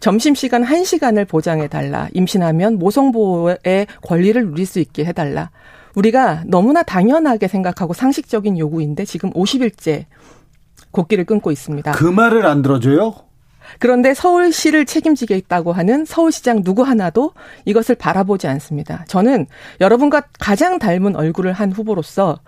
[0.00, 2.08] 점심시간 1시간을 보장해달라.
[2.12, 5.50] 임신하면 모성보호의 권리를 누릴 수 있게 해달라.
[5.94, 10.06] 우리가 너무나 당연하게 생각하고 상식적인 요구인데 지금 50일째
[10.90, 11.92] 곡기를 끊고 있습니다.
[11.92, 13.14] 그 말을 안 들어줘요?
[13.78, 17.32] 그런데 서울시를 책임지겠다고 하는 서울시장 누구 하나도
[17.66, 19.04] 이것을 바라보지 않습니다.
[19.06, 19.46] 저는
[19.80, 22.40] 여러분과 가장 닮은 얼굴을 한 후보로서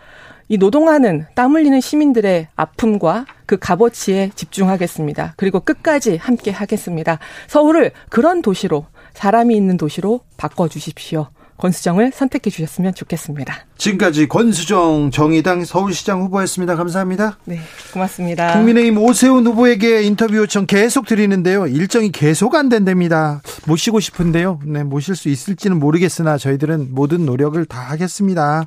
[0.48, 5.34] 이 노동하는 땀 흘리는 시민들의 아픔과 그 값어치에 집중하겠습니다.
[5.36, 7.18] 그리고 끝까지 함께 하겠습니다.
[7.48, 11.28] 서울을 그런 도시로 사람이 있는 도시로 바꿔 주십시오.
[11.58, 13.54] 권수정을 선택해 주셨으면 좋겠습니다.
[13.78, 16.74] 지금까지 권수정 정의당 서울시장 후보였습니다.
[16.74, 17.38] 감사합니다.
[17.44, 17.60] 네,
[17.92, 18.54] 고맙습니다.
[18.54, 21.68] 국민의힘 오세훈 후보에게 인터뷰 요청 계속 드리는데요.
[21.68, 23.42] 일정이 계속 안 된답니다.
[23.66, 24.58] 모시고 싶은데요.
[24.64, 28.66] 네, 모실 수 있을지는 모르겠으나 저희들은 모든 노력을 다 하겠습니다.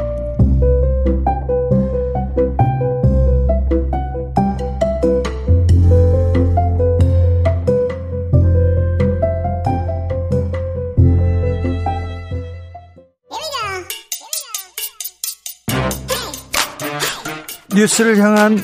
[17.73, 18.63] 뉴스를 향한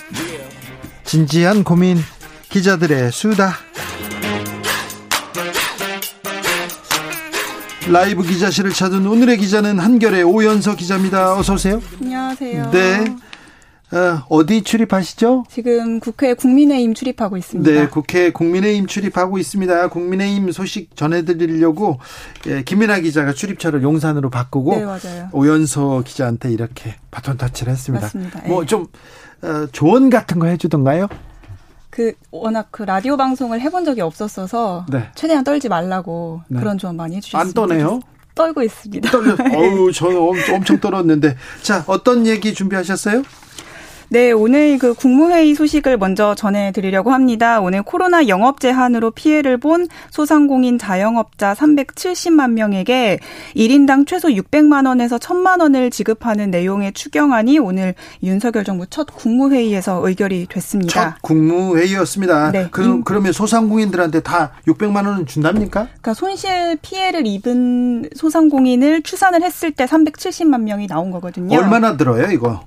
[1.04, 1.98] 진지한 고민
[2.50, 3.54] 기자들의 수다
[7.90, 11.38] 라이브 기자실을 찾은 오늘의 기자는 한결의 오연서 기자입니다.
[11.38, 11.82] 어서 오세요.
[12.02, 12.72] 안녕하세요.
[12.72, 13.16] 네.
[13.92, 15.46] 어, 어디 출입하시죠?
[15.50, 17.72] 지금 국회 국민의힘 출입하고 있습니다.
[17.72, 19.88] 네, 국회 국민의힘 출입하고 있습니다.
[19.88, 22.00] 국민의힘 소식 전해드리려고
[22.48, 25.28] 예, 김민아 기자가 출입처를 용산으로 바꾸고 네.
[25.32, 28.08] 오연서 기자한테 이렇게 바톤 터치를 했습니다.
[28.08, 28.42] 맞습니다.
[28.44, 28.50] 예.
[28.50, 28.88] 뭐좀
[29.44, 31.08] 어, 조언 같은 거 해주던가요?
[31.90, 35.10] 그 워낙 그 라디오 방송을 해본 적이 없었어서 네.
[35.16, 36.60] 최대한 떨지 말라고 네.
[36.60, 37.48] 그런 조언 많이 해주셨습니다.
[37.48, 38.02] 안 떠네요?
[38.36, 39.10] 떨고 있습니다.
[39.10, 39.36] 떨려.
[39.56, 41.36] 어우, 저는 엄청, 엄청 떨었는데.
[41.64, 43.24] 자, 어떤 얘기 준비하셨어요?
[44.10, 47.60] 네, 오늘 그 국무회의 소식을 먼저 전해드리려고 합니다.
[47.60, 53.20] 오늘 코로나 영업 제한으로 피해를 본 소상공인 자영업자 370만 명에게
[53.58, 60.46] 1인당 최소 600만 원에서 1000만 원을 지급하는 내용의 추경안이 오늘 윤석열 정부 첫 국무회의에서 의결이
[60.50, 60.94] 됐습니다.
[60.94, 62.52] 첫 국무회의였습니다.
[62.54, 62.68] 네.
[62.72, 65.82] 그럼, 임- 그러면 소상공인들한테 다 600만 원은 준답니까?
[65.88, 71.58] 그러니까 손실 피해를 입은 소상공인을 추산을 했을 때 370만 명이 나온 거거든요.
[71.60, 72.62] 얼마나 들어요, 이거?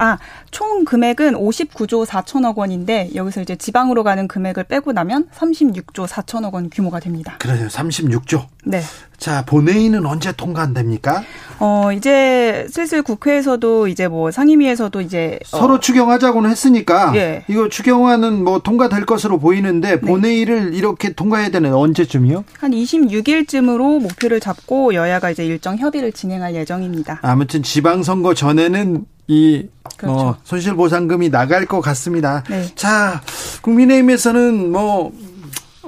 [0.00, 0.16] 아,
[0.50, 6.70] 총 금액은 59조 4천억 원인데 여기서 이제 지방으로 가는 금액을 빼고 나면 36조 4천억 원
[6.70, 7.36] 규모가 됩니다.
[7.38, 8.46] 그래요, 36조.
[8.64, 8.80] 네.
[9.16, 11.24] 자, 본회의는 언제 통과됩니까?
[11.58, 17.44] 어, 이제 슬슬 국회에서도 이제 뭐 상임위에서도 이제 어, 서로 추경하자고는 했으니까 예.
[17.48, 22.44] 이거 추경안은 뭐 통과될 것으로 보이는데 본회의를 이렇게 통과해야 되는 언제쯤이요?
[22.58, 27.18] 한 26일쯤으로 목표를 잡고 여야가 이제 일정 협의를 진행할 예정입니다.
[27.22, 29.66] 아무튼 지방선거 전에는 이
[29.98, 30.18] 그렇죠.
[30.18, 32.42] 어, 손실보상금이 나갈 것 같습니다.
[32.48, 32.66] 네.
[32.74, 33.20] 자,
[33.62, 35.12] 국민의힘에서는 뭐,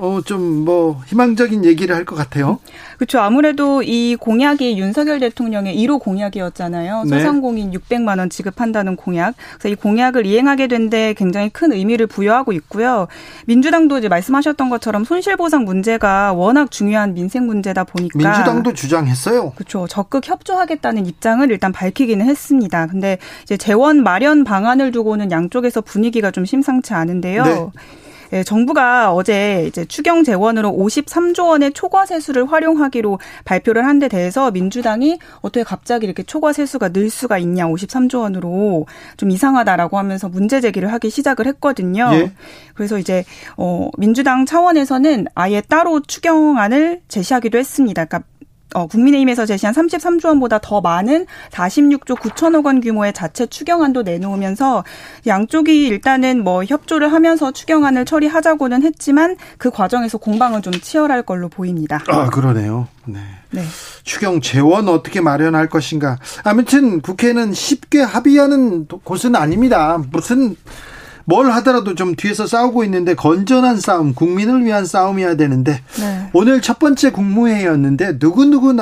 [0.02, 2.58] 어, 좀 뭐, 희망적인 얘기를 할 것 같아요.
[2.96, 3.20] 그렇죠.
[3.20, 7.04] 아무래도 이 공약이 윤석열 대통령의 1호 공약이었잖아요.
[7.04, 7.18] 네.
[7.18, 9.34] 소상공인 600만 원 지급한다는 공약.
[9.58, 13.06] 그래서 이 공약을 이행하게 된 데 굉장히 큰 의미를 부여하고 있고요.
[13.46, 19.52] 민주당도 이제 말씀하셨던 것처럼 손실보상 문제가 워낙 중요한 민생 문제다 보니까 민주당도 주장했어요.
[19.54, 19.86] 그렇죠.
[19.86, 22.86] 적극 협조하겠다는 입장을 일단 밝히기는 했습니다.
[22.86, 27.44] 근데 이제 재원 마련 방안을 두고는 양쪽에서 분위기가 좀 심상치 않은데요.
[27.44, 27.66] 네.
[28.32, 34.50] 예, 정부가 어제 이제 추경 재원으로 53조 원의 초과 세수를 활용하기로 발표를 한 데 대해서
[34.50, 38.86] 민주당이 어떻게 갑자기 이렇게 초과 세수가 늘 수가 있냐 53조 원으로
[39.18, 42.08] 좀 이상하다라고 하면서 문제 제기를 하기 시작을 했거든요.
[42.14, 42.32] 예.
[42.74, 43.24] 그래서 이제
[43.58, 48.06] 어 민주당 차원에서는 아예 따로 추경안을 제시하기도 했습니다.
[48.06, 48.29] 그러니까
[48.74, 54.84] 어, 국민의힘에서 제시한 33조 원보다 더 많은 46조 9천억 원 규모의 자체 추경안도 내놓으면서
[55.26, 62.02] 양쪽이 일단은 뭐 협조를 하면서 추경안을 처리하자고는 했지만 그 과정에서 공방은 좀 치열할 걸로 보입니다.
[62.08, 62.88] 아, 그러네요.
[63.06, 63.20] 네.
[63.50, 63.64] 네.
[64.04, 66.18] 추경 재원 어떻게 마련할 것인가.
[66.44, 70.02] 아무튼 국회는 쉽게 합의하는 곳은 아닙니다.
[70.12, 70.56] 무슨
[71.30, 76.28] 뭘 하더라도 좀 뒤에서 싸우고 있는데 건전한 싸움, 국민을 위한 싸움이어야 되는데 네.
[76.32, 78.76] 오늘 첫 번째 국무회의였는데 누구 누구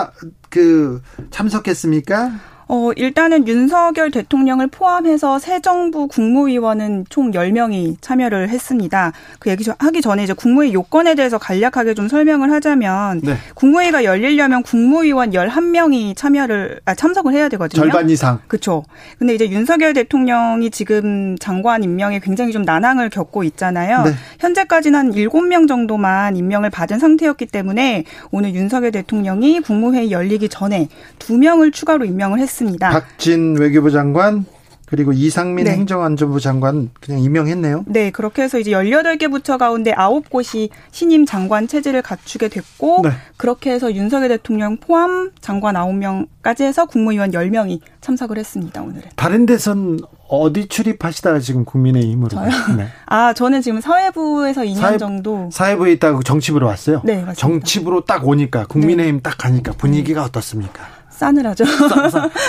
[0.49, 2.33] 그 참석했습니까?
[2.69, 9.13] 어, 일단은 윤석열 대통령을 포함해서 새 정부 국무위원은 총 10명이 참여를 했습니다.
[9.39, 13.37] 그 얘기 하기 전에 이제 국무회의 요건에 대해서 간략하게 좀 설명을 하자면 네.
[13.55, 17.83] 국무회의가 열리려면 국무위원 11명이 참여를 아, 참석을 해야 되거든요.
[17.83, 18.41] 절반 이상.
[18.49, 18.85] 그렇죠.
[19.19, 24.03] 근데 이제 윤석열 대통령이 지금 장관 임명에 굉장히 좀 난항을 겪고 있잖아요.
[24.05, 24.13] 네.
[24.41, 30.89] 현재까지는 한 7명 정도만 임명을 받은 상태였기 때문에 오늘 윤석열 대통령이 국무회의 열리기 전에
[31.19, 32.58] 2명을 추가로 임명을 했습니다.
[32.91, 34.45] 박진 외교부 장관
[34.91, 35.73] 그리고 이상민 네.
[35.73, 37.85] 행정안전부 장관 그냥 임명했네요.
[37.89, 43.11] 네, 그렇게 해서 이제 18개 부처 가운데 9곳이 신임 장관 체제를 갖추게 됐고 네.
[43.37, 49.03] 그렇게 해서 윤석열 대통령 포함 장관 9명까지 해서 국무위원 10명이 참석을 했습니다, 오늘은.
[49.15, 52.49] 다른 데선 어디 출입하시다가 지금 국민의힘으로 저요?
[52.79, 52.87] 네.
[53.05, 57.03] 아, 저는 지금 사회부에서 2년 사회- 정도 사회부에 있다가 정치부로 왔어요.
[57.05, 57.35] 네, 맞습니다.
[57.35, 60.97] 정치부로 딱 오니까 국민의힘 딱 가니까 분위기가 어떻습니까?
[61.19, 61.65] 싸늘하죠.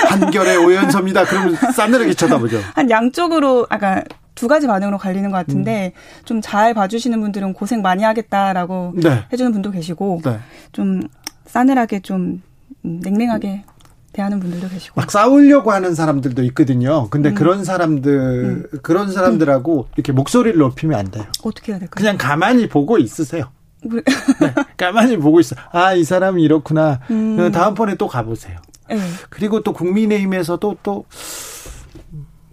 [0.09, 1.25] 한결의 오연서입니다.
[1.25, 2.59] 그러면 싸늘하게 쳐다보죠.
[2.75, 4.03] 한 양쪽으로 아까
[4.35, 5.93] 두 가지 반응으로 갈리는 것 같은데
[6.23, 9.25] 좀잘 봐주시는 분들은 고생 많이 하겠다라고 네.
[9.33, 10.39] 해주는 분도 계시고 네.
[10.71, 11.01] 좀
[11.47, 12.41] 싸늘하게 좀
[12.85, 13.63] 음, 냉랭하게
[14.13, 17.05] 대하는 분들도 계시고 막 싸우려고 하는 사람들도 있거든요.
[17.05, 17.09] 음.
[17.09, 21.25] 근데 그런 사람들 그런 사람들하고 이렇게 목소리를 높이면 안 돼요.
[21.43, 21.95] 어떻게 해야 될까요?
[21.95, 23.45] 그냥 가만히 보고 있으세요.
[23.81, 24.03] 그
[24.41, 25.55] 네, 가만히 보고 있어.
[25.71, 26.99] 아, 이 사람이 이렇구나.
[27.11, 27.51] 음.
[27.51, 28.57] 다음번에 또 가보세요.
[28.89, 28.99] 네.
[29.29, 31.05] 그리고 또 국민의힘에서도 또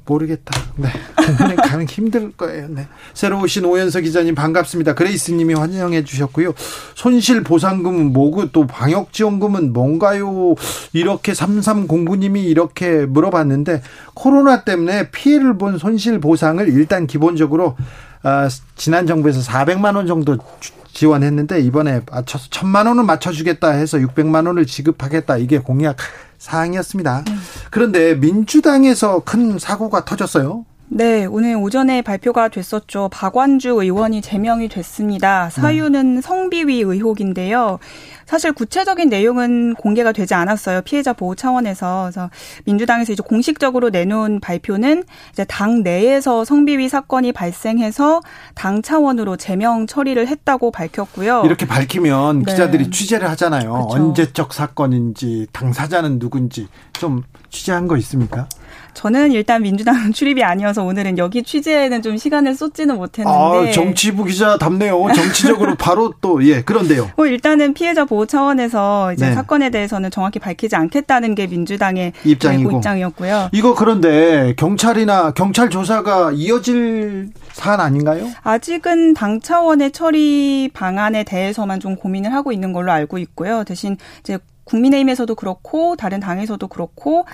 [0.09, 0.55] 모르겠다.
[0.77, 0.89] 네.
[1.57, 2.69] 가는 힘들 거예요.
[2.69, 2.87] 네.
[3.13, 4.95] 새로 오신 오연석 기자님 반갑습니다.
[4.95, 6.55] 그레이스 님이 환영해 주셨고요.
[6.95, 10.55] 손실 보상금은 뭐고 또 방역 지원금은 뭔가요?
[10.93, 13.83] 이렇게 3309 님이 이렇게 물어봤는데
[14.15, 17.77] 코로나 때문에 피해를 본 손실 보상을 일단 기본적으로
[18.23, 24.47] 아, 지난 정부에서 400만 원 정도 주- 지원했는데 이번에 맞춰서 1000만 원은 맞춰주겠다 해서 600만
[24.47, 25.97] 원을 지급하겠다 이게 공약
[26.39, 27.25] 사항이었습니다.
[27.71, 30.65] 그런데 민주당에서 큰 사고가 터졌어요.
[30.89, 33.11] 네, 오늘 오전에 발표가 됐었죠.
[33.13, 35.51] 박완주 의원이 제명이 됐습니다.
[35.51, 37.81] 사유는 성비위 의혹인데요.
[38.27, 40.83] 사실 구체적인 내용은 공개가 되지 않았어요.
[40.83, 42.11] 피해자 보호 차원에서.
[42.11, 42.31] 그래서
[42.65, 48.21] 민주당에서 이제 공식적으로 내놓은 발표는 이제 당 내에서 성비위 사건이 발생해서
[48.55, 51.43] 당 차원으로 제명 처리를 했다고 밝혔고요.
[51.45, 52.53] 이렇게 밝히면 네.
[52.53, 53.87] 기자들이 취재를 하잖아요.
[53.89, 53.89] 그쵸.
[53.91, 58.49] 언제적 사건인지 당사자는 누군지 좀 취재한 거 있습니까?
[58.95, 64.57] 저는 일단 민주당 출입이 아니어서 오늘은 여기 취재에는 좀 시간을 쏟지는 못했는데 아, 정치부 기자
[64.57, 65.07] 답네요.
[65.15, 67.11] 정치적으로 바로 또 예, 그런데요.
[67.17, 69.35] 뭐 일단은 피해자 보호 차원에서 이제 네.
[69.35, 72.63] 사건에 대해서는 정확히 밝히지 않겠다는 게 민주당의 입장이고.
[72.63, 73.51] 내부 입장이었고요.
[73.53, 78.27] 이거 그런데 경찰이나 경찰 조사가 이어질 사안 아닌가요?
[78.43, 83.65] 아직은 당 차원의 처리 방안에 대해서만 좀 고민을 하고 있는 걸로 알고 있고요.
[83.65, 87.25] 대신 이제 국민의힘에서도 그렇고 다른 당에서도 그렇고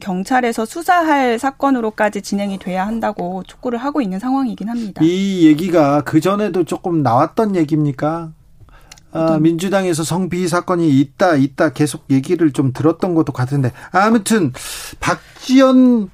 [0.00, 5.02] 경찰에서 수사할 사건으로까지 진행이 돼야 한다고 촉구를 하고 있는 상황이긴 합니다.
[5.04, 8.30] 이 얘기가 그 전에도 조금 나왔던 얘기입니까?
[9.12, 14.52] 아, 민주당에서 성비위 사건이 있다 있다 계속 얘기를 좀 들었던 것도 같은데 아무튼
[15.00, 16.10] 박지원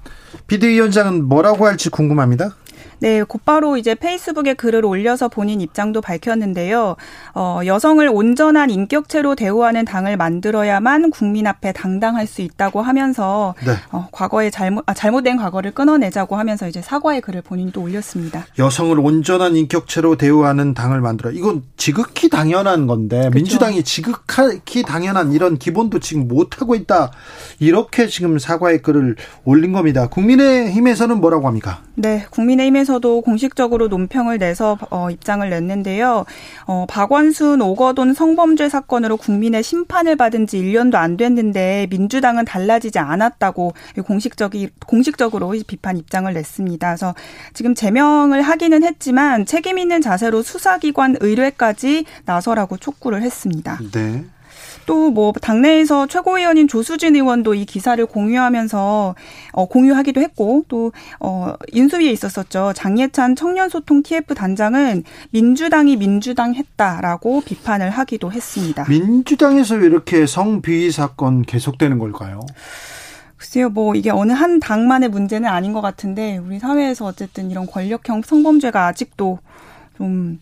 [0.46, 2.56] 비대위원장은 뭐라고 할지 궁금합니다.
[3.02, 6.94] 네, 곧바로 이제 페이스북에 글을 올려서 본인 입장도 밝혔는데요.
[7.34, 13.72] 어, 여성을 온전한 인격체로 대우하는 당을 만들어야만 국민 앞에 당당할 수 있다고 하면서 네.
[13.90, 18.46] 어, 과거에 잘못 아, 잘못된 과거를 끊어내자고 하면서 이제 사과의 글을 본인도 올렸습니다.
[18.60, 21.32] 여성을 온전한 인격체로 대우하는 당을 만들어.
[21.32, 27.10] 이건 지극히 당연한 건데 민주당이 지극히 당연한 이런 기본도 지금 못 하고 있다.
[27.58, 30.06] 이렇게 지금 사과의 글을 올린 겁니다.
[30.06, 31.82] 국민의힘에서는 뭐라고 합니까?
[31.96, 36.24] 네, 국민의힘에서 도 공식적으로 논평을 내서 어, 입장을 냈는데요.
[36.66, 43.72] 어, 박원순 오거돈 성범죄 사건으로 국민의 심판을 받은 지 1년도 안 됐는데 민주당은 달라지지 않았다고
[44.04, 46.88] 공식적이 공식적으로 비판 입장을 냈습니다.
[46.88, 47.14] 그래서
[47.54, 53.78] 지금 제명을 하기는 했지만 책임 있는 자세로 수사기관 의뢰까지 나서라고 촉구를 했습니다.
[53.92, 54.24] 네.
[54.86, 59.14] 또 뭐 당내에서 최고위원인 조수진 의원도 이 기사를 공유하면서
[59.52, 62.72] 어 공유하기도 했고 또 어 인수위에 있었었죠.
[62.74, 68.84] 장예찬 청년소통 TF 단장은 민주당이 민주당 했다라고 비판을 하기도 했습니다.
[68.88, 72.40] 민주당에서 왜 이렇게 성비위 사건 계속되는 걸까요?
[73.36, 78.22] 글쎄요, 뭐 이게 어느 한 당만의 문제는 아닌 것 같은데 우리 사회에서 어쨌든 이런 권력형
[78.22, 79.40] 성범죄가 아직도
[80.02, 80.40] 좀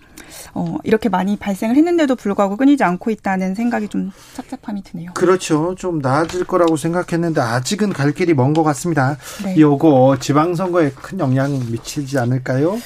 [0.55, 5.11] 어, 이렇게 많이 발생을 했는데도 불구하고 끊이지 않고 있다는 생각이 좀 착잡함이 드네요.
[5.13, 5.75] 그렇죠.
[5.77, 9.19] 좀 나아질 거라고 생각했는데 아직은 갈 길이 먼 것 같습니다.
[9.45, 9.59] 네.
[9.59, 12.79] 요거 지방선거에 큰 영향 미치지 않을까요?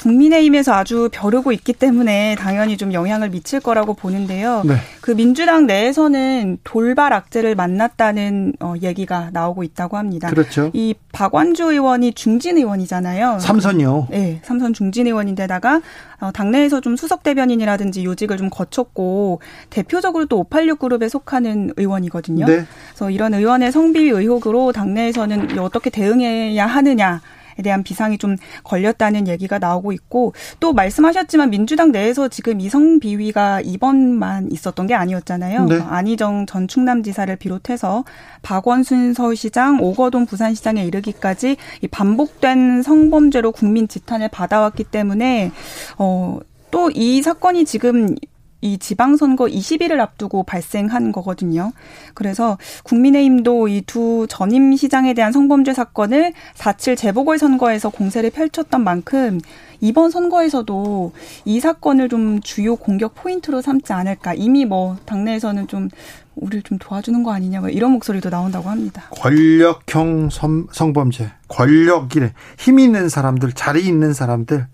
[0.00, 4.62] 국민의힘에서 아주 벼르고 있기 때문에 당연히 좀 영향을 미칠 거라고 보는데요.
[4.64, 4.76] 네.
[5.00, 10.30] 그 민주당 내에서는 돌발 악재를 만났다는 어, 얘기가 나오고 있다고 합니다.
[10.30, 10.70] 그렇죠.
[10.72, 13.40] 이 박완주 의원이 중진 의원이잖아요.
[13.40, 14.08] 삼선이요.
[14.10, 15.82] 네, 삼선 중진 의원인데다가
[16.20, 22.46] 어, 당내에서 좀 수석 대변인이라든지 요직을 좀 거쳤고 대표적으로 또 586 그룹에 속하는 의원이거든요.
[22.46, 22.64] 네.
[22.88, 27.20] 그래서 이런 의원의 성비위 의혹으로 당내에서는 어떻게 대응해야 하느냐.
[27.60, 33.60] 에 대한 비상이 좀 걸렸다는 얘기가 나오고 있고 또 말씀하셨지만 민주당 내에서 지금 이성 비위가
[33.60, 35.66] 이번만 있었던 게 아니었잖아요.
[35.66, 35.80] 네.
[35.80, 38.04] 안희정 전 충남지사를 비롯해서
[38.42, 45.52] 박원순 서울시장, 오거돈 부산시장에 이르기까지 이 반복된 성범죄로 국민 지탄을 받아왔기 때문에
[45.98, 48.14] 어 또 이 사건이 지금
[48.60, 51.72] 이 지방선거 20일을 앞두고 발생한 거거든요.
[52.14, 59.40] 그래서 국민의힘도 이 두 전임 시장에 대한 성범죄 사건을 4.7 재보궐선거에서 공세를 펼쳤던 만큼
[59.80, 61.12] 이번 선거에서도
[61.46, 64.34] 이 사건을 좀 주요 공격 포인트로 삼지 않을까.
[64.34, 65.88] 이미 뭐 당내에서는 좀
[66.36, 69.04] 우리를 좀 도와주는 거 아니냐 뭐 이런 목소리도 나온다고 합니다.
[69.10, 74.66] 권력형 성, 성범죄, 권력이래 힘 있는 사람들, 자리 있는 사람들,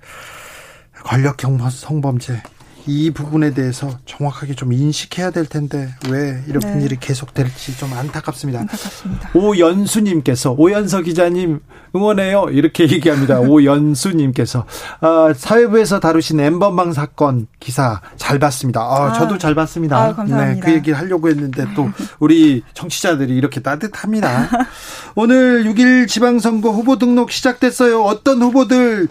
[1.05, 2.43] 권력형 성범죄
[2.87, 6.85] 이 부분에 대해서 정확하게 좀 인식해야 될 텐데 왜 이런 네.
[6.85, 8.61] 일이 계속될지 좀 안타깝습니다.
[8.61, 9.31] 안타깝습니다.
[9.35, 11.61] 오연수님께서 오연서 기자님
[11.95, 13.41] 응원해요 이렇게 얘기합니다.
[13.47, 14.67] 오연수님께서
[15.01, 18.81] 아, 사회부에서 다루신 엠번방 사건 기사 잘 봤습니다.
[18.81, 19.13] 아, 아.
[19.15, 19.97] 저도 잘 봤습니다.
[19.97, 20.55] 아, 감사합니다.
[20.55, 21.91] 네, 그 얘기를 하려고 했는데 또
[22.21, 24.49] 우리 청취자들이 이렇게 따뜻합니다.
[25.17, 28.03] 오늘 6일 지방선거 후보 등록 시작됐어요.
[28.03, 29.09] 어떤 후보들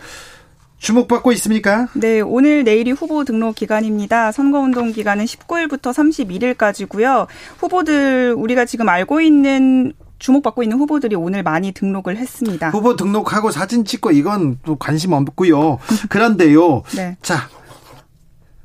[0.77, 1.88] 주목받고 있습니까?
[1.93, 4.31] 네, 오늘 내일이 후보 등록 기간입니다.
[4.31, 7.27] 선거운동 기간은 19일부터 31일까지고요.
[7.57, 12.69] 후보들 우리가 지금 알고 있는 주목받고 있는 후보들이 오늘 많이 등록을 했습니다.
[12.69, 15.80] 후보 등록하고 사진 찍고 이건 또 관심 없고요.
[16.10, 16.84] 그런데요.
[16.95, 17.18] 네.
[17.22, 17.49] 자,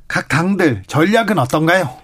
[0.07, 2.00] 각 당들 전략은 어떤가요?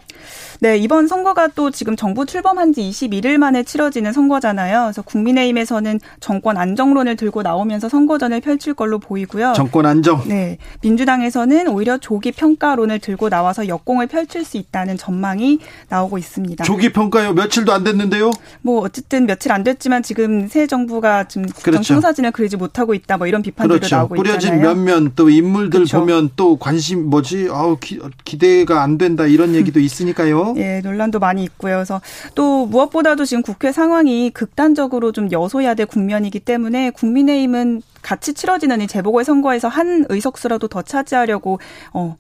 [0.59, 4.83] 네, 이번 선거가 또 지금 정부 출범한 지 21일 만에 치러지는 선거잖아요.
[4.85, 9.53] 그래서 국민의힘에서는 정권 안정론을 들고 나오면서 선거전을 펼칠 걸로 보이고요.
[9.55, 10.27] 정권 안정.
[10.27, 10.57] 네.
[10.81, 15.59] 민주당에서는 오히려 조기 평가론을 들고 나와서 역공을 펼칠 수 있다는 전망이
[15.89, 16.63] 나오고 있습니다.
[16.63, 17.33] 조기 평가요.
[17.33, 18.31] 며칠도 안 됐는데요.
[18.61, 21.93] 뭐 어쨌든 며칠 안 됐지만 지금 새 정부가 지금 국정 그렇죠.
[21.93, 23.95] 청사진을 그리지 못하고 있다 뭐 이런 비판들도 그렇죠.
[23.95, 24.75] 나오고 뿌려진 있잖아요.
[24.75, 25.99] 면면 또 인물들 그렇죠.
[25.99, 27.49] 보면 또 관심 뭐지?
[27.51, 30.46] 아우 기, 기대가 안 된다 이런 얘기도 있으니까요.
[30.57, 31.75] 예, 논란도 많이 있고요.
[31.75, 32.01] 그래서
[32.35, 39.23] 또 무엇보다도 지금 국회 상황이 극단적으로 좀 여소야대 국면이기 때문에 국민의힘은 같이 치러지는 이 재보궐
[39.25, 41.59] 선거에서 한 의석수라도 더 차지하려고
[41.93, 42.15] 어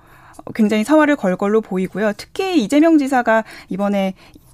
[0.53, 2.13] 굉장히 사활을 걸 걸로 보이고요.
[2.17, 4.13] 특히 이재명 지사가 이번에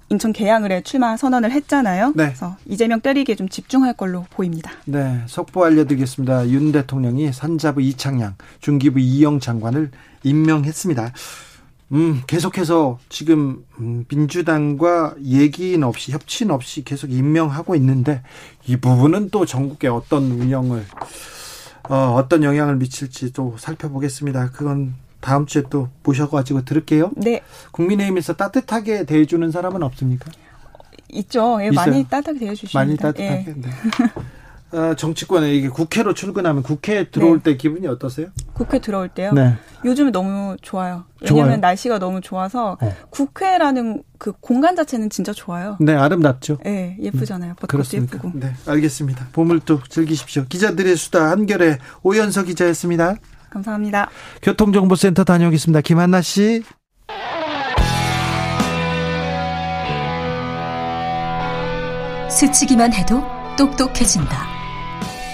[0.10, 2.14] 인천 계양을에 출마 선언을 했잖아요.
[2.16, 2.26] 네.
[2.26, 4.72] 그래서 이재명 때리기에 좀 집중할 걸로 보입니다.
[4.86, 6.50] 네, 속보 알려드리겠습니다.
[6.50, 9.92] 윤 대통령이 산자부 이창양, 중기부 이영 장관을
[10.24, 11.14] 임명했습니다.
[11.92, 18.24] 음, 계속해서 지금 음, 민주당과 얘기는 없이 협치는 없이 계속 임명하고 있는데
[18.66, 20.86] 이 부분은 또 전국에 어떤 운영을
[21.90, 24.52] 어, 어떤 영향을 미칠지 또 살펴보겠습니다.
[24.52, 27.12] 그건 다음 주에 또 모셔가지고 들을게요.
[27.16, 27.42] 네,
[27.72, 30.32] 국민의힘에서 따뜻하게 대해주는 사람은 없습니까?
[31.10, 31.60] 있죠.
[31.62, 31.72] 예?
[31.72, 32.80] 많이 따뜻하게 대해주십니다.
[32.80, 32.98] 많이 예.
[32.98, 33.54] 따뜻하게.
[33.58, 33.70] 네.
[34.74, 37.52] 어, 정치권에 이게 국회로 출근하면 국회에 들어올 네.
[37.52, 38.28] 때 기분이 어떠세요?
[38.54, 39.32] 국회 들어올 때요.
[39.34, 39.56] 네.
[39.86, 41.04] 요즘은 너무 좋아요.
[41.22, 41.58] 왜냐하면 좋아요?
[41.58, 42.94] 날씨가 너무 좋아서 어.
[43.12, 45.78] 국회라는 그 공간 자체는 진짜 좋아요.
[45.80, 46.58] 네, 아름답죠.
[46.66, 47.54] 예, 예쁘잖아요.
[47.56, 48.18] 벚꽃도 그렇습니까?
[48.18, 48.32] 예쁘고.
[48.40, 49.28] 네, 알겠습니다.
[49.32, 50.46] 봄을 또 즐기십시오.
[50.50, 53.16] 기자들의 수다 한결의 오연서 기자였습니다.
[53.52, 54.10] 감사합니다.
[54.42, 55.82] 교통정보센터 다녀오겠습니다.
[55.82, 56.64] 김한나 씨.
[62.30, 63.24] 스치기만 해도
[63.56, 64.53] 똑똑해진다.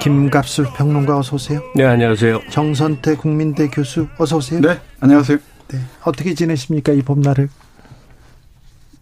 [0.00, 1.62] 김갑술 평론가 어서 오세요.
[1.74, 2.42] 네, 안녕하세요.
[2.50, 4.60] 정선태 국민대 교수 어서 오세요.
[4.60, 5.38] 네, 안녕하세요.
[5.68, 5.80] 네.
[6.02, 7.48] 어떻게 지내십니까 이 봄날을?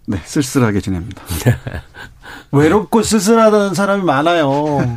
[0.06, 1.22] 네, 쓸쓸하게 지냅니다.
[2.52, 4.46] 외롭고 쓸쓸하다는 사람이 많아요.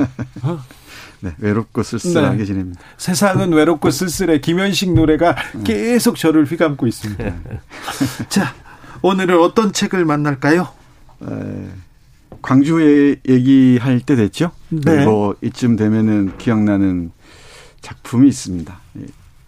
[1.21, 2.45] 네, 외롭고 쓸쓸하게 네.
[2.45, 2.81] 지냅니다.
[2.97, 4.41] 세상은 외롭고 쓸쓸해.
[4.41, 7.23] 김현식 노래가 계속 저를 휘감고 있습니다.
[8.29, 8.53] 자,
[9.01, 10.67] 오늘은 어떤 책을 만날까요?
[11.23, 11.67] 에,
[12.49, 14.51] 광주에 얘기할 때 됐죠?
[14.69, 14.79] 네.
[14.83, 17.11] 그리고 이쯤 되면은 기억나는
[17.81, 18.79] 작품이 있습니다.
[18.99, 19.05] 예,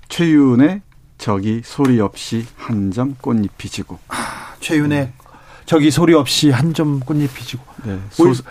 [0.10, 0.82] 최윤의
[1.20, 4.00] 저기 소리 없이 한 점 꽃잎이 지고.
[4.62, 5.12] 최윤의
[5.68, 7.64] 저기 소리 없이 한 점 꽃잎이 지고.
[7.86, 8.44] 네, 오- 소,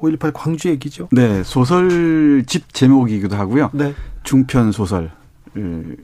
[0.00, 1.08] 5.18 광주 얘기죠.
[1.10, 3.70] 네, 소설집 제목이기도 하고요.
[3.72, 3.94] 네.
[4.22, 5.10] 중편 소설
[5.56, 5.96] 을,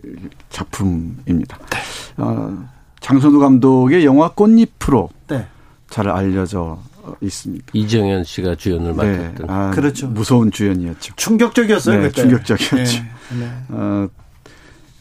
[0.50, 1.58] 작품입니다.
[1.70, 1.78] 네.
[2.16, 2.68] 어,
[3.00, 5.15] 장선우 감독의 영화 꽃잎으로 네.
[5.90, 6.80] 잘 알려져
[7.20, 7.66] 있습니다.
[7.72, 9.50] 이정현 씨가 주연을 네, 맡았던.
[9.50, 10.08] 아, 그렇죠.
[10.08, 11.14] 무서운 주연이었죠.
[11.16, 12.00] 충격적이었어요.
[12.00, 12.22] 네, 그때.
[12.22, 13.02] 충격적이었죠.
[13.02, 13.38] 네.
[13.38, 13.50] 네.
[13.68, 14.08] 어,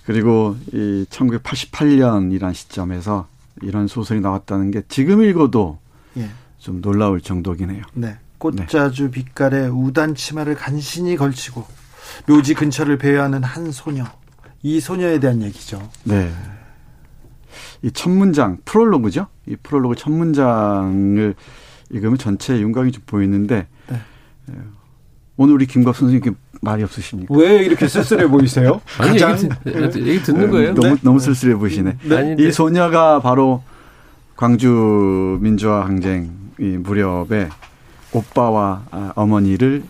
[0.06, 3.28] 그리고 이 1988년이란 시점에서
[3.62, 5.80] 이런 소설이 나왔다는 게 지금 읽어도
[6.18, 6.30] 예.
[6.60, 7.84] 좀 놀라울 정도긴 해요.
[7.94, 8.18] 네.
[8.38, 11.66] 꽃자주 빛깔에 우단 치마를 간신히 걸치고
[12.28, 14.06] 묘지 근처를 배회하는 한 소녀.
[14.62, 15.90] 이 소녀에 대한 얘기죠.
[16.04, 16.32] 네.
[17.84, 19.28] 이 첫 문장, 프롤로그죠?
[19.48, 21.36] 이 프롤로그 첫 문장을
[21.92, 23.96] 읽으면 전체 윤곽이 좀 보이는데, 네.
[23.96, 24.54] 에,
[25.38, 27.34] 오늘 우리 김갑 선생님 말이 없으십니까?
[27.36, 28.82] 왜 이렇게 쓸쓸해 보이세요?
[28.98, 30.74] 아니, 가장 얘기, 듣- 얘기 듣는 거예요.
[30.74, 31.02] 너무, 네.
[31.04, 31.98] 너무 쓸쓸해 보이시네.
[32.12, 33.62] 아니, 이 소녀가 바로
[34.36, 37.50] 광주 민주화 항쟁 이 무렵에
[38.12, 39.84] 오빠와 아, 어머니를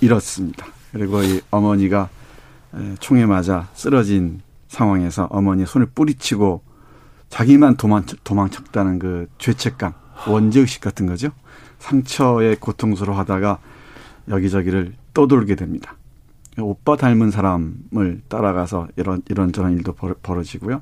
[0.00, 0.66] 잃었습니다.
[0.92, 2.08] 그리고 이 어머니가
[2.74, 6.62] 에, 총에 맞아 쓰러진 상황에서 어머니 손을 뿌리치고
[7.34, 9.92] 자기만 도망, 도망쳤다는 그 죄책감,
[10.28, 11.30] 원죄의식 같은 거죠.
[11.80, 13.58] 상처에 고통스러워 하다가
[14.28, 15.96] 여기저기를 떠돌게 됩니다.
[16.58, 20.80] 오빠 닮은 사람을 따라가서 이런, 이런저런 일도 벌어지고요.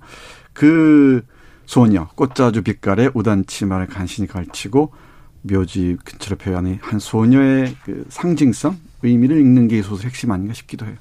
[0.53, 1.25] 그
[1.65, 4.93] 소녀, 꽃자주 빛깔의 우단 치마를 간신히 걸치고
[5.41, 10.85] 묘지 근처로 표현한 한 소녀의 그 상징성, 의미를 읽는 게 이 소설 핵심 아닌가 싶기도
[10.85, 10.97] 해요.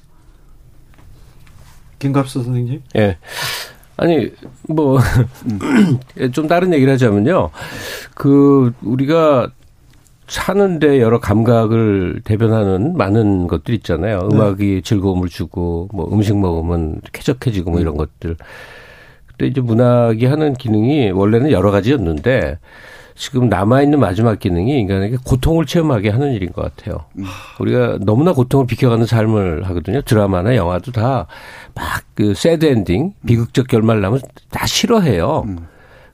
[1.98, 2.82] 김갑수 선생님?
[2.96, 3.18] 예.
[3.96, 4.30] 아니,
[4.68, 4.98] 뭐,
[6.32, 7.50] 좀 다른 얘기를 하자면요.
[8.14, 9.50] 그, 우리가
[10.26, 14.28] 사는데 여러 감각을 대변하는 많은 것들 있잖아요.
[14.30, 14.36] 네.
[14.36, 14.80] 음악이 네.
[14.80, 18.36] 즐거움을 주고, 뭐 음식 먹으면 쾌적해지고 뭐 이런 것들.
[19.26, 22.58] 근데 이제 문학이 하는 기능이 원래는 여러 가지였는데,
[23.14, 27.04] 지금 남아있는 마지막 기능이 인간에게 고통을 체험하게 하는 일인 것 같아요.
[27.18, 27.24] 음.
[27.60, 30.00] 우리가 너무나 고통을 비켜가는 삶을 하거든요.
[30.02, 31.26] 드라마나 영화도 다
[31.74, 34.20] 막 그 새드 엔딩, 비극적 결말 나면
[34.50, 35.44] 다 싫어해요.
[35.46, 35.66] 음.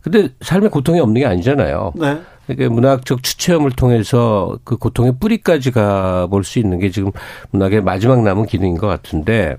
[0.02, 1.92] 근데 삶에 고통이 없는 게 아니잖아요.
[1.96, 2.20] 네.
[2.46, 7.10] 그러니까 문학적 추체험을 통해서 그 고통의 뿌리까지 가볼 수 있는 게 지금
[7.50, 9.56] 문학의 마지막 남은 기능인 것 같은데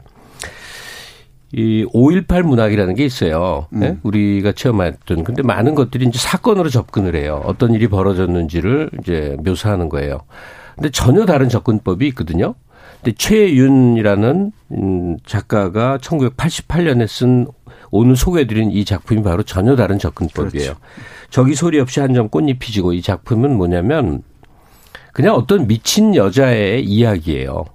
[1.52, 3.68] 이 5.18 문학이라는 게 있어요.
[3.74, 3.80] 음.
[3.80, 3.98] 네?
[4.04, 5.24] 우리가 체험했던.
[5.24, 7.42] 근데 많은 것들이 이제 사건으로 접근을 해요.
[7.46, 10.22] 어떤 일이 벌어졌는지를 이제 묘사하는 거예요.
[10.76, 12.56] 근데 전혀 다른 접근법이 있거든요.
[13.02, 17.48] 근데 최윤이라는 음, 작가가 1988년에 쓴
[17.92, 20.74] 오늘 소개해드린 이 작품이 바로 전혀 다른 접근법이에요.
[20.74, 20.80] 그렇죠.
[21.32, 24.22] 저기 소리 없이 한 점 꽃잎이 지고 이 작품은 뭐냐면
[25.14, 27.66] 그냥 어떤 미친 여자의 이야기예요.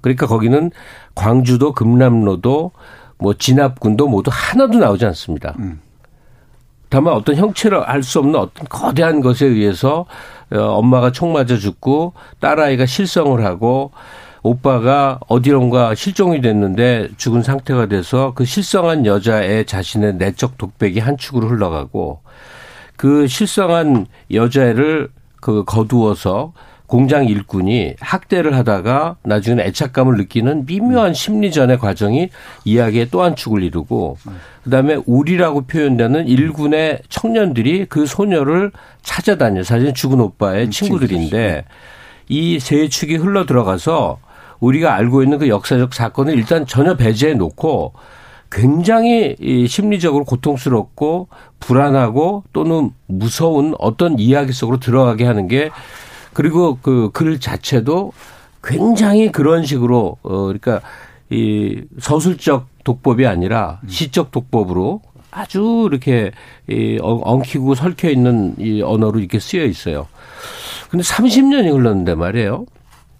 [0.00, 0.70] 그러니까 거기는
[1.16, 2.70] 광주도 금남로도
[3.18, 5.54] 뭐 진압군도 모두 하나도 나오지 않습니다.
[5.58, 5.80] 음.
[6.88, 10.06] 다만 어떤 형체를 알 수 없는 어떤 거대한 것에 의해서
[10.50, 13.92] 어, 엄마가 총 맞아 죽고 딸아이가 실성을 하고
[14.42, 21.48] 오빠가 어디론가 실종이 됐는데 죽은 상태가 돼서 그 실성한 여자의 자신의 내적 독백이 한 축으로
[21.48, 22.20] 흘러가고
[22.96, 26.52] 그 실성한 여자를 그 거두어서
[26.88, 32.30] 공장 일꾼이 학대를 하다가 나중에 애착감을 느끼는 미묘한 심리전의 과정이
[32.64, 34.16] 이야기의 또 한 축을 이루고
[34.64, 41.64] 그다음에 우리라고 표현되는 일군의 청년들이 그 소녀를 찾아다녀 사실 죽은 오빠의 음, 친구들인데
[42.30, 44.18] 이 세 축이 흘러 들어가서
[44.60, 47.92] 우리가 알고 있는 그 역사적 사건을 일단 전혀 배제해 놓고
[48.50, 49.36] 굉장히
[49.68, 51.28] 심리적으로 고통스럽고
[51.60, 55.70] 불안하고 또는 무서운 어떤 이야기 속으로 들어가게 하는 게
[56.32, 58.12] 그리고 그 글 자체도
[58.62, 60.80] 굉장히 그런 식으로 어 그러니까
[61.30, 66.32] 이 서술적 독법이 아니라 시적 독법으로 아주 이렇게
[66.68, 70.06] 이 엉키고 설켜 있는 이 언어로 이렇게 쓰여 있어요.
[70.90, 72.64] 근데 30년이 흘렀는데 말이에요.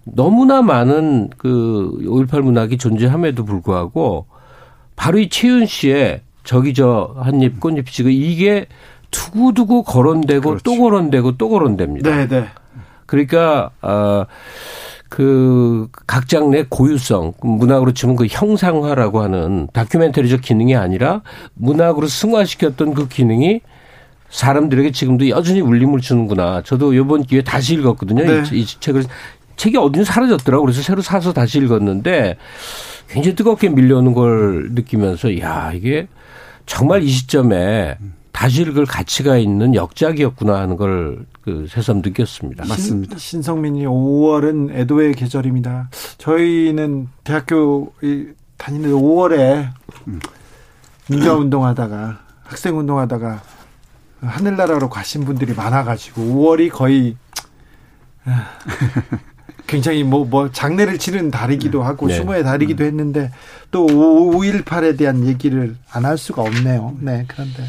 [0.05, 4.27] 너무나 많은 그 5.18 문학이 존재함에도 불구하고
[4.97, 8.67] 바로 이 최윤 씨의 저기 저 한입 꽃잎 지금 이게
[9.11, 10.63] 두고두고 거론되고 그렇죠.
[10.63, 12.11] 또 거론되고 또 거론됩니다.
[12.15, 12.47] 네, 네.
[13.09, 13.71] 그러니까
[15.11, 21.23] 어그 각 장르의 고유성 문학으로 치면 그 형상화라고 하는 다큐멘터리적 기능이 아니라
[21.55, 23.63] 문학으로 승화시켰던 그 기능이
[24.29, 26.63] 사람들에게 지금도 여전히 울림을 주는구나.
[26.63, 28.25] 저도 이번 기회에 다시 읽었거든요.
[28.25, 28.43] 네.
[28.53, 29.05] 이, 이 책을
[29.57, 30.67] 책이 어딘지 사라졌더라고.
[30.67, 32.37] 그래서 새로 사서 다시 읽었는데
[33.09, 36.09] 굉장히 뜨겁게 밀려오는 걸 느끼면서 야 이게
[36.67, 37.97] 정말 이 시점에
[38.33, 42.67] 다시 읽을 가치가 있는 역작이었구나 하는 걸 그 새삼 느꼈습니다.
[42.67, 43.17] 맞습니다.
[43.17, 45.89] 신, 성민이 5월은 애도의 계절입니다.
[46.19, 47.91] 저희는 대학교
[48.59, 49.71] 다니는 5월에
[51.09, 53.43] 민주화 운동하다가 학생 운동하다가
[54.21, 57.17] 하늘나라로 가신 분들이 많아가지고 5월이 거의
[59.67, 62.17] 굉장히 뭐, 뭐, 장례를 치른 달이기도 하고, 네.
[62.17, 63.31] 수모의 달이기도 했는데,
[63.71, 66.97] 또 5.18에 대한 얘기를 안 할 수가 없네요.
[67.01, 67.65] 네, 그런데.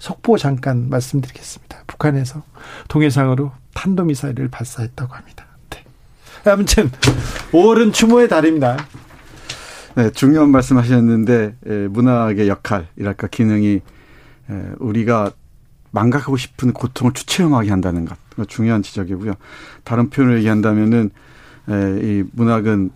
[0.00, 1.84] 속보 잠깐 말씀드리겠습니다.
[1.86, 2.42] 북한에서
[2.88, 5.46] 동해상으로 탄도미사일을 발사했다고 합니다.
[5.68, 5.84] 네.
[6.50, 6.90] 아무튼
[7.52, 8.78] 5월은 추모의 달입니다.
[9.94, 13.80] 네, 중요한 말씀하셨는데 에, 문학의 역할이랄까 기능이
[14.50, 15.32] 에, 우리가
[15.90, 18.16] 망각하고 싶은 고통을 추체험하게 한다는 것
[18.48, 19.34] 중요한 지적이고요.
[19.84, 21.10] 다른 표현을 얘기한다면은
[21.68, 22.90] 에, 이 문학은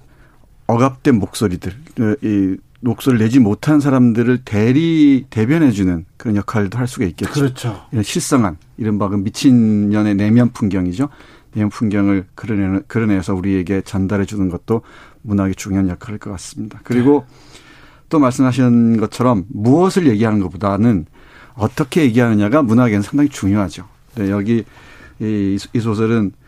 [0.67, 1.75] 억압된 목소리들,
[2.23, 7.33] 이 목소리를 내지 못한 사람들을 대리 대변해주는 그런 역할도 할 수가 있겠죠.
[7.33, 7.87] 그렇죠.
[7.91, 11.09] 이런 실성한 이른바 그 미친년의 내면 풍경이죠.
[11.55, 14.83] 내면 풍경을 그려내 그려내서 우리에게 전달해 주는 것도
[15.23, 16.81] 문학의 중요한 역할일 것 같습니다.
[16.85, 17.25] 그리고
[18.11, 21.07] 또 말씀하신 것처럼 무엇을 얘기하는 것보다는
[21.55, 23.89] 어떻게 얘기하느냐가 문학에는 상당히 중요하죠.
[24.17, 24.65] 네, 여기
[25.21, 26.44] 이, 이 소설은 어,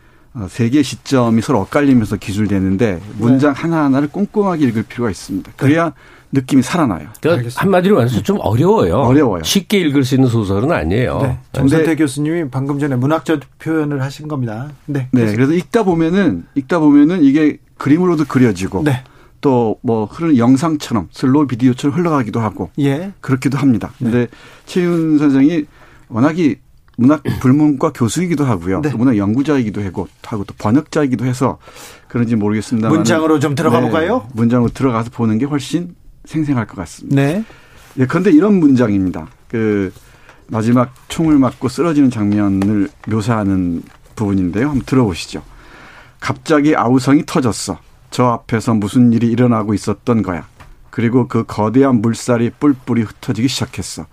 [0.49, 5.53] 세 개의 시점이 서로 엇갈리면서 기술되는데 문장 하나하나를 꼼꼼하게 읽을 필요가 있습니다.
[5.55, 5.93] 그래야
[6.31, 7.07] 느낌이 살아나요.
[7.21, 8.97] 그러니까 한마디로 말해서 좀 어려워요.
[8.97, 9.43] 어려워요.
[9.43, 11.19] 쉽게 읽을 수 있는 소설은 아니에요.
[11.21, 11.39] 네.
[11.53, 14.69] 정선태 교수님이 방금 전에 문학적 표현을 하신 겁니다.
[14.85, 15.07] 네.
[15.11, 15.33] 네.
[15.33, 19.03] 그래서 읽다 보면은 읽다 보면은 이게 그림으로도 그려지고 네.
[19.39, 23.13] 또 뭐 흐르는 영상처럼 슬로우 비디오처럼 흘러가기도 하고 예.
[23.21, 23.91] 그렇기도 합니다.
[23.99, 24.27] 근데
[24.65, 25.65] 최윤 선생이
[26.09, 26.57] 워낙이
[26.97, 28.81] 문학 불문과 교수이기도 하고요.
[28.81, 28.89] 네.
[28.89, 31.59] 또 문학 연구자이기도 하고 하고 또 번역자이기도 해서
[32.07, 32.89] 그런지 모르겠습니다.
[32.89, 34.27] 문장으로 좀 들어가 볼까요?
[34.33, 35.95] 문장으로 들어가서 보는 게 훨씬
[36.25, 37.15] 생생할 것 같습니다.
[37.15, 37.45] 네.
[37.99, 39.27] 예, 그런데 이런 문장입니다.
[39.47, 39.93] 그
[40.47, 43.83] 마지막 총을 맞고 쓰러지는 장면을 묘사하는
[44.15, 44.69] 부분인데요.
[44.69, 45.43] 한번 들어보시죠.
[46.19, 47.79] 갑자기 아우성이 터졌어.
[48.09, 50.47] 저 앞에서 무슨 일이 일어나고 있었던 거야.
[50.89, 54.07] 그리고 그 거대한 물살이 뿔뿔이 흩어지기 시작했어.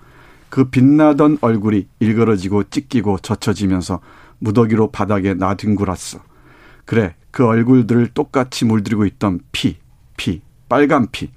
[0.55, 3.99] 그 빛나던 얼굴이 일그러지고 찢기고 젖혀지면서
[4.39, 6.21] 무더기로 바닥에 나뒹굴었어.
[6.85, 9.79] 그래, 그 얼굴들을 똑같이 물들이고 있던 피,
[10.17, 11.33] 피, 빨간 피.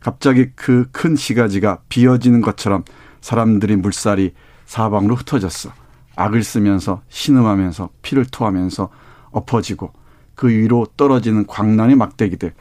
[0.00, 2.84] 갑자기 그 큰 시가지가 비어지는 것처럼
[3.20, 4.32] 사람들이 물살이
[4.64, 5.70] 사방으로 흩어졌어.
[6.16, 8.88] 악을 쓰면서 신음하면서 피를 토하면서
[9.32, 9.92] 엎어지고
[10.34, 12.54] 그 위로 떨어지는 광란의 막대기들,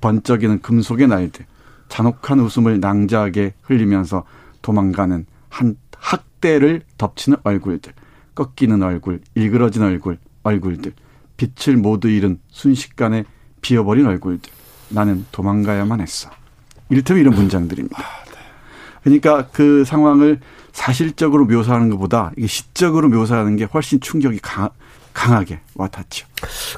[0.00, 1.44] 번쩍이는 금속의 날들,
[1.90, 4.24] 잔혹한 웃음을 낭자하게 흘리면서
[4.62, 5.26] 도망가는
[5.58, 7.92] 한 학대를 덮치는 얼굴들,
[8.36, 10.92] 꺾이는 얼굴, 일그러진 얼굴, 얼굴들,
[11.36, 13.24] 빛을 모두 잃은 순식간에
[13.60, 14.52] 비어버린 얼굴들.
[14.90, 16.30] 나는 도망가야만 했어.
[16.90, 18.02] 이를테면 이런 문장들입니다.
[19.02, 20.40] 그러니까 그 상황을
[20.72, 24.68] 사실적으로 묘사하는 것보다 이게 시적으로 묘사하는 게 훨씬 충격이 강,
[25.12, 26.26] 강하게 와닿죠.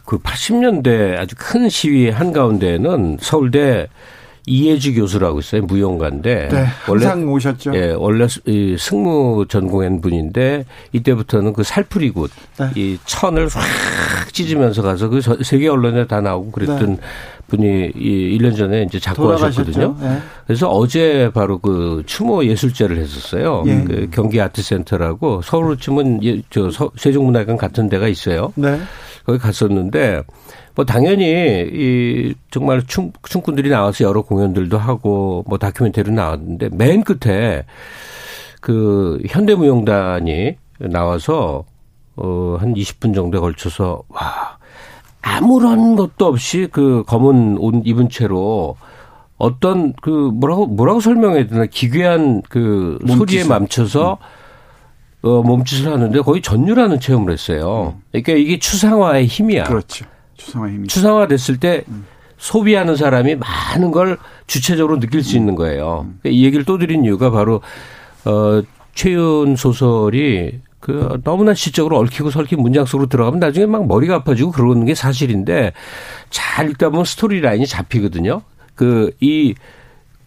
[0.06, 3.88] 그 80년대 아주 큰 시위 한가운데는 서울대
[4.46, 5.62] 이해주 교수라고 있어요.
[5.62, 6.48] 무용가인데.
[6.50, 7.72] 네, 항상 오셨죠.
[7.74, 12.70] 예, 원래 이 승무 전공한 분인데 이때부터는 그 살풀이굿 네.
[12.74, 16.98] 이 천을 확 찢으면서 가서 그 저- 세계 언론에 다 나오고 그랬던
[17.48, 19.96] 분이 이 1년 전에 이제 작고하셨거든요.
[20.00, 20.18] 네.
[20.46, 23.64] 그래서 어제 바로 그 추모 예술제를 했었어요.
[23.66, 23.84] 예.
[23.84, 28.52] 그 경기 아트센터라고 서울로 치면 예, 저 서- 세종문화관 같은 데가 있어요.
[28.54, 28.78] 네.
[29.26, 30.22] 거기 갔었는데
[30.80, 31.26] 뭐 당연히
[31.70, 37.66] 이 정말 춤 춤꾼들이 나와서 여러 공연들도 하고 뭐 다큐멘터리 나왔는데 맨 끝에
[38.62, 41.64] 그 현대무용단이 나와서
[42.16, 44.56] 어한 20분 정도에 걸쳐서 와
[45.20, 48.76] 아무런 것도 없이 그 검은 옷 입은 채로
[49.36, 54.16] 어떤 그 뭐라고 뭐라고 설명해야 되나 기괴한 그 소리에 맘춰서
[55.20, 57.96] 어 몸짓을 하는데 거의 전율하는 체험을 했어요.
[58.12, 59.64] 그러니까 이게 추상화의 힘이야.
[59.64, 60.06] 그렇죠.
[60.40, 60.88] 추상화 힘이.
[60.88, 61.84] 추상화 됐을 때
[62.38, 66.06] 소비하는 사람이 많은 걸 주체적으로 느낄 수 있는 거예요.
[66.22, 67.60] 그러니까 이 얘기를 또 드린 이유가 바로
[68.24, 68.62] 어
[68.94, 74.86] 최윤 소설이 그 너무나 시적으로 얽히고 설킨 문장 속으로 들어가면 나중에 막 머리가 아파지고 그러는
[74.86, 75.72] 게 사실인데
[76.30, 78.42] 잘 읽다 보면 스토리 라인이 잡히거든요.
[78.74, 79.54] 그 이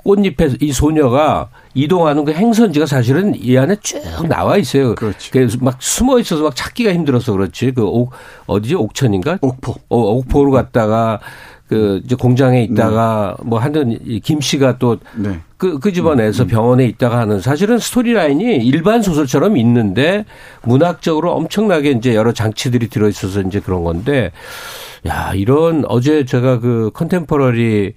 [0.04, 4.96] 꽃잎에 이 소녀가 이동하는 그 행선지가 사실은 이 안에 쭉 나와 있어요.
[4.96, 5.30] 그렇죠.
[5.32, 7.72] 그래서 막 숨어 있어서 막 찾기가 힘들어서 그렇지.
[7.72, 8.12] 그 옥,
[8.46, 8.76] 어디지?
[8.76, 9.40] 옥천인가?
[9.42, 9.76] 옥포.
[9.90, 11.20] 어, 옥포로 갔다가
[11.68, 15.40] 그 이제 공장에 있다가 뭐 하는 이김 씨가 또 네.
[15.58, 20.26] 그, 그 집안에서 병원에 있다가 하는 사실은 스토리라인이 일반 소설처럼 있는데
[20.62, 24.32] 문학적으로 엄청나게 이제 여러 장치들이 들어 있어서 이제 그런 건데
[25.08, 27.94] 야, 이런 어제 제가 그 컨템퍼러리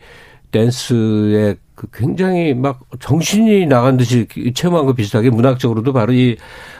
[0.52, 6.36] 댄스의 그 굉장히 막 정신이 나간 듯이 체험한 거 비슷하게 문학적으로도 바로 이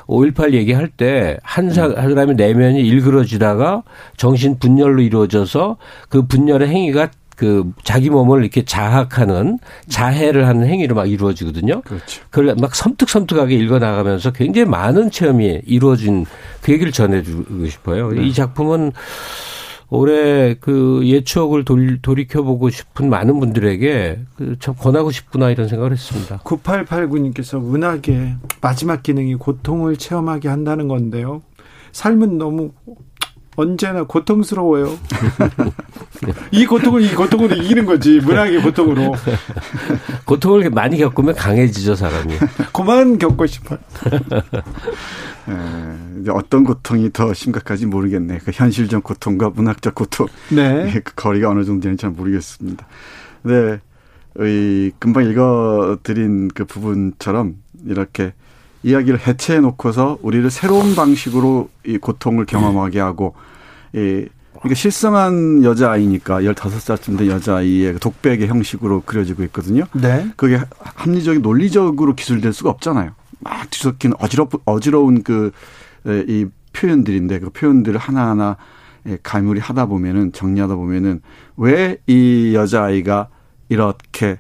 [0.07, 3.83] 5.18 얘기할 때 한 사람의 내면이 일그러지다가
[4.17, 5.77] 정신 분열로 이루어져서
[6.09, 9.59] 그 분열의 행위가 그 자기 몸을 이렇게 자학하는
[9.89, 11.83] 자해를 하는 행위로 막 이루어지거든요.
[11.83, 12.23] 그렇죠.
[12.31, 16.25] 그걸 막 섬뜩섬뜩하게 읽어 나가면서 굉장히 많은 체험이 이루어진
[16.63, 18.13] 그 얘기를 전해주고 싶어요.
[18.15, 18.93] 이 작품은
[19.89, 21.03] 올해 그
[21.65, 26.41] 돌, 돌이켜보고 싶은 많은 분들에게 그참 권하고 싶구나 이런 생각을 했습니다.
[26.45, 31.43] 9889님께서 문학의 마지막 기능이 고통을 체험하게 한다는 건데요.
[31.93, 32.73] 삶은 너무
[33.57, 34.99] 언제나 고통스러워요.
[36.53, 38.21] 이 고통을 이 고통으로 이기는 거지.
[38.21, 39.15] 문학의 고통으로.
[40.27, 42.35] 고통을 많이 겪으면 강해지죠 사람이.
[42.73, 43.79] 그만 겪고 싶어요.
[45.49, 48.39] 에, 이제 어떤 고통이 더 심각한지 모르겠네.
[48.45, 50.27] 그 현실적 고통과 문학적 고통.
[50.51, 50.93] 네.
[51.03, 52.87] 그 거리가 어느 정도 되는지 잘 모르겠습니다.
[53.43, 53.81] 네.
[54.39, 57.57] 이 금방 읽어드린 그 부분처럼
[57.87, 58.35] 이렇게
[58.87, 63.35] 이야기를 해체해 놓고서 우리를 새로운 방식으로 이 고통을 경험하게 하고
[63.93, 69.85] 이 그러니까 실성한 여자아이니까 15살쯤 된 여자아이의 그 독백의 형식으로 그려지고 있거든요.
[69.93, 70.31] 네.
[70.37, 73.11] 그게 합리적인 논리적으로 기술될 수가 없잖아요.
[73.41, 75.53] 막 뒤섞인 어지럽 어지러운 그
[76.07, 78.57] 이 표현들인데 그 표현들을 하나하나
[79.07, 81.21] 예, 가물이 하다 보면은 정리하다 보면은
[81.57, 83.29] 왜 이 여자아이가
[83.69, 84.39] 이렇게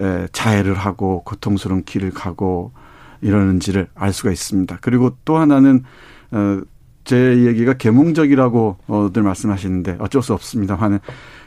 [0.00, 2.72] 에, 자해를 하고 고통스러운 길을 가고
[3.20, 4.78] 이러는지를 알 수가 있습니다.
[4.80, 5.84] 그리고 또 하나는
[6.30, 6.60] 어,
[7.04, 10.98] 제 얘기가 계몽적이라고 어들 말씀하시는데 어쩔 수 없습니다만은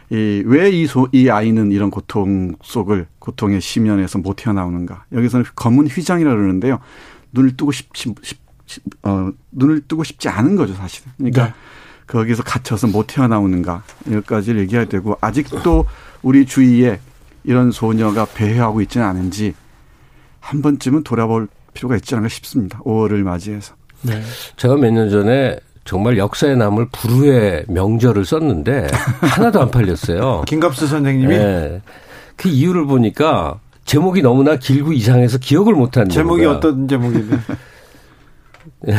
[0.09, 5.05] 이왜이 이 아이는 이런 고통 속을 고통의 심연에서 못 태어나오는가?
[5.13, 6.79] 여기서는 검은 휘장이라 그러는데요.
[7.31, 8.41] 눈을 뜨고 싶, 싶, 싶
[9.03, 11.11] 어, 눈을 뜨고 싶지 않은 거죠, 사실은.
[11.17, 11.53] 그러니까 네.
[12.07, 15.85] 거기서 갇혀서 못 태어나오는가 여기까지를 얘기해야 되고 아직도
[16.21, 16.99] 우리 주위에
[17.45, 19.53] 이런 소녀가 배회하고 있지는 않은지
[20.41, 22.79] 한 번쯤은 돌아볼 필요가 있지 않을까 싶습니다.
[22.79, 23.73] 5월을 맞이해서.
[24.03, 24.21] 네.
[24.57, 28.87] 제가 몇 년 전에 정말 역사에 남을 불후의 명절을 썼는데
[29.21, 30.43] 하나도 안 팔렸어요.
[30.47, 31.37] 김갑수 선생님이?
[31.37, 31.81] 네.
[32.35, 36.55] 그 이유를 보니까 제목이 너무나 길고 이상해서 기억을 못하는 제목이 거야.
[36.55, 37.39] 어떤 제목이냐?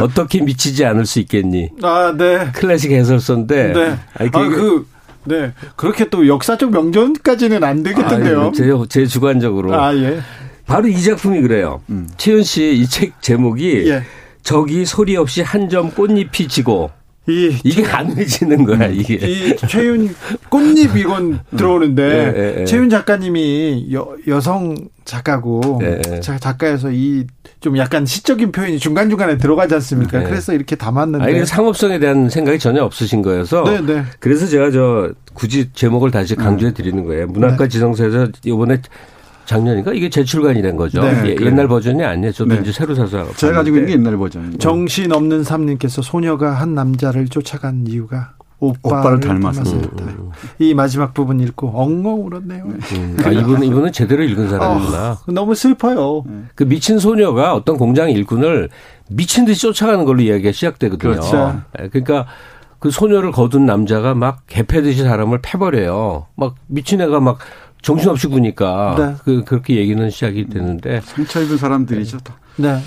[0.00, 1.70] 어떻게 미치지 않을 수 있겠니?
[1.82, 2.50] 아, 네.
[2.52, 3.72] 클래식 해설서인데.
[3.72, 3.98] 네.
[4.18, 4.86] 아니, 그, 아, 그,
[5.24, 5.52] 네.
[5.76, 8.40] 그렇게 또 역사적 명전까지는 안 되겠던데요.
[8.42, 9.74] 아, 제, 제 주관적으로.
[9.74, 10.20] 아, 예.
[10.66, 11.80] 바로 이 작품이 그래요.
[11.90, 12.08] 음.
[12.16, 14.02] 최윤 씨이 책 제목이 예.
[14.42, 16.90] 저기 소리 없이 한 점 꽃잎이 지고
[17.28, 18.94] 이, 이게 안 해지는 거야, 음.
[18.94, 19.14] 이게.
[19.14, 20.12] 이 최윤
[20.48, 22.64] 꽃잎 이건 들어오는데, 네, 네, 네.
[22.64, 24.74] 최윤 작가님이 여, 여성
[25.04, 26.20] 작가고, 네.
[26.20, 27.26] 작가여서 이
[27.62, 30.18] 좀 약간 시적인 표현이 중간 중간에 들어가지 않습니까?
[30.18, 30.24] 네.
[30.24, 31.24] 그래서 이렇게 담았는데.
[31.24, 33.62] 아니, 상업성에 대한 생각이 전혀 없으신 거여서.
[33.86, 37.28] 네, 그래서 제가 저 굳이 제목을 다시 강조해 드리는 거예요.
[37.28, 38.82] 문학과 지성사에서 이번에
[39.44, 41.02] 작년인가 이게 재출간이 된 거죠.
[41.02, 42.32] 네, 예, 옛날 버전이 아니에요.
[42.32, 42.60] 저도 네.
[42.60, 43.32] 이제 새로 사서.
[43.34, 44.58] 제가 가지고 있는 게 옛날 버전.
[44.58, 50.04] 정신 없는 삼님께서 소녀가 한 남자를 쫓아간 이유가 오빠를, 오빠를 닮아서 닮았다.
[50.04, 50.30] 음.
[50.60, 52.64] 이 마지막 부분 읽고 엉엉 울었네요.
[52.64, 53.16] 음.
[53.24, 55.10] 아, 이분은 이분은 제대로 읽은 사람이구나.
[55.26, 56.22] 어, 너무 슬퍼요.
[56.26, 56.42] 네.
[56.54, 58.68] 그 미친 소녀가 어떤 공장 일꾼을
[59.10, 61.12] 미친 듯이 쫓아가는 걸로 이야기가 시작되거든요.
[61.12, 61.60] 그렇죠.
[61.76, 62.26] 네, 그러니까
[62.78, 66.26] 그 소녀를 거둔 남자가 막 개패듯이 사람을 패버려요.
[66.36, 67.38] 막 미친 애가 막
[67.82, 69.16] 정신없이 구니까 네.
[69.24, 72.18] 그 그렇게 얘기는 시작이 되는데 상처 입은 사람들이죠.
[72.56, 72.74] 네.
[72.74, 72.82] 네.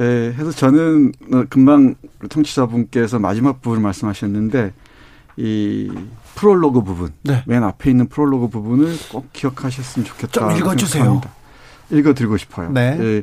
[0.00, 1.12] 예, 해서 저는
[1.48, 1.94] 금방
[2.28, 4.72] 청취자분께서 마지막 부분을 말씀하셨는데
[5.36, 5.92] 이
[6.34, 7.42] 프롤로그 부분, 네.
[7.46, 10.48] 맨 앞에 있는 프롤로그 부분을 꼭 기억하셨으면 좋겠다.
[10.48, 11.20] 좀 읽어주세요.
[11.90, 12.70] 읽어드리고 싶어요.
[12.70, 12.96] 네.
[13.00, 13.22] 예,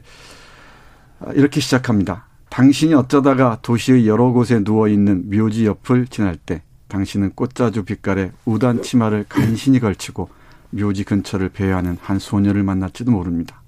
[1.21, 2.25] 아, 이렇게 시작합니다.
[2.49, 8.81] 당신이 어쩌다가 도시의 여러 곳에 누워 있는 묘지 옆을 지날 때, 당신은 꽃자주 빛깔의 우단
[8.81, 10.29] 치마를 간신히 걸치고
[10.75, 13.61] 묘지 근처를 배회하는 한 소녀를 만날지도 모릅니다.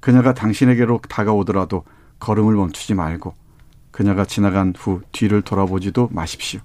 [0.00, 1.84] 그녀가 당신에게로 다가오더라도
[2.20, 3.34] 걸음을 멈추지 말고
[3.90, 6.60] 그녀가 지나간 후 뒤를 돌아보지도 마십시오.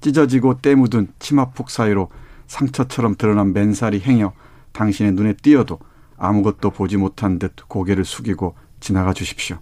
[0.00, 2.10] 찢어지고 때 묻은 치마폭 사이로
[2.46, 4.32] 상처처럼 드러난 맨살이 행여
[4.72, 5.78] 당신의 눈에 띄어도
[6.18, 9.58] 아무것도 보지 못한 듯 고개를 숙이고 지나가 주십시오.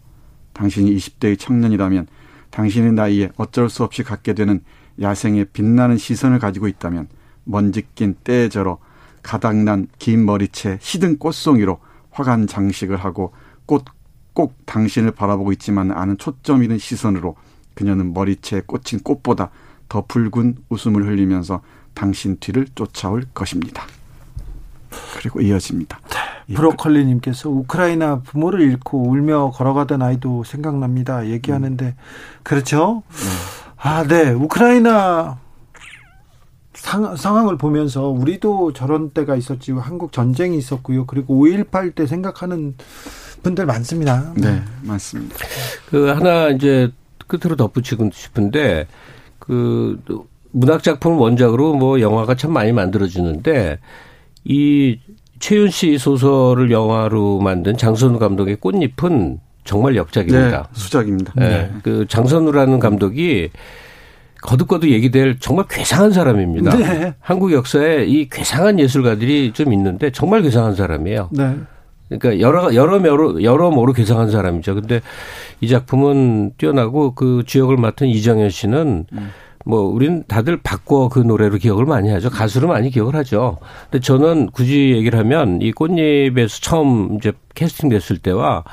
[0.53, 2.07] 당신이 20대의 청년이라면
[2.51, 4.63] 당신의 나이에 어쩔 수 없이 갖게 되는
[5.01, 7.09] 야생의 빛나는 시선을 가지고 있다면
[7.45, 8.79] 먼지 낀 때에 절어
[9.25, 11.81] 가닥난 긴 머리채 시든 꽃송이로
[12.13, 13.33] 화관 장식을 하고
[13.67, 13.85] 꽃,
[14.33, 17.35] 꼭 당신을 바라보고 있지만 아는 초점 있는 시선으로
[17.75, 19.51] 그녀는 머리채에 꽂힌 꽃보다
[19.89, 21.63] 더 붉은 웃음을 흘리면서
[21.95, 23.85] 당신 뒤를 쫓아올 것입니다.
[25.17, 25.99] 그리고 이어집니다.
[26.47, 31.27] 네, 브로콜리님께서 우크라이나 부모를 잃고 울며 걸어가던 아이도 생각납니다.
[31.27, 31.95] 얘기하는데 음.
[32.43, 33.03] 그렇죠?
[33.11, 33.65] 네.
[33.77, 34.31] 아, 네.
[34.31, 35.39] 우크라이나
[36.85, 41.07] 상, 상황을 보면서 우리도 저런 때가 있었지 한국 전쟁이 있었고요.
[41.07, 42.75] 그리고 5.18 때 생각하는
[43.43, 44.35] 분들 많습니다.
[44.37, 45.35] 네, 많습니다.
[45.89, 46.93] 그 하나 이제
[47.27, 48.87] 끝으로 덧붙이고 싶은데
[49.39, 49.99] 그
[50.51, 53.79] 문학 작품 원작으로 뭐 영화가 참 많이 만들어지는데
[54.45, 54.99] 이
[55.39, 60.51] 최윤 씨 소설을 영화로 만든 장선우 감독의 꽃잎은 정말 역작입니다.
[60.51, 61.33] 네, 수작입니다.
[61.35, 61.49] 네.
[61.49, 61.71] 네.
[61.83, 63.49] 그 장선우라는 감독이
[64.45, 66.77] 거듭거듭 얘기될 정말 괴상한 사람입니다.
[66.77, 67.15] 네.
[67.19, 71.31] 한국 역사에 이 괴상한 예술가들이 좀 있는데 정말 괴상한 사람이에요.
[71.33, 71.57] 네.
[72.09, 74.75] 그러니까 여러 여러모로 여러모로 괴상한 사람이죠.
[74.75, 75.01] 근데
[75.61, 79.31] 이 작품은 뛰어나고 그 주역을 맡은 이정현 씨는 음.
[79.65, 82.29] 뭐 우리는 다들 바꿔 그 노래로 기억을 많이 하죠.
[82.29, 83.57] 가수로 많이 기억을 하죠.
[83.91, 88.65] 근데 저는 굳이 얘기를 하면 이 꽃잎에서 처음 이제 캐스팅 됐을 때와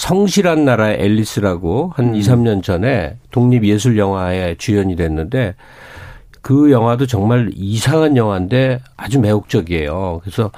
[0.00, 2.14] 성실한 나라의 앨리스라고 한 음.
[2.14, 5.54] 2, 3년 전에 독립 예술 영화의 주연이 됐는데
[6.40, 10.20] 그 영화도 정말 이상한 영화인데 아주 매혹적이에요.
[10.22, 10.50] 그래서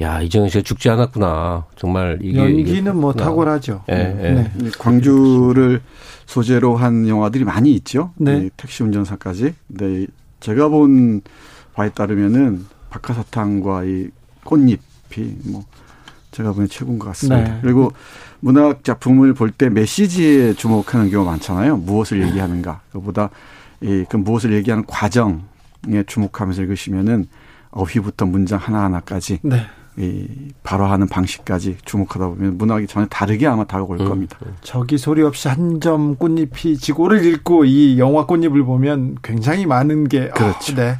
[0.00, 1.66] 야 이정현 씨가 죽지 않았구나.
[1.76, 3.84] 정말 이게 연기는 이게 뭐 탁월하죠.
[3.90, 4.30] 예, 예.
[4.30, 4.50] 네.
[4.54, 4.70] 네.
[4.78, 5.82] 광주를
[6.24, 8.12] 소재로 한 영화들이 많이 있죠.
[8.16, 8.48] 네.
[8.56, 9.52] 택시 운전사까지.
[9.68, 10.06] 네.
[10.40, 11.20] 제가 본
[11.74, 14.08] 바에 따르면은 박하사탕과 이
[14.44, 15.64] 꽃잎이 뭐
[16.30, 17.42] 제가 보기엔 최고인 것 같습니다.
[17.42, 17.58] 네.
[17.60, 17.92] 그리고
[18.40, 21.78] 문학 작품을 볼 때 메시지에 주목하는 경우가 많잖아요.
[21.78, 22.80] 무엇을 얘기하는가.
[22.92, 23.30] 그보다
[23.80, 27.26] 이, 그 무엇을 얘기하는 과정에 주목하면서 읽으시면은
[27.70, 29.62] 어휘부터 문장 하나하나까지 네.
[29.98, 30.26] 이
[30.62, 34.08] 발화하는 방식까지 주목하다 보면 문학이 전혀 다르게 아마 다가올 음.
[34.08, 34.36] 겁니다.
[34.62, 40.28] 저기 소리 없이 한 점 꽃잎이 지고를 읽고 이 영화 꽃잎을 보면 굉장히 많은 게
[40.30, 40.72] 그렇죠.
[40.72, 40.94] 아, 네.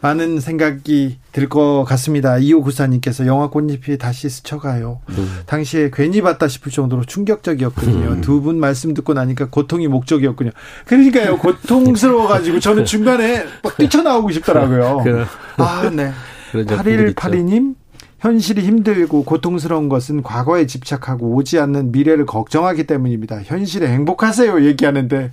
[0.00, 2.38] 많은 생각이 들 것 같습니다.
[2.38, 5.00] 이호 구사님께서 영화 꽃잎이 다시 스쳐가요.
[5.10, 5.40] 음.
[5.46, 8.20] 당시에 괜히 봤다 싶을 정도로 충격적이었거든요.
[8.22, 10.50] 두분 말씀 듣고 나니까 고통이 목적이었군요.
[10.86, 11.38] 그러니까요.
[11.38, 15.00] 고통스러워가지고 저는 중간에 막 뛰쳐나오고 싶더라고요.
[15.04, 15.24] 그-
[15.62, 16.12] 아, 네.
[16.50, 17.14] 그런 작품들 있죠.
[17.20, 17.74] 8182님
[18.18, 23.42] 현실이 힘들고 고통스러운 것은 과거에 집착하고 오지 않는 미래를 걱정하기 때문입니다.
[23.44, 25.30] 현실에 행복하세요 얘기하는데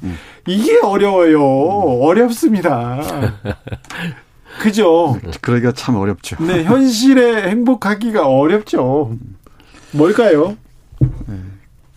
[0.48, 1.42] 이게 어려워요.
[2.02, 3.02] 어렵습니다.
[4.62, 5.20] 그죠?
[5.42, 6.38] 그러기가 참 어렵죠.
[6.44, 9.16] 네, 현실에 행복하기가 어렵죠.
[9.92, 10.56] 뭘까요?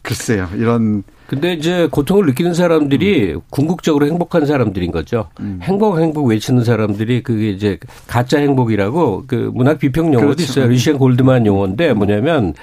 [0.02, 0.48] 글쎄요.
[0.56, 5.28] 이런 근데 이제 고통을 느끼는 사람들이 궁극적으로 행복한 사람들인 거죠.
[5.60, 10.42] 행복 행복 외치는 사람들이 그게 이제 가짜 행복이라고 그 문학 비평 용어도 그렇죠.
[10.42, 10.68] 있어요.
[10.68, 12.54] 리시안 골드만 용어인데 뭐냐면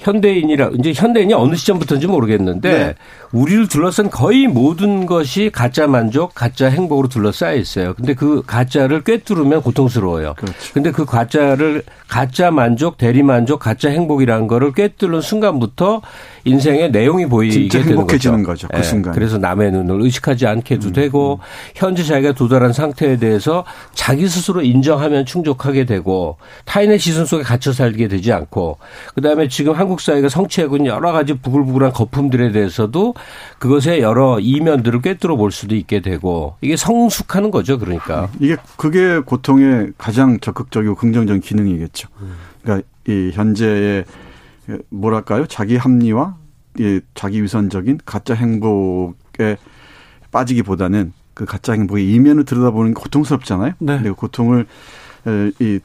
[0.00, 2.94] 현대인이라 이제 현대인이 어느 시점부터인지 모르겠는데 네.
[3.32, 7.94] 우리를 둘러싼 거의 모든 것이 가짜 만족, 가짜 행복으로 둘러싸여 있어요.
[7.94, 10.34] 근데 그 가짜를 꿰뚫으면 고통스러워요.
[10.36, 10.72] 그렇죠.
[10.72, 16.00] 근데 그 가짜를 가짜 만족, 대리 만족, 가짜 행복이라는 거를 꿰뚫는 순간부터
[16.44, 18.42] 인생의 내용이 보이게 되는 거죠.
[18.42, 19.14] 거죠, 그 순간에.
[19.14, 21.40] 그래서 남의 눈을 의식하지 않게도 되고
[21.74, 28.08] 현재 자기가 도달한 상태에 대해서 자기 스스로 인정하면 충족하게 되고 타인의 시선 속에 갇혀 살게
[28.08, 28.78] 되지 않고
[29.14, 33.14] 그다음에 지금 한국 사회가 성취하고 있는 여러 가지 부글부글한 거품들에 대해서도
[33.58, 37.78] 그것의 여러 이면들을 꿰뚫어 볼 수도 있게 되고 이게 성숙하는 거죠.
[37.78, 38.28] 그러니까.
[38.40, 42.08] 이게 그게 고통의 가장 적극적이고 긍정적인 기능이겠죠.
[42.62, 44.04] 그러니까 이 현재의
[44.90, 45.46] 뭐랄까요?
[45.46, 46.36] 자기 합리화,
[46.78, 49.56] 이 자기 위선적인 가짜 행복에
[50.30, 53.72] 빠지기보다는 그 가짜 행복의 이면을 들여다보는 게 고통스럽잖아요.
[53.78, 53.96] 네.
[53.96, 54.66] 근데 그 고통을
[55.26, 55.80] 에, 이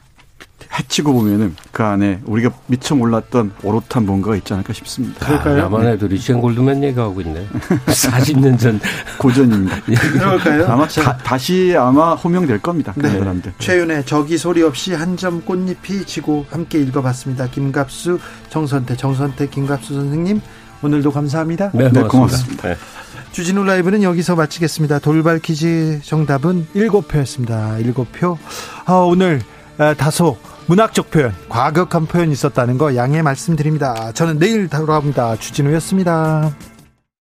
[0.76, 5.24] 해치고 보면은 그 안에 우리가 미처 몰랐던 오롯한 뭔가가 있지 않을까 싶습니다.
[5.26, 7.46] 아, 나만 해도 리시안 골드만 얘기하고 있네.
[7.86, 8.80] 40년 전.
[9.18, 9.80] 고전입니다.
[9.86, 10.66] 그럴까요?
[10.66, 12.92] 아마 다, 시 아마 호명될 겁니다.
[12.96, 13.18] 그 네.
[13.18, 13.52] 사람들.
[13.58, 17.46] 최윤의 저기 소리 없이 한 점 꽃잎이 지고 함께 읽어봤습니다.
[17.50, 18.18] 김갑수,
[18.50, 20.40] 정선태, 정선태, 김갑수 선생님
[20.82, 21.70] 오늘도 감사합니다.
[21.72, 22.08] 네, 네, 고맙습니다.
[22.08, 22.68] 고맙습니다.
[22.70, 22.76] 네.
[23.30, 24.98] 주진우 라이브는 여기서 마치겠습니다.
[24.98, 27.78] 돌발 퀴즈 정답은 일곱 표였습니다.
[27.78, 28.38] 일곱 표.
[28.86, 29.53] 아, 오늘 아,
[29.98, 30.36] 다소
[30.66, 34.12] 문학적 표현, 과격한 표현이 있었다는 거 양해 말씀드립니다.
[34.12, 35.36] 저는 내일 돌아옵니다.
[35.36, 36.54] 주진우였습니다.